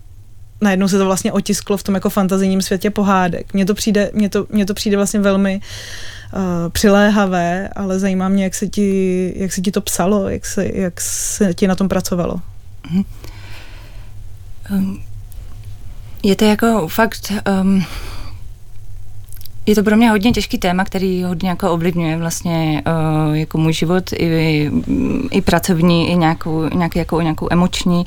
najednou 0.60 0.88
se 0.88 0.98
to 0.98 1.04
vlastně 1.04 1.32
otisklo 1.32 1.76
v 1.76 1.82
tom 1.82 1.94
jako 1.94 2.10
fantazijním 2.10 2.62
světě 2.62 2.90
pohádek. 2.90 3.54
Mně 3.54 3.66
to 3.66 3.74
přijde, 3.74 4.10
mně 4.14 4.28
to, 4.28 4.46
mně 4.50 4.66
to 4.66 4.74
přijde 4.74 4.96
vlastně 4.96 5.20
velmi 5.20 5.56
uh, 5.56 5.62
přiléhavé, 6.68 7.68
ale 7.68 7.98
zajímá 7.98 8.28
mě, 8.28 8.44
jak 8.44 8.54
se 8.54 8.68
ti, 8.68 9.32
jak 9.36 9.52
se 9.52 9.60
ti 9.60 9.70
to 9.70 9.80
psalo, 9.80 10.28
jak 10.28 10.46
se, 10.46 10.66
jak 10.74 11.00
se 11.00 11.54
ti 11.54 11.66
na 11.66 11.74
tom 11.74 11.88
pracovalo. 11.88 12.40
Um, 14.70 15.02
je 16.22 16.36
to 16.36 16.44
jako 16.44 16.88
fakt 16.88 17.32
um, 17.62 17.84
je 19.66 19.74
to 19.74 19.82
pro 19.82 19.96
mě 19.96 20.10
hodně 20.10 20.32
těžký 20.32 20.58
téma, 20.58 20.84
který 20.84 21.22
hodně 21.22 21.48
jako 21.48 21.70
ovlivňuje 21.70 22.16
vlastně 22.16 22.82
uh, 22.86 23.36
jako 23.36 23.58
můj 23.58 23.72
život 23.72 24.12
i, 24.12 24.70
i 25.30 25.40
pracovní, 25.40 26.10
i 26.10 26.16
nějakou, 26.16 26.68
nějaký, 26.74 26.98
jako, 26.98 27.20
nějakou 27.20 27.48
emoční 27.50 27.96
uh, 27.96 28.04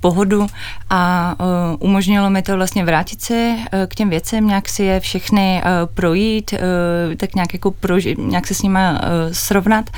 pohodu. 0.00 0.46
A 0.90 1.34
uh, 1.40 1.88
umožnilo 1.88 2.30
mi 2.30 2.42
to 2.42 2.56
vlastně 2.56 2.84
vrátit 2.84 3.20
se 3.20 3.54
uh, 3.56 3.86
k 3.88 3.94
těm 3.94 4.10
věcem, 4.10 4.46
nějak 4.46 4.68
si 4.68 4.82
je 4.82 5.00
všechny 5.00 5.62
uh, 5.64 5.94
projít, 5.94 6.52
uh, 6.52 7.14
tak 7.14 7.34
nějak 7.34 7.52
jako 7.52 7.70
proži, 7.70 8.16
nějak 8.18 8.46
se 8.46 8.54
s 8.54 8.62
nimi 8.62 8.78
uh, 8.78 8.98
srovnat 9.32 9.90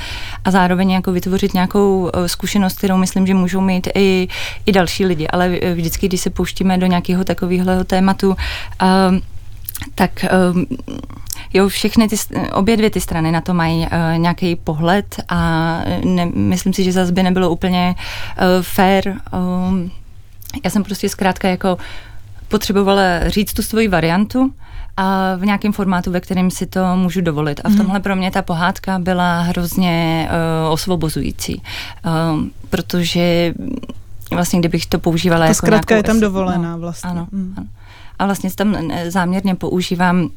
a 0.45 0.51
zároveň 0.51 0.91
jako 0.91 1.11
vytvořit 1.11 1.53
nějakou 1.53 2.01
uh, 2.01 2.25
zkušenost, 2.25 2.77
kterou 2.77 2.97
myslím, 2.97 3.27
že 3.27 3.33
můžou 3.33 3.61
mít 3.61 3.87
i, 3.95 4.27
i 4.65 4.71
další 4.71 5.05
lidi, 5.05 5.27
ale 5.27 5.59
vždycky, 5.73 6.07
když 6.07 6.21
se 6.21 6.29
pouštíme 6.29 6.77
do 6.77 6.85
nějakého 6.85 7.23
takového 7.23 7.83
tématu, 7.83 8.29
uh, 8.29 8.37
tak 9.95 10.25
um, 10.53 10.65
jo, 11.53 11.67
všechny 11.67 12.07
ty, 12.07 12.15
obě 12.53 12.77
dvě 12.77 12.89
ty 12.89 13.01
strany 13.01 13.31
na 13.31 13.41
to 13.41 13.53
mají 13.53 13.79
uh, 13.79 13.87
nějaký 14.17 14.55
pohled 14.55 15.15
a 15.29 15.81
ne, 16.05 16.25
myslím 16.25 16.73
si, 16.73 16.83
že 16.83 16.91
zase 16.91 17.11
by 17.11 17.23
nebylo 17.23 17.49
úplně 17.49 17.95
uh, 17.97 18.45
fair. 18.61 19.09
Um, 19.09 19.91
já 20.63 20.69
jsem 20.69 20.83
prostě 20.83 21.09
zkrátka 21.09 21.47
jako 21.49 21.77
potřebovala 22.47 23.29
říct 23.29 23.53
tu 23.53 23.61
svoji 23.61 23.87
variantu 23.87 24.53
a 24.97 25.35
v 25.35 25.45
nějakém 25.45 25.73
formátu, 25.73 26.11
ve 26.11 26.21
kterém 26.21 26.51
si 26.51 26.65
to 26.65 26.95
můžu 26.95 27.21
dovolit. 27.21 27.61
A 27.63 27.69
v 27.69 27.71
mhm. 27.71 27.77
tomhle 27.77 27.99
pro 27.99 28.15
mě 28.15 28.31
ta 28.31 28.41
pohádka 28.41 28.99
byla 28.99 29.41
hrozně 29.41 30.27
uh, 30.29 30.73
osvobozující, 30.73 31.61
uh, 32.05 32.11
protože 32.69 33.53
vlastně 34.31 34.59
kdybych 34.59 34.85
to 34.85 34.99
používala 34.99 35.45
ta 35.45 35.45
jako 35.45 35.55
zkrátka 35.55 35.95
je 35.95 36.03
tam 36.03 36.19
dovolená 36.19 36.71
no, 36.71 36.79
vlastně. 36.79 37.09
Ano, 37.09 37.27
mm. 37.31 37.53
ano 37.57 37.67
a 38.19 38.25
vlastně 38.25 38.51
tam 38.51 38.91
záměrně 39.07 39.55
používám 39.55 40.29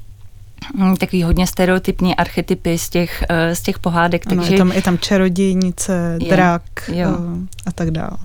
mm, 0.75 0.97
takový 0.97 1.23
hodně 1.23 1.47
stereotypní 1.47 2.17
archetypy 2.17 2.79
z 2.79 2.88
těch, 2.88 3.25
eh, 3.29 3.55
z 3.55 3.62
těch 3.62 3.79
pohádek. 3.79 4.27
Ano, 4.27 4.37
takže... 4.37 4.55
je, 4.55 4.59
tam, 4.59 4.73
je 4.73 4.83
tam 4.83 4.99
čarodějnice, 4.99 6.19
drak 6.29 6.62
jo. 6.93 7.09
Eh, 7.09 7.47
a 7.67 7.73
tak 7.73 7.91
dále. 7.91 8.19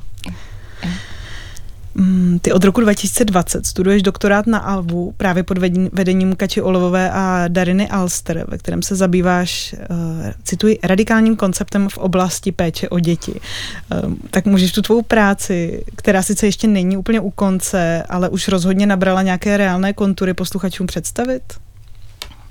Ty 2.42 2.52
od 2.52 2.64
roku 2.64 2.82
2020 2.82 3.66
studuješ 3.66 4.02
doktorát 4.02 4.48
na 4.48 4.60
Albu 4.60 5.14
právě 5.18 5.44
pod 5.44 5.58
vedením 5.92 6.36
Kači 6.36 6.62
Olovové 6.62 7.12
a 7.12 7.48
Dariny 7.48 7.90
Alster, 7.90 8.46
ve 8.48 8.58
kterém 8.58 8.82
se 8.82 8.96
zabýváš, 8.96 9.76
uh, 9.90 9.98
cituji, 10.44 10.80
radikálním 10.84 11.36
konceptem 11.36 11.90
v 11.90 11.98
oblasti 11.98 12.52
péče 12.52 12.90
o 12.90 13.00
děti. 13.00 13.32
Uh, 13.32 14.14
tak 14.30 14.46
můžeš 14.46 14.72
tu 14.72 14.82
tvou 14.82 15.02
práci, 15.02 15.84
která 15.96 16.22
sice 16.22 16.46
ještě 16.46 16.68
není 16.68 16.98
úplně 16.98 17.20
u 17.20 17.30
konce, 17.30 18.04
ale 18.10 18.30
už 18.30 18.48
rozhodně 18.48 18.86
nabrala 18.86 19.22
nějaké 19.22 19.58
reálné 19.58 19.94
kontury 19.94 20.34
posluchačům 20.34 20.88
představit? 20.88 21.44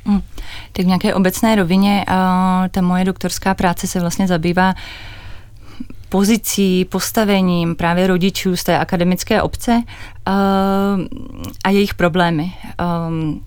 Hmm. 0.04 0.22
Tak 0.72 0.84
v 0.84 0.88
nějaké 0.88 1.14
obecné 1.14 1.56
rovině 1.56 2.04
uh, 2.08 2.14
ta 2.70 2.80
moje 2.80 3.04
doktorská 3.04 3.54
práce 3.54 3.86
se 3.86 4.00
vlastně 4.00 4.26
zabývá 4.26 4.68
uh, 4.68 4.74
pozicí, 6.12 6.84
postavením 6.84 7.74
právě 7.74 8.06
rodičů 8.06 8.56
z 8.56 8.64
té 8.64 8.78
akademické 8.78 9.42
obce 9.42 9.72
uh, 9.72 10.34
a 11.64 11.70
jejich 11.70 11.94
problémy, 11.94 12.52
um, 13.08 13.44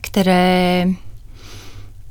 které 0.00 0.86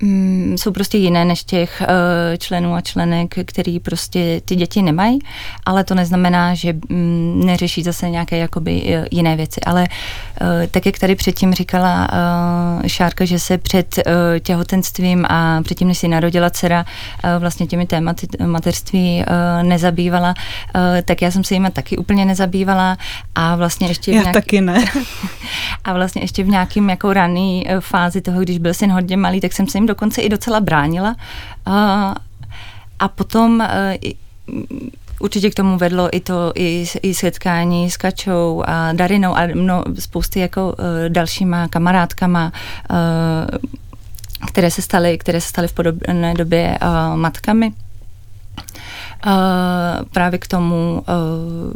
Mm, 0.02 0.56
jsou 0.58 0.72
prostě 0.72 0.98
jiné 0.98 1.26
než 1.26 1.44
těch 1.44 1.82
uh, 1.82 2.38
členů 2.38 2.74
a 2.74 2.82
členek, 2.82 3.36
který 3.46 3.80
prostě 3.80 4.42
ty 4.46 4.56
děti 4.56 4.82
nemají, 4.82 5.20
ale 5.66 5.84
to 5.84 5.96
neznamená, 5.96 6.56
že 6.56 6.74
um, 6.90 7.46
neřeší 7.46 7.84
zase 7.84 8.10
nějaké 8.10 8.38
jakoby 8.38 8.82
uh, 8.82 9.06
jiné 9.12 9.36
věci. 9.36 9.62
Ale 9.62 9.82
uh, 9.82 10.48
tak, 10.72 10.86
jak 10.86 11.00
tady 11.00 11.16
předtím 11.16 11.54
říkala 11.54 12.10
uh, 12.12 12.88
Šárka, 12.88 13.26
že 13.26 13.40
se 13.40 13.58
před 13.58 14.00
těhotenstvím 14.40 15.26
a 15.30 15.62
předtím, 15.64 15.88
než 15.88 15.98
si 15.98 16.08
narodila 16.08 16.50
dcera, 16.50 16.86
vlastně 17.40 17.68
těmi 17.68 17.86
tématy 17.86 18.28
mateřství 18.46 19.24
nezabývala, 19.62 20.34
tak 21.06 21.22
já 21.22 21.32
jsem 21.32 21.44
se 21.44 21.54
jima 21.54 21.70
taky 21.70 21.98
úplně 21.98 22.26
nezabývala 22.26 22.98
a 23.36 23.56
vlastně 23.56 23.88
ještě... 23.88 24.12
Já 24.12 24.22
nějaký, 24.22 24.34
taky 24.34 24.62
ne. 24.62 24.86
a 25.84 25.94
vlastně 25.94 26.22
ještě 26.22 26.44
v 26.44 26.48
nějakým 26.48 26.90
jako 26.90 27.14
raný 27.14 27.66
uh, 27.70 27.80
fázi 27.80 28.22
toho, 28.22 28.42
když 28.42 28.58
byl 28.58 28.74
syn 28.74 28.92
hodně 28.92 29.18
malý, 29.18 29.42
tak 29.42 29.54
jsem 29.54 29.68
se 29.68 29.78
jim 29.78 29.87
dokonce 29.88 30.22
i 30.22 30.30
docela 30.30 30.60
bránila. 30.60 31.16
A, 31.66 32.16
a 33.00 33.08
potom 33.08 33.62
e, 33.62 33.98
určitě 35.20 35.50
k 35.50 35.56
tomu 35.56 35.78
vedlo 35.78 36.16
i 36.16 36.20
to 36.20 36.52
i, 36.56 36.86
i 37.02 37.14
setkání 37.14 37.92
s 37.92 37.98
Kačou 37.98 38.64
a 38.66 38.94
Darinou 38.94 39.36
a 39.36 39.48
mno, 39.54 39.84
spousty 40.00 40.40
jako 40.40 40.68
uh, 40.68 40.76
dalšíma 41.10 41.68
kamarádkama, 41.68 42.52
uh, 42.90 42.98
které 44.48 44.72
se 44.72 44.82
staly, 44.82 45.18
které 45.18 45.42
se 45.42 45.50
staly 45.50 45.68
v 45.68 45.74
podobné 45.74 46.34
době 46.34 46.78
uh, 46.82 47.18
matkami. 47.18 47.72
Uh, 49.26 49.34
právě 50.14 50.40
k 50.40 50.48
tomu 50.48 51.04
uh, 51.08 51.74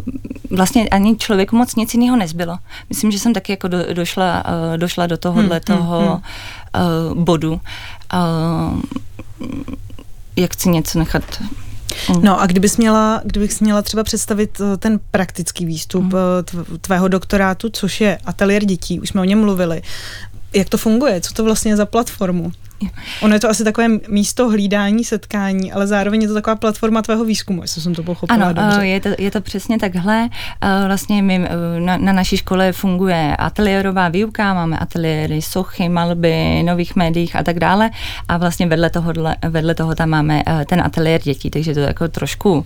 vlastně 0.52 0.90
ani 0.90 1.18
člověku 1.18 1.56
moc 1.56 1.76
nic 1.76 1.94
jiného 1.94 2.18
nezbylo. 2.18 2.58
Myslím, 2.90 3.12
že 3.12 3.20
jsem 3.20 3.34
taky 3.34 3.52
jako 3.52 3.68
do, 3.68 3.94
došla, 3.94 4.44
uh, 4.46 4.78
došla 4.78 5.08
do 5.08 5.18
tohohle 5.18 5.62
hmm, 5.68 5.78
toho 5.78 6.00
hmm, 6.00 6.10
hmm 6.10 6.22
uh, 7.12 7.24
bodu. 7.24 7.62
Uh, 8.14 8.82
jak 10.36 10.54
chci 10.54 10.70
něco 10.70 11.00
nechat 11.00 11.24
No 12.22 12.42
a 12.42 12.46
kdybys 12.46 12.78
měla, 12.78 13.22
kdybych 13.26 13.62
měla 13.62 13.82
třeba 13.82 14.04
představit 14.04 14.62
ten 14.78 15.00
praktický 15.12 15.66
výstup 15.66 16.04
mm. 16.04 16.80
tvého 16.82 17.08
doktorátu, 17.08 17.70
což 17.70 18.02
je 18.02 18.18
ateliér 18.26 18.66
dětí, 18.66 19.00
už 19.00 19.10
jsme 19.10 19.22
o 19.22 19.24
něm 19.24 19.40
mluvili. 19.40 19.82
Jak 20.54 20.70
to 20.70 20.78
funguje? 20.78 21.22
Co 21.22 21.34
to 21.34 21.44
vlastně 21.44 21.72
je 21.72 21.76
za 21.76 21.86
platformu? 21.86 22.52
Ono 23.22 23.34
je 23.34 23.39
to 23.39 23.50
asi 23.50 23.63
takové 23.63 23.88
místo 24.10 24.50
hlídání, 24.50 25.04
setkání, 25.04 25.72
ale 25.72 25.88
zároveň 25.88 26.22
je 26.22 26.28
to 26.28 26.34
taková 26.34 26.56
platforma 26.56 27.02
tvého 27.02 27.26
výzkumu, 27.26 27.62
jestli 27.62 27.82
jsem 27.82 27.96
to 27.96 28.04
pochopila 28.04 28.46
ano, 28.46 28.54
dobře. 28.54 28.88
Je 28.88 29.00
to, 29.00 29.10
je 29.17 29.32
to 29.32 29.41
přesně 29.41 29.80
takhle. 29.80 30.30
Vlastně 30.88 31.24
my 31.24 31.50
na, 31.80 31.98
na 31.98 32.13
naší 32.13 32.38
škole 32.38 32.72
funguje 32.72 33.36
ateliérová 33.36 34.10
výuka, 34.10 34.54
máme 34.54 34.78
ateliéry, 34.78 35.41
sochy, 35.41 35.89
malby, 35.89 36.63
nových 36.63 36.96
médiích 36.96 37.36
a 37.36 37.44
tak 37.44 37.60
dále 37.60 37.89
a 38.28 38.38
vlastně 38.38 38.67
vedle 38.67 38.89
toho, 38.89 39.13
vedle 39.50 39.76
toho 39.76 39.96
tam 39.96 40.10
máme 40.10 40.44
ten 40.70 40.82
ateliér 40.82 41.22
dětí, 41.22 41.50
takže 41.50 41.74
to 41.74 41.80
je 41.80 41.86
jako 41.88 42.08
trošku 42.08 42.65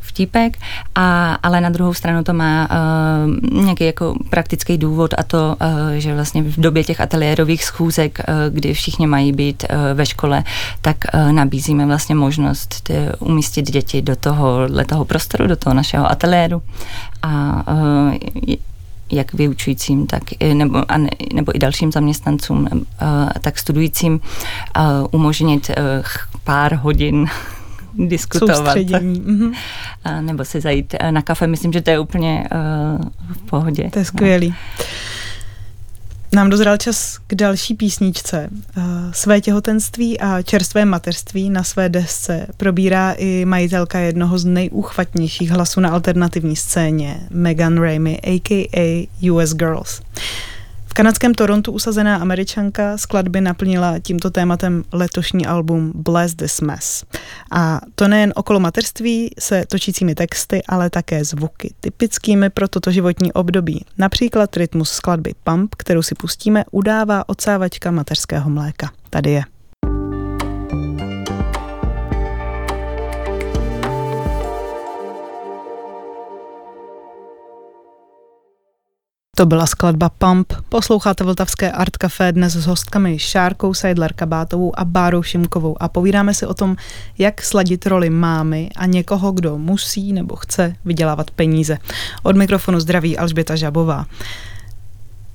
vtípek, 0.00 0.56
a, 0.94 1.34
ale 1.42 1.60
na 1.60 1.70
druhou 1.70 1.94
stranu 1.94 2.24
to 2.24 2.32
má 2.32 2.68
nějaký 3.52 3.84
jako 3.84 4.14
praktický 4.30 4.78
důvod 4.78 5.14
a 5.18 5.22
to, 5.22 5.56
že 5.96 6.14
vlastně 6.14 6.42
v 6.42 6.60
době 6.60 6.84
těch 6.84 7.00
ateliérových 7.00 7.64
schůzek, 7.64 8.18
kdy 8.50 8.74
všichni 8.74 9.06
mají 9.06 9.32
být 9.34 9.64
eh, 9.68 9.94
ve 9.94 10.06
škole, 10.06 10.44
tak 10.80 10.96
eh, 11.12 11.32
nabízíme 11.32 11.86
vlastně 11.86 12.14
možnost 12.14 12.90
umístit 13.18 13.70
děti 13.70 14.02
do 14.02 14.16
toho, 14.16 14.58
toho 14.88 15.04
prostoru, 15.04 15.46
do 15.46 15.56
toho 15.56 15.74
našeho 15.74 16.10
ateliéru 16.10 16.62
a 17.22 17.64
eh, 18.12 18.56
jak 19.12 19.34
vyučujícím, 19.34 20.06
tak 20.06 20.22
nebo, 20.54 20.90
a 20.92 20.98
ne, 20.98 21.10
nebo 21.34 21.56
i 21.56 21.58
dalším 21.58 21.92
zaměstnancům, 21.92 22.68
tak 23.40 23.58
studujícím 23.58 24.20
umožnit 25.10 25.70
pár 26.44 26.74
hodin 26.74 27.26
diskutovat. 27.94 28.76
Mm-hmm. 28.76 29.54
A, 30.04 30.20
nebo 30.20 30.44
si 30.44 30.60
zajít 30.60 30.94
na 31.10 31.22
kafe. 31.22 31.46
Myslím, 31.46 31.72
že 31.72 31.80
to 31.80 31.90
je 31.90 31.98
úplně 31.98 32.48
uh, 32.52 33.36
v 33.36 33.42
pohodě. 33.50 33.90
To 33.90 33.98
je 33.98 34.04
skvělý. 34.04 34.48
No. 34.48 34.84
Nám 36.34 36.50
dozral 36.50 36.76
čas 36.76 37.18
k 37.26 37.34
další 37.34 37.74
písničce. 37.74 38.48
Eh, 38.76 38.82
své 39.12 39.40
těhotenství 39.40 40.20
a 40.20 40.42
čerstvé 40.42 40.84
mateřství 40.84 41.50
na 41.50 41.62
své 41.64 41.88
desce 41.88 42.46
probírá 42.56 43.12
i 43.12 43.44
majitelka 43.44 43.98
jednoho 43.98 44.38
z 44.38 44.44
nejúchvatnějších 44.44 45.50
hlasů 45.50 45.80
na 45.80 45.90
alternativní 45.90 46.56
scéně, 46.56 47.20
Megan 47.30 47.80
Ramey, 47.80 48.18
a.k.a. 48.24 49.08
US 49.30 49.54
Girls 49.54 50.00
kanadském 50.94 51.34
Torontu 51.34 51.72
usazená 51.72 52.16
američanka 52.16 52.98
skladby 52.98 53.40
naplnila 53.40 53.98
tímto 53.98 54.30
tématem 54.30 54.84
letošní 54.92 55.46
album 55.46 55.92
Bless 55.94 56.34
This 56.34 56.60
Mess. 56.60 57.04
A 57.50 57.80
to 57.94 58.08
nejen 58.08 58.32
okolo 58.36 58.60
materství 58.60 59.30
se 59.38 59.64
točícími 59.68 60.14
texty, 60.14 60.62
ale 60.68 60.90
také 60.90 61.24
zvuky, 61.24 61.74
typickými 61.80 62.50
pro 62.50 62.68
toto 62.68 62.90
životní 62.90 63.32
období. 63.32 63.84
Například 63.98 64.56
rytmus 64.56 64.90
skladby 64.90 65.34
Pump, 65.44 65.74
kterou 65.74 66.02
si 66.02 66.14
pustíme, 66.14 66.64
udává 66.70 67.28
odsávačka 67.28 67.90
mateřského 67.90 68.50
mléka. 68.50 68.90
Tady 69.10 69.30
je. 69.30 69.53
To 79.36 79.46
byla 79.46 79.66
skladba 79.66 80.08
Pump. 80.08 80.52
Posloucháte 80.68 81.24
Vltavské 81.24 81.72
Art 81.72 81.96
Café 81.96 82.32
dnes 82.32 82.52
s 82.52 82.66
hostkami 82.66 83.18
Šárkou 83.18 83.74
Seidler 83.74 84.12
Kabátovou 84.12 84.78
a 84.78 84.84
Bárou 84.84 85.22
Šimkovou 85.22 85.82
a 85.82 85.88
povídáme 85.88 86.34
si 86.34 86.46
o 86.46 86.54
tom, 86.54 86.76
jak 87.18 87.42
sladit 87.42 87.86
roli 87.86 88.10
mámy 88.10 88.70
a 88.76 88.86
někoho, 88.86 89.32
kdo 89.32 89.58
musí 89.58 90.12
nebo 90.12 90.36
chce 90.36 90.76
vydělávat 90.84 91.30
peníze. 91.30 91.78
Od 92.22 92.36
mikrofonu 92.36 92.80
zdraví 92.80 93.18
Alžběta 93.18 93.56
Žabová. 93.56 94.06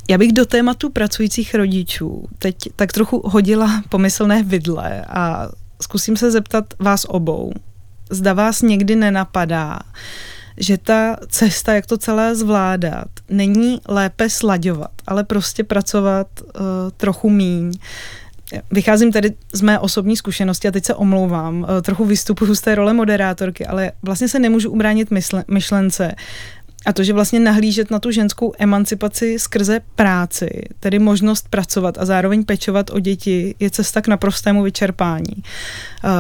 Já 0.10 0.18
bych 0.18 0.34
do 0.34 0.46
tématu 0.46 0.90
pracujících 0.90 1.56
rodičů 1.56 2.28
teď 2.40 2.56
tak 2.76 2.92
trochu 2.92 3.22
hodila 3.26 3.84
pomyslné 3.90 4.44
vidle 4.44 5.06
a 5.06 5.50
zkusím 5.82 6.18
se 6.18 6.32
zeptat 6.32 6.66
vás 6.80 7.06
obou. 7.10 7.54
Zda 8.10 8.34
vás 8.34 8.62
někdy 8.62 8.96
nenapadá, 8.96 9.80
že 10.60 10.78
ta 10.78 11.18
cesta, 11.28 11.74
jak 11.74 11.86
to 11.86 11.98
celé 11.98 12.36
zvládat, 12.36 13.08
není 13.30 13.82
lépe 13.88 14.30
slaďovat, 14.30 14.92
ale 15.08 15.24
prostě 15.24 15.64
pracovat 15.64 16.28
uh, 16.42 16.62
trochu 16.98 17.30
míň. 17.30 17.74
Vycházím 18.72 19.12
tady 19.12 19.34
z 19.54 19.62
mé 19.62 19.80
osobní 19.80 20.18
zkušenosti 20.18 20.68
a 20.68 20.72
teď 20.72 20.86
se 20.86 20.96
omlouvám, 20.96 21.62
uh, 21.62 21.68
trochu 21.82 22.06
vystupuju 22.06 22.56
z 22.56 22.62
té 22.62 22.76
role 22.76 22.94
moderátorky, 22.94 23.66
ale 23.66 23.92
vlastně 24.02 24.28
se 24.28 24.40
nemůžu 24.40 24.72
ubránit 24.72 25.12
mysle, 25.12 25.44
myšlence, 25.48 26.16
a 26.86 26.94
to, 26.94 27.04
že 27.04 27.14
vlastně 27.14 27.40
nahlížet 27.40 27.92
na 27.92 28.00
tu 28.00 28.12
ženskou 28.12 28.54
emancipaci 28.60 29.40
skrze 29.40 29.80
práci, 29.96 30.50
tedy 30.80 31.00
možnost 31.00 31.50
pracovat 31.50 31.98
a 31.98 32.06
zároveň 32.06 32.44
pečovat 32.44 32.90
o 32.90 33.00
děti, 33.00 33.56
je 33.60 33.70
cesta 33.70 34.02
k 34.02 34.08
naprostému 34.08 34.64
vyčerpání. 34.64 35.36
Uh, 35.36 36.12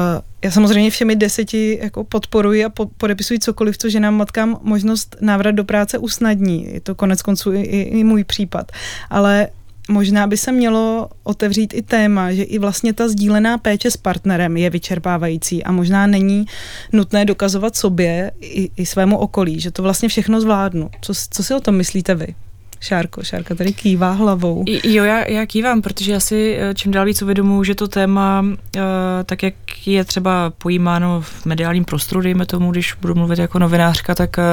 já 0.44 0.52
samozřejmě 0.52 0.92
všemi 0.92 1.16
deseti 1.16 1.80
jako 1.82 2.04
podporuji 2.04 2.66
a 2.66 2.72
podepisuji 2.98 3.40
cokoliv, 3.40 3.78
co 3.78 3.90
ženám 3.90 4.16
matkám 4.16 4.60
možnost 4.62 5.16
návrat 5.22 5.52
do 5.52 5.64
práce 5.64 5.98
usnadní. 5.98 6.74
Je 6.74 6.82
to 6.82 6.96
konec 6.96 7.22
konců 7.22 7.54
i, 7.54 7.62
i, 7.62 8.00
i 8.00 8.04
můj 8.04 8.24
případ. 8.24 8.72
Ale 9.10 9.48
možná 9.90 10.28
by 10.28 10.38
se 10.38 10.52
mělo 10.52 11.10
otevřít 11.24 11.74
i 11.74 11.82
téma, 11.82 12.32
že 12.34 12.44
i 12.44 12.60
vlastně 12.60 12.94
ta 12.94 13.08
sdílená 13.08 13.58
péče 13.58 13.92
s 13.92 13.98
partnerem 13.98 14.58
je 14.58 14.70
vyčerpávající 14.70 15.64
a 15.64 15.72
možná 15.72 16.08
není 16.08 16.46
nutné 16.92 17.26
dokazovat 17.26 17.76
sobě 17.76 18.32
i, 18.42 18.72
i 18.78 18.86
svému 18.86 19.18
okolí, 19.18 19.60
že 19.60 19.72
to 19.72 19.84
vlastně 19.84 20.10
všechno 20.10 20.42
zvládnu. 20.42 20.90
Co, 21.02 21.14
co 21.30 21.44
si 21.44 21.54
o 21.54 21.60
tom 21.60 21.76
myslíte 21.76 22.16
vy? 22.16 22.36
Šárko, 22.80 23.24
Šárka 23.24 23.56
tady 23.56 23.74
kývá 23.74 24.12
hlavou. 24.12 24.64
Jo, 24.84 25.04
já, 25.04 25.30
já 25.30 25.46
kývám, 25.46 25.82
protože 25.82 26.12
já 26.12 26.20
si 26.20 26.58
eh, 26.60 26.74
čím 26.74 26.92
dál 26.92 27.06
víc 27.06 27.22
uvědomuji, 27.22 27.64
že 27.64 27.76
to 27.76 27.88
téma, 27.88 28.42
uh, 28.42 28.82
tak 29.26 29.44
jak 29.44 29.54
je 29.86 30.04
třeba 30.04 30.52
pojímáno 30.58 31.22
v 31.22 31.46
mediálním 31.46 31.86
prostoru, 31.86 32.22
dejme 32.22 32.46
tomu, 32.46 32.72
když 32.72 32.94
budu 33.02 33.16
mluvit 33.16 33.40
jako 33.40 33.60
novinářka, 33.60 34.16
tak 34.16 34.38
uh, 34.38 34.44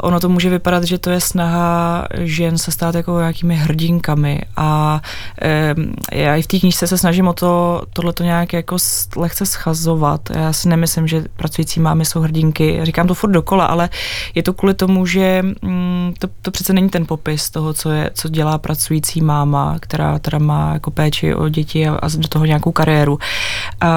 ono 0.00 0.20
to 0.20 0.28
může 0.28 0.50
vypadat, 0.50 0.84
že 0.84 0.98
to 0.98 1.10
je 1.10 1.20
snaha 1.20 2.08
žen 2.18 2.58
se 2.58 2.70
stát 2.70 2.94
jako 2.94 3.18
nějakými 3.18 3.54
hrdinkami 3.54 4.42
a 4.56 5.00
já 6.12 6.36
i 6.36 6.42
v 6.42 6.46
té 6.46 6.58
knížce 6.58 6.86
se 6.86 6.98
snažím 6.98 7.28
o 7.28 7.32
to, 7.32 7.82
tohle 7.92 8.12
to 8.12 8.22
nějak 8.22 8.52
jako 8.52 8.76
lehce 9.16 9.46
schazovat. 9.46 10.30
Já 10.30 10.52
si 10.52 10.68
nemyslím, 10.68 11.08
že 11.08 11.24
pracující 11.36 11.80
mámy 11.80 12.04
jsou 12.04 12.20
hrdinky, 12.20 12.80
říkám 12.82 13.06
to 13.06 13.14
furt 13.14 13.30
dokola, 13.30 13.64
ale 13.64 13.88
je 14.34 14.42
to 14.42 14.52
kvůli 14.52 14.74
tomu, 14.74 15.06
že 15.06 15.42
mm, 15.62 16.14
to, 16.18 16.28
to 16.42 16.50
přece 16.50 16.72
není 16.72 16.88
ten 16.88 17.06
popis 17.06 17.50
toho, 17.50 17.63
toho, 17.64 17.74
co, 17.74 17.90
je, 17.90 18.10
co 18.14 18.28
dělá 18.28 18.58
pracující 18.58 19.20
máma, 19.20 19.76
která 19.80 20.18
teda 20.18 20.38
má 20.38 20.72
jako 20.72 20.90
péči 20.90 21.34
o 21.34 21.48
děti 21.48 21.88
a, 21.88 21.94
a 21.94 22.08
do 22.16 22.28
toho 22.28 22.44
nějakou 22.44 22.72
kariéru. 22.72 23.18
E, 23.82 23.88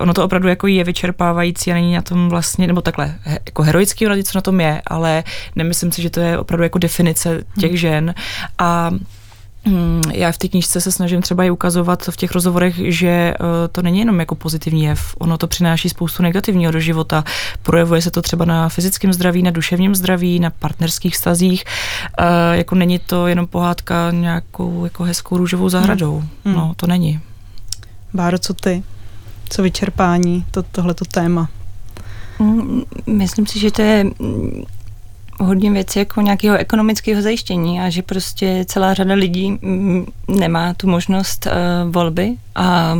ono 0.00 0.14
to 0.14 0.24
opravdu 0.24 0.48
jako 0.48 0.66
je 0.66 0.84
vyčerpávající 0.84 1.70
a 1.70 1.74
není 1.74 1.94
na 1.94 2.02
tom 2.02 2.28
vlastně, 2.28 2.66
nebo 2.66 2.80
takhle, 2.80 3.14
jako 3.46 3.62
heroický 3.62 4.06
co 4.06 4.38
na 4.38 4.40
tom 4.40 4.60
je, 4.60 4.82
ale 4.86 5.24
nemyslím 5.56 5.92
si, 5.92 6.02
že 6.02 6.10
to 6.10 6.20
je 6.20 6.38
opravdu 6.38 6.62
jako 6.62 6.78
definice 6.78 7.44
těch 7.58 7.70
hmm. 7.70 7.76
žen 7.76 8.14
a 8.58 8.90
já 10.12 10.32
v 10.32 10.38
té 10.38 10.48
knižce 10.48 10.80
se 10.80 10.92
snažím 10.92 11.22
třeba 11.22 11.44
i 11.44 11.50
ukazovat 11.50 12.02
v 12.10 12.16
těch 12.16 12.32
rozhovorech, 12.32 12.74
že 12.78 13.08
eh, 13.08 13.34
to 13.72 13.82
není 13.82 13.98
jenom 13.98 14.20
jako 14.20 14.34
pozitivní 14.34 14.84
jev, 14.84 15.14
ono 15.18 15.38
to 15.38 15.46
přináší 15.46 15.88
spoustu 15.88 16.22
negativního 16.22 16.72
do 16.72 16.80
života. 16.80 17.24
Projevuje 17.62 18.02
se 18.02 18.10
to 18.10 18.22
třeba 18.22 18.44
na 18.44 18.68
fyzickém 18.68 19.12
zdraví, 19.12 19.42
na 19.42 19.50
duševním 19.50 19.94
zdraví, 19.94 20.40
na 20.40 20.50
partnerských 20.50 21.16
stazích. 21.16 21.64
Eh, 22.18 22.56
jako 22.56 22.74
není 22.74 22.98
to 22.98 23.26
jenom 23.26 23.46
pohádka 23.46 24.10
nějakou 24.10 24.84
jako 24.84 25.04
hezkou 25.04 25.36
růžovou 25.36 25.68
zahradou. 25.68 26.14
Hmm. 26.14 26.28
hmm. 26.44 26.54
No, 26.54 26.72
to 26.76 26.86
není. 26.86 27.20
Báro, 28.14 28.38
co 28.38 28.54
ty? 28.54 28.82
Co 29.48 29.62
vyčerpání, 29.62 30.44
to, 30.50 30.62
tohleto 30.62 31.04
téma? 31.04 31.48
Hmm, 32.38 32.82
myslím 33.06 33.46
si, 33.46 33.58
že 33.58 33.70
to 33.70 33.82
je 33.82 34.04
hodně 35.40 35.70
věcí 35.70 35.98
jako 35.98 36.20
nějakého 36.20 36.56
ekonomického 36.56 37.22
zajištění 37.22 37.80
a 37.80 37.90
že 37.90 38.02
prostě 38.02 38.64
celá 38.68 38.94
řada 38.94 39.14
lidí 39.14 39.58
nemá 40.28 40.74
tu 40.74 40.88
možnost 40.88 41.46
uh, 41.46 41.92
volby 41.92 42.36
a 42.54 42.98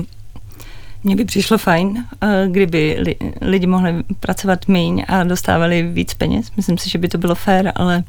mně 1.04 1.16
by 1.16 1.24
přišlo 1.24 1.58
fajn, 1.58 1.88
uh, 1.88 2.28
kdyby 2.52 2.96
li, 3.00 3.16
lidi 3.40 3.66
mohli 3.66 3.94
pracovat 4.20 4.68
méně 4.68 5.04
a 5.06 5.24
dostávali 5.24 5.82
víc 5.82 6.14
peněz. 6.14 6.50
Myslím 6.56 6.78
si, 6.78 6.90
že 6.90 6.98
by 6.98 7.08
to 7.08 7.18
bylo 7.18 7.34
fér, 7.34 7.72
ale 7.74 8.04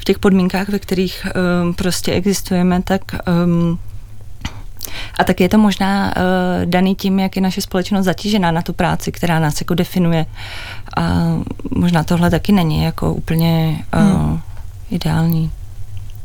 v 0.00 0.04
těch 0.04 0.18
podmínkách, 0.18 0.68
ve 0.68 0.78
kterých 0.78 1.26
um, 1.62 1.74
prostě 1.74 2.12
existujeme, 2.12 2.82
tak 2.82 3.02
um, 3.44 3.78
a 5.18 5.24
tak 5.24 5.40
je 5.40 5.48
to 5.48 5.58
možná 5.58 6.06
uh, 6.06 6.12
daný 6.64 6.94
tím, 6.94 7.18
jak 7.18 7.36
je 7.36 7.42
naše 7.42 7.60
společnost 7.60 8.04
zatížená 8.04 8.50
na 8.50 8.62
tu 8.62 8.72
práci, 8.72 9.12
která 9.12 9.38
nás 9.38 9.60
jako 9.60 9.74
definuje. 9.74 10.26
A 10.96 11.02
možná 11.70 12.04
tohle 12.04 12.30
taky 12.30 12.52
není 12.52 12.82
jako 12.82 13.14
úplně 13.14 13.80
uh, 13.94 14.00
hmm. 14.00 14.40
ideální. 14.90 15.50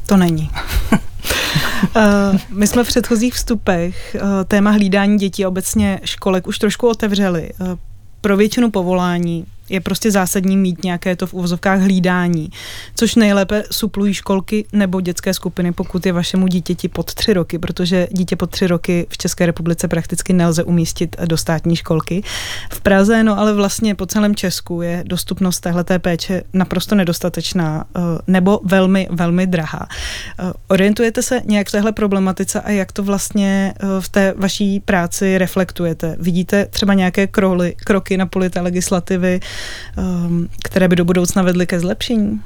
To 0.05 0.17
není. 0.17 0.49
Uh, 0.91 2.39
my 2.49 2.67
jsme 2.67 2.83
v 2.83 2.87
předchozích 2.87 3.33
vstupech 3.33 4.15
uh, 4.15 4.29
téma 4.47 4.71
hlídání 4.71 5.17
dětí 5.17 5.45
obecně 5.45 5.99
školek 6.03 6.47
už 6.47 6.59
trošku 6.59 6.87
otevřeli. 6.87 7.49
Uh, 7.59 7.67
pro 8.21 8.37
většinu 8.37 8.71
povolání 8.71 9.45
je 9.73 9.81
prostě 9.81 10.11
zásadní 10.11 10.57
mít 10.57 10.83
nějaké 10.83 11.15
to 11.15 11.27
v 11.27 11.33
uvozovkách 11.33 11.79
hlídání, 11.79 12.49
což 12.95 13.15
nejlépe 13.15 13.63
suplují 13.71 14.13
školky 14.13 14.65
nebo 14.73 15.01
dětské 15.01 15.33
skupiny, 15.33 15.71
pokud 15.71 16.05
je 16.05 16.13
vašemu 16.13 16.47
dítěti 16.47 16.87
pod 16.87 17.13
tři 17.13 17.33
roky, 17.33 17.59
protože 17.59 18.07
dítě 18.11 18.35
pod 18.35 18.49
tři 18.49 18.67
roky 18.67 19.07
v 19.09 19.17
České 19.17 19.45
republice 19.45 19.87
prakticky 19.87 20.33
nelze 20.33 20.63
umístit 20.63 21.15
do 21.25 21.37
státní 21.37 21.75
školky. 21.75 22.23
V 22.71 22.81
Praze, 22.81 23.23
no 23.23 23.39
ale 23.39 23.53
vlastně 23.53 23.95
po 23.95 24.05
celém 24.05 24.35
Česku 24.35 24.81
je 24.81 25.03
dostupnost 25.07 25.59
téhleté 25.59 25.99
péče 25.99 26.43
naprosto 26.53 26.95
nedostatečná 26.95 27.85
eh, 27.95 28.01
nebo 28.27 28.59
velmi, 28.63 29.07
velmi 29.11 29.47
drahá. 29.47 29.87
Eh, 30.39 30.53
orientujete 30.67 31.21
se 31.21 31.41
nějak 31.45 31.67
v 31.67 31.71
téhle 31.71 31.91
problematice 31.91 32.61
a 32.61 32.71
jak 32.71 32.91
to 32.91 33.03
vlastně 33.03 33.73
eh, 33.79 33.85
v 33.99 34.09
té 34.09 34.33
vaší 34.37 34.79
práci 34.79 35.37
reflektujete? 35.37 36.15
Vidíte 36.19 36.65
třeba 36.65 36.93
nějaké 36.93 37.27
kroly, 37.27 37.75
kroky 37.77 38.17
na 38.17 38.25
polité 38.25 38.61
legislativy, 38.61 39.39
které 40.63 40.87
by 40.87 40.95
do 40.95 41.05
budoucna 41.05 41.41
vedly 41.41 41.67
ke 41.67 41.79
zlepšení? 41.79 42.41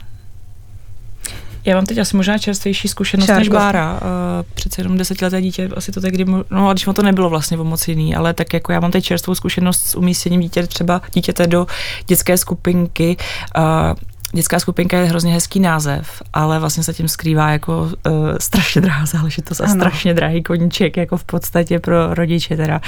Já 1.68 1.76
mám 1.76 1.86
teď 1.86 1.98
asi 1.98 2.18
možná 2.18 2.38
čerstvější 2.38 2.88
zkušenost 2.88 3.28
Šárko. 3.28 3.40
než 3.40 3.48
Bára. 3.50 3.94
Uh, 3.94 4.00
přece 4.54 4.82
jenom 4.82 4.98
desetileté 4.98 5.42
dítě, 5.42 5.70
asi 5.76 5.92
to 5.92 6.02
tak, 6.02 6.12
kdy, 6.12 6.26
no 6.52 6.70
a 6.70 6.74
když 6.74 6.88
to 6.96 7.02
nebylo 7.02 7.30
vlastně 7.30 7.58
o 7.58 7.64
moc 7.64 7.88
jiný, 7.88 8.16
ale 8.16 8.34
tak 8.34 8.54
jako 8.54 8.72
já 8.72 8.80
mám 8.80 8.92
teď 8.92 9.04
čerstvou 9.04 9.36
zkušenost 9.36 9.88
s 9.88 9.96
umístěním 9.96 10.42
dítě, 10.42 10.68
třeba 10.68 11.02
dítěte 11.14 11.48
do 11.48 11.68
dětské 12.08 12.38
skupinky. 12.38 13.18
Dětská 14.34 14.60
skupinka 14.60 14.98
je 14.98 15.06
hrozně 15.06 15.34
hezký 15.34 15.60
název, 15.60 16.22
ale 16.34 16.60
vlastně 16.60 16.84
se 16.84 16.94
tím 16.94 17.08
skrývá 17.08 17.50
jako 17.50 17.82
uh, 17.82 17.92
strašně 18.40 18.82
drahá 18.82 19.06
záležitost 19.06 19.62
a 19.62 19.64
ano. 19.64 19.74
strašně 19.74 20.14
drahý 20.14 20.44
koníček 20.44 20.98
jako 20.98 21.18
v 21.18 21.24
podstatě 21.24 21.80
pro 21.80 22.14
rodiče 22.14 22.58
teda. 22.58 22.82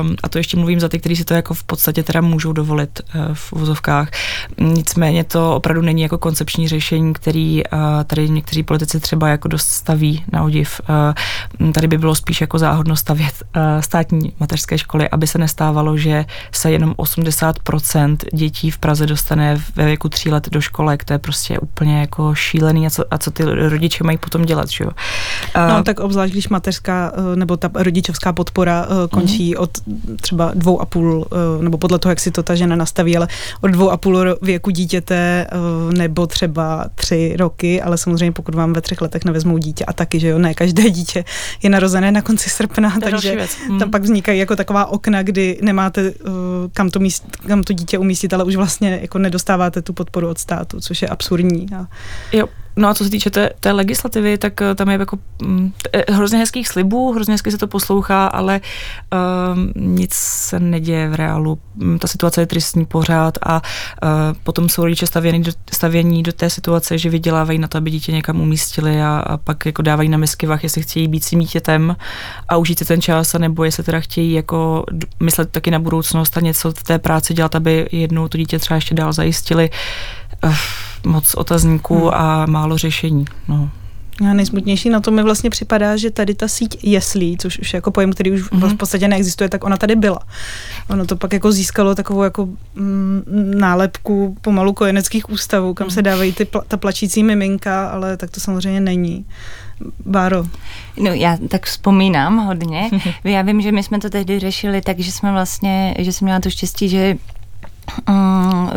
Um, 0.00 0.16
a 0.22 0.28
to 0.28 0.38
ještě 0.38 0.56
mluvím 0.56 0.80
za 0.80 0.88
ty, 0.88 0.98
kteří 0.98 1.16
si 1.16 1.24
to 1.24 1.34
jako 1.34 1.54
v 1.54 1.64
podstatě 1.64 2.02
teda 2.02 2.20
můžou 2.20 2.52
dovolit 2.52 3.00
uh, 3.14 3.34
v 3.34 3.52
vozovkách. 3.52 4.08
Nicméně 4.60 5.24
to 5.24 5.56
opravdu 5.56 5.82
není 5.82 6.02
jako 6.02 6.18
koncepční 6.18 6.68
řešení, 6.68 7.12
který 7.12 7.62
uh, 7.64 7.78
tady 8.06 8.28
někteří 8.28 8.62
politici 8.62 9.00
třeba 9.00 9.28
jako 9.28 9.48
dost 9.48 9.68
staví 9.68 10.24
na 10.32 10.42
odiv. 10.42 10.80
Uh, 11.60 11.72
tady 11.72 11.88
by 11.88 11.98
bylo 11.98 12.14
spíš 12.14 12.40
jako 12.40 12.58
záhodno 12.58 12.96
stavět 12.96 13.34
uh, 13.56 13.62
státní 13.80 14.32
mateřské 14.40 14.78
školy, 14.78 15.08
aby 15.08 15.26
se 15.26 15.38
nestávalo, 15.38 15.96
že 15.96 16.24
se 16.52 16.70
jenom 16.70 16.90
80% 16.90 18.16
dětí 18.34 18.70
v 18.70 18.78
Praze 18.78 19.06
dostane 19.06 19.60
ve 19.76 19.84
věku 19.84 20.08
tří 20.08 20.33
let 20.34 20.48
do 20.50 20.60
školek, 20.60 21.04
to 21.04 21.12
je 21.12 21.18
prostě 21.18 21.58
úplně 21.58 22.00
jako 22.00 22.34
šílený 22.34 22.86
a 22.86 22.90
co, 22.90 23.04
a 23.10 23.18
co 23.18 23.30
ty 23.30 23.44
rodiče 23.44 24.04
mají 24.04 24.18
potom 24.18 24.42
dělat, 24.42 24.68
že 24.68 24.84
jo. 24.84 24.90
No 25.68 25.82
tak 25.82 26.00
obzvlášť, 26.00 26.32
když 26.32 26.48
mateřská 26.48 27.12
eh, 27.14 27.36
nebo 27.36 27.56
ta 27.56 27.70
rodičovská 27.74 28.32
podpora 28.32 28.86
eh, 28.86 29.08
končí 29.08 29.54
mm-hmm. 29.54 29.62
od 29.62 29.70
třeba 30.20 30.52
dvou 30.54 30.80
a 30.80 30.86
půl, 30.86 31.26
eh, 31.32 31.62
nebo 31.62 31.78
podle 31.78 31.98
toho, 31.98 32.10
jak 32.10 32.20
si 32.20 32.30
to 32.30 32.42
ta 32.42 32.54
žena 32.54 32.76
nastaví, 32.76 33.16
ale 33.16 33.28
od 33.60 33.68
dvou 33.68 33.90
a 33.90 33.96
půl 33.96 34.36
věku 34.42 34.70
dítěte 34.70 35.46
nebo 35.96 36.26
třeba 36.26 36.86
tři 36.94 37.36
roky, 37.38 37.82
ale 37.82 37.98
samozřejmě 37.98 38.32
pokud 38.32 38.54
vám 38.54 38.72
ve 38.72 38.80
třech 38.80 39.00
letech 39.00 39.24
nevezmou 39.24 39.58
dítě 39.58 39.84
a 39.84 39.92
taky, 39.92 40.20
že 40.20 40.28
jo, 40.28 40.38
ne 40.38 40.54
každé 40.54 40.90
dítě 40.90 41.24
je 41.62 41.70
narozené 41.70 42.12
na 42.12 42.22
konci 42.22 42.50
srpna, 42.50 42.90
to 42.90 43.00
takže 43.00 43.46
mm. 43.70 43.78
tam 43.78 43.90
pak 43.90 44.02
vznikají 44.02 44.38
jako 44.38 44.56
taková 44.56 44.86
okna, 44.86 45.22
kdy 45.22 45.58
nemáte 45.62 46.12
kam 46.72 46.90
to, 46.90 46.98
míst, 46.98 47.24
kam 47.46 47.62
to 47.62 47.72
dítě 47.72 47.98
umístit, 47.98 48.34
ale 48.34 48.44
už 48.44 48.56
vlastně 48.56 48.98
jako 49.02 49.18
nedostáváte 49.18 49.82
tu 49.82 49.92
podporu 49.92 50.23
podporu 50.24 50.30
od 50.30 50.38
státu, 50.38 50.80
což 50.80 51.02
je 51.02 51.08
absurdní. 51.08 51.66
A... 51.76 51.86
Jo, 52.32 52.48
No 52.76 52.88
a 52.88 52.94
co 52.94 53.04
se 53.04 53.10
týče 53.10 53.30
té, 53.30 53.50
té 53.60 53.72
legislativy, 53.72 54.38
tak 54.38 54.62
eh, 54.62 54.74
tam 54.74 54.88
je 54.88 54.98
jako 54.98 55.18
hm, 55.44 55.72
hrozně 56.10 56.38
hezkých 56.38 56.68
slibů, 56.68 57.12
hrozně 57.12 57.34
hezky 57.34 57.50
se 57.50 57.58
to 57.58 57.66
poslouchá, 57.66 58.26
ale 58.26 58.60
um, 59.54 59.72
nic 59.94 60.14
se 60.14 60.60
neděje 60.60 61.08
v 61.08 61.14
reálu. 61.14 61.58
Hm, 61.76 61.98
ta 61.98 62.08
situace 62.08 62.40
je 62.42 62.46
tristní 62.46 62.86
pořád 62.86 63.38
a 63.42 63.54
uh, 64.02 64.10
potom 64.42 64.68
jsou 64.68 64.82
rodiče 64.82 65.06
stavění 65.06 65.42
do, 65.42 65.52
stavění 65.72 66.22
do 66.22 66.32
té 66.32 66.50
situace, 66.50 66.98
že 66.98 67.10
vydělávají 67.10 67.58
na 67.58 67.68
to, 67.68 67.78
aby 67.78 67.90
dítě 67.90 68.12
někam 68.12 68.40
umístili 68.40 69.02
a, 69.02 69.18
a 69.26 69.36
pak 69.36 69.66
jako 69.66 69.82
dávají 69.82 70.08
na 70.08 70.18
misky 70.18 70.46
vach, 70.46 70.62
jestli 70.62 70.82
chtějí 70.82 71.08
být 71.08 71.24
s 71.24 71.30
tím 71.30 71.40
dítětem 71.40 71.96
a 72.48 72.56
užít 72.56 72.78
si 72.78 72.84
ten 72.84 73.00
čas, 73.00 73.32
nebo 73.32 73.64
jestli 73.64 73.82
teda 73.82 74.00
chtějí 74.00 74.32
jako 74.32 74.84
myslet 75.22 75.50
taky 75.50 75.70
na 75.70 75.78
budoucnost 75.78 76.36
a 76.36 76.40
něco 76.40 76.72
v 76.72 76.82
té 76.82 76.98
práci 76.98 77.34
dělat, 77.34 77.54
aby 77.54 77.88
jednou 77.92 78.28
to 78.28 78.38
dítě 78.38 78.58
třeba 78.58 78.74
ještě 78.74 78.94
dál 78.94 79.12
zajistili. 79.12 79.70
Uh, 80.44 80.54
moc 81.06 81.34
otazníků 81.34 81.98
hmm. 81.98 82.14
a 82.14 82.46
málo 82.46 82.78
řešení. 82.78 83.24
No. 83.48 83.70
A 84.30 84.34
nejsmutnější 84.34 84.90
na 84.90 85.00
to 85.00 85.10
mi 85.10 85.22
vlastně 85.22 85.50
připadá, 85.50 85.96
že 85.96 86.10
tady 86.10 86.34
ta 86.34 86.48
síť 86.48 86.84
jeslí, 86.84 87.36
což 87.38 87.58
už 87.58 87.74
jako 87.74 87.90
pojem, 87.90 88.12
který 88.12 88.30
už 88.30 88.42
mm-hmm. 88.42 88.68
v 88.68 88.76
podstatě 88.76 89.08
neexistuje, 89.08 89.48
tak 89.48 89.64
ona 89.64 89.76
tady 89.76 89.96
byla. 89.96 90.18
Ono 90.90 91.06
to 91.06 91.16
pak 91.16 91.32
jako 91.32 91.52
získalo 91.52 91.94
takovou 91.94 92.22
jako 92.22 92.48
mm, 92.74 93.22
nálepku 93.58 94.36
pomalu 94.40 94.72
kojeneckých 94.72 95.30
ústavů, 95.30 95.74
kam 95.74 95.90
se 95.90 96.00
mhm. 96.00 96.04
dávají 96.04 96.32
ty 96.32 96.44
pla, 96.44 96.62
ta 96.68 96.76
plačící 96.76 97.22
miminka, 97.22 97.88
ale 97.88 98.16
tak 98.16 98.30
to 98.30 98.40
samozřejmě 98.40 98.80
není. 98.80 99.26
Báro. 100.06 100.44
No 101.00 101.12
já 101.12 101.38
tak 101.48 101.66
vzpomínám 101.66 102.38
hodně. 102.38 102.90
Já 103.24 103.42
vím, 103.42 103.60
že 103.60 103.72
my 103.72 103.82
jsme 103.82 104.00
to 104.00 104.10
tehdy 104.10 104.38
řešili 104.38 104.82
tak, 104.82 104.98
že 104.98 105.12
jsme 105.12 105.32
vlastně, 105.32 105.94
že 105.98 106.12
jsem 106.12 106.26
měla 106.26 106.40
to 106.40 106.50
štěstí, 106.50 106.88
že 106.88 107.16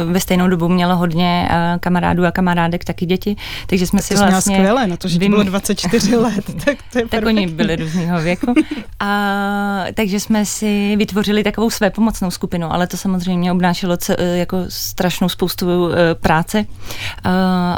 ve 0.06 0.20
stejnou 0.20 0.48
dobu 0.48 0.68
mělo 0.70 0.96
hodně 0.96 1.48
eh, 1.52 1.78
kamarádů 1.80 2.26
a 2.26 2.32
kamarádek, 2.32 2.84
taky 2.84 3.06
děti, 3.06 3.36
takže 3.68 3.88
jsme 3.88 4.00
tak 4.00 4.06
si 4.06 4.16
to 4.16 4.20
vlastně... 4.20 4.56
skvěle, 4.56 4.88
na 4.88 4.98
to, 4.98 5.08
že 5.08 5.20
vym... 5.20 5.32
bylo 5.32 5.44
24 5.44 6.16
let, 6.16 6.46
tak 6.66 6.78
to 6.92 7.00
je 7.00 7.08
Tak 7.08 7.26
oni 7.26 7.48
byli 7.48 7.76
různého 7.76 8.22
věku. 8.22 8.54
A, 9.00 9.86
takže 9.94 10.20
jsme 10.20 10.46
si 10.46 10.96
vytvořili 10.96 11.44
takovou 11.44 11.70
své 11.70 11.90
pomocnou 11.90 12.32
skupinu, 12.32 12.74
ale 12.74 12.88
to 12.88 12.98
samozřejmě 12.98 13.52
obnášelo 13.52 13.98
c- 13.98 14.16
eh, 14.20 14.38
jako 14.38 14.58
strašnou 14.70 15.30
spoustu 15.30 15.92
eh, 15.92 16.16
práce, 16.16 16.66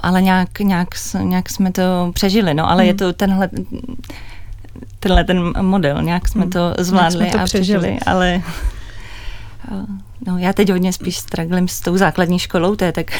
ale 0.04 0.22
nějak, 0.22 0.60
nějak, 0.60 0.88
nějak 1.22 1.50
jsme 1.50 1.72
to 1.72 2.12
přežili, 2.14 2.54
no, 2.54 2.70
ale 2.70 2.84
hmm. 2.84 2.88
je 2.88 2.94
to 2.94 3.14
tenhle 3.14 3.50
tenhle 5.00 5.24
ten 5.24 5.54
model, 5.62 6.02
nějak 6.02 6.28
jsme 6.28 6.42
hmm. 6.42 6.52
to 6.52 6.74
zvládli 6.78 7.18
jsme 7.18 7.32
to 7.32 7.40
a 7.40 7.44
přežili, 7.44 7.80
přežili 7.80 8.00
ale 8.06 8.42
No, 10.28 10.38
já 10.38 10.54
teď 10.54 10.70
hodně 10.70 10.94
spíš 10.94 11.18
straglím 11.18 11.68
s 11.68 11.82
tou 11.82 11.98
základní 11.98 12.40
školou, 12.40 12.76
to 12.76 12.86
je 12.86 12.92
tak... 12.92 13.12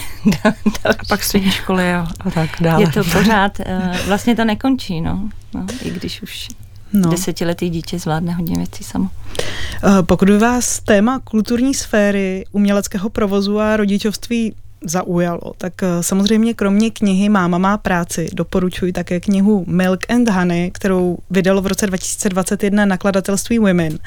a 0.86 1.06
pak 1.08 1.24
střední 1.24 1.52
školy 1.52 1.94
a, 1.94 2.08
a 2.20 2.32
tak 2.32 2.50
dále. 2.62 2.84
Je 2.84 2.90
to 2.90 3.04
pořád, 3.04 3.60
eh, 3.60 4.00
vlastně 4.08 4.36
to 4.36 4.46
nekončí, 4.46 5.02
no, 5.02 5.30
no 5.54 5.66
i 5.82 5.92
když 5.92 6.22
už 6.22 6.48
No. 6.94 7.10
Desetiletý 7.10 7.70
dítě 7.70 8.00
zvládne 8.00 8.34
hodně 8.34 8.56
věcí 8.56 8.84
samo. 8.84 9.10
Eh, 9.84 10.04
pokud 10.04 10.30
by 10.30 10.38
vás 10.38 10.80
téma 10.80 11.20
kulturní 11.20 11.74
sféry, 11.74 12.46
uměleckého 12.52 13.10
provozu 13.10 13.60
a 13.60 13.78
rodičovství 13.78 14.54
zaujalo, 14.84 15.42
tak 15.58 15.84
eh, 15.84 16.04
samozřejmě 16.04 16.54
kromě 16.54 16.92
knihy 16.92 17.30
Máma 17.30 17.58
má 17.58 17.78
práci 17.78 18.30
doporučuji 18.34 18.94
také 18.94 19.20
knihu 19.20 19.64
Milk 19.68 20.00
and 20.10 20.30
Honey, 20.30 20.72
kterou 20.72 21.18
vydalo 21.30 21.62
v 21.62 21.68
roce 21.68 21.88
2021 21.88 22.86
nakladatelství 22.86 23.60
Women. 23.60 24.00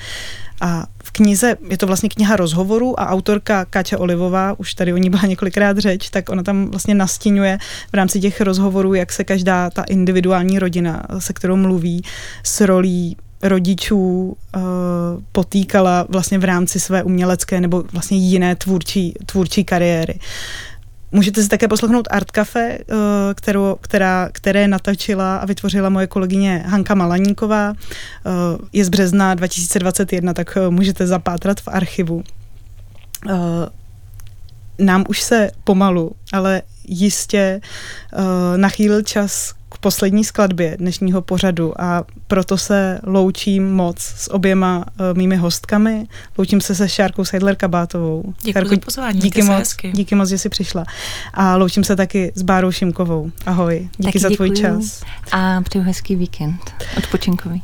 A 0.64 0.86
v 1.04 1.10
knize, 1.10 1.56
je 1.68 1.78
to 1.78 1.86
vlastně 1.86 2.08
kniha 2.08 2.36
rozhovorů 2.36 3.00
a 3.00 3.08
autorka 3.08 3.64
Káťa 3.64 3.98
Olivová, 3.98 4.58
už 4.58 4.74
tady 4.74 4.92
o 4.92 4.96
ní 4.96 5.10
byla 5.10 5.22
několikrát 5.22 5.78
řeč, 5.78 6.10
tak 6.10 6.28
ona 6.28 6.42
tam 6.42 6.66
vlastně 6.66 6.94
nastínuje 6.94 7.58
v 7.92 7.94
rámci 7.94 8.20
těch 8.20 8.40
rozhovorů, 8.40 8.94
jak 8.94 9.12
se 9.12 9.24
každá 9.24 9.70
ta 9.70 9.82
individuální 9.82 10.58
rodina, 10.58 11.02
se 11.18 11.32
kterou 11.32 11.56
mluví, 11.56 12.04
s 12.42 12.60
rolí 12.60 13.16
rodičů 13.42 14.36
uh, 14.56 14.62
potýkala 15.32 16.06
vlastně 16.08 16.38
v 16.38 16.44
rámci 16.44 16.80
své 16.80 17.02
umělecké 17.02 17.60
nebo 17.60 17.84
vlastně 17.92 18.16
jiné 18.18 18.56
tvůrčí, 18.56 19.14
tvůrčí 19.26 19.64
kariéry. 19.64 20.18
Můžete 21.12 21.42
si 21.42 21.48
také 21.48 21.68
poslechnout 21.68 22.08
Art 22.10 22.30
Cafe, 22.30 22.78
uh, 22.78 22.96
kterou, 23.34 23.76
která, 23.80 24.28
které 24.32 24.68
natočila 24.68 25.36
a 25.36 25.46
vytvořila 25.46 25.88
moje 25.88 26.06
kolegyně 26.06 26.64
Hanka 26.66 26.94
Malaníková. 26.94 27.70
Uh, 27.70 28.66
je 28.72 28.84
z 28.84 28.88
března 28.88 29.34
2021, 29.34 30.34
tak 30.34 30.58
můžete 30.70 31.06
zapátrat 31.06 31.60
v 31.60 31.68
archivu. 31.68 32.22
Nám 34.78 35.04
už 35.08 35.22
se 35.22 35.50
pomalu, 35.64 36.12
ale 36.32 36.62
jistě 36.84 37.60
nachýlil 38.56 39.02
čas 39.02 39.54
k 39.72 39.78
poslední 39.78 40.24
skladbě 40.24 40.76
dnešního 40.78 41.22
pořadu 41.22 41.80
a 41.80 42.04
proto 42.26 42.58
se 42.58 43.00
loučím 43.02 43.74
moc 43.74 43.98
s 43.98 44.30
oběma 44.30 44.78
uh, 44.78 44.84
mými 45.16 45.36
hostkami. 45.36 46.06
Loučím 46.38 46.60
se 46.60 46.74
se 46.74 46.88
Šárkou 46.88 47.24
Seidler 47.24 47.56
Kabátovou. 47.56 48.34
Děkuji 48.42 48.52
Šárko, 48.52 48.68
za 48.68 48.76
pozvání. 48.76 49.20
Díky 49.20 49.42
moc, 49.42 49.58
hezky. 49.58 49.92
díky 49.94 50.14
moc, 50.14 50.28
že 50.28 50.38
jsi 50.38 50.48
přišla. 50.48 50.84
A 51.34 51.56
loučím 51.56 51.84
se 51.84 51.96
taky 51.96 52.32
s 52.34 52.42
Bárou 52.42 52.70
Šimkovou. 52.70 53.30
Ahoj. 53.46 53.88
Díky 53.96 54.04
taky 54.04 54.18
za 54.18 54.30
tvůj 54.30 54.50
děkuju. 54.50 54.80
čas. 54.80 55.02
A 55.32 55.60
přeju 55.60 55.84
hezký 55.84 56.16
víkend. 56.16 56.74
Odpočinkový. 56.98 57.62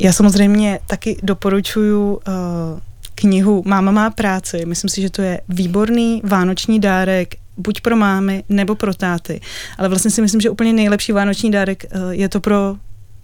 Já 0.00 0.12
samozřejmě 0.12 0.80
taky 0.86 1.18
doporučuju 1.22 2.14
uh, 2.14 2.20
knihu 3.14 3.62
Máma 3.66 3.90
má 3.90 4.10
práci. 4.10 4.66
Myslím 4.66 4.88
si, 4.88 5.02
že 5.02 5.10
to 5.10 5.22
je 5.22 5.40
výborný 5.48 6.22
vánoční 6.24 6.80
dárek 6.80 7.34
buď 7.56 7.80
pro 7.80 7.96
mámy 7.96 8.44
nebo 8.48 8.74
pro 8.74 8.94
táty. 8.94 9.40
Ale 9.78 9.88
vlastně 9.88 10.10
si 10.10 10.22
myslím, 10.22 10.40
že 10.40 10.50
úplně 10.50 10.72
nejlepší 10.72 11.12
vánoční 11.12 11.50
dárek 11.50 11.84
eh, 11.84 11.98
je 12.10 12.28
to 12.28 12.40
pro 12.40 12.76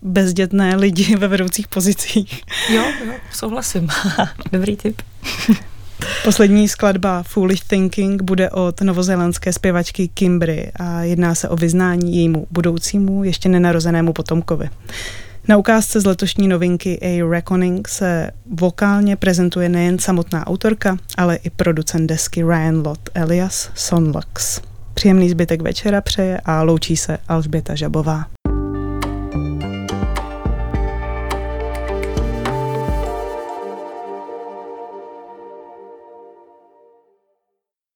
bezdětné 0.03 0.77
lidi 0.77 1.17
ve 1.19 1.29
vedoucích 1.29 1.69
pozicích. 1.69 2.43
Jo, 2.71 2.85
jo, 3.07 3.13
souhlasím. 3.33 3.89
Dobrý 4.53 4.77
tip. 4.77 5.03
Poslední 6.25 6.69
skladba 6.69 7.23
Foolish 7.23 7.65
Thinking 7.67 8.23
bude 8.23 8.51
od 8.51 8.81
novozélandské 8.81 9.53
zpěvačky 9.53 10.09
Kimbry 10.09 10.73
a 10.77 11.03
jedná 11.03 11.35
se 11.35 11.49
o 11.49 11.57
vyznání 11.57 12.17
jejímu 12.17 12.47
budoucímu, 12.51 13.25
ještě 13.25 13.49
nenarozenému 13.49 14.13
potomkovi. 14.13 14.69
Na 15.49 15.57
ukázce 15.57 16.01
z 16.01 16.05
letošní 16.05 16.49
novinky 16.49 16.99
A 17.03 17.31
Reckoning 17.31 17.89
se 17.89 18.31
vokálně 18.47 19.17
prezentuje 19.17 19.69
nejen 19.69 19.99
samotná 19.99 20.47
autorka, 20.47 20.97
ale 21.17 21.37
i 21.37 21.51
producent 21.51 22.09
desky 22.09 22.43
Ryan 22.43 22.83
Lott 22.87 23.09
alias 23.15 23.71
Sonlux. 23.75 24.61
Příjemný 24.95 25.31
zbytek 25.31 25.63
večera 25.63 26.01
přeje 26.01 26.41
a 26.45 26.63
loučí 26.63 26.97
se 26.97 27.19
Alžběta 27.29 27.75
Žabová. 27.75 28.25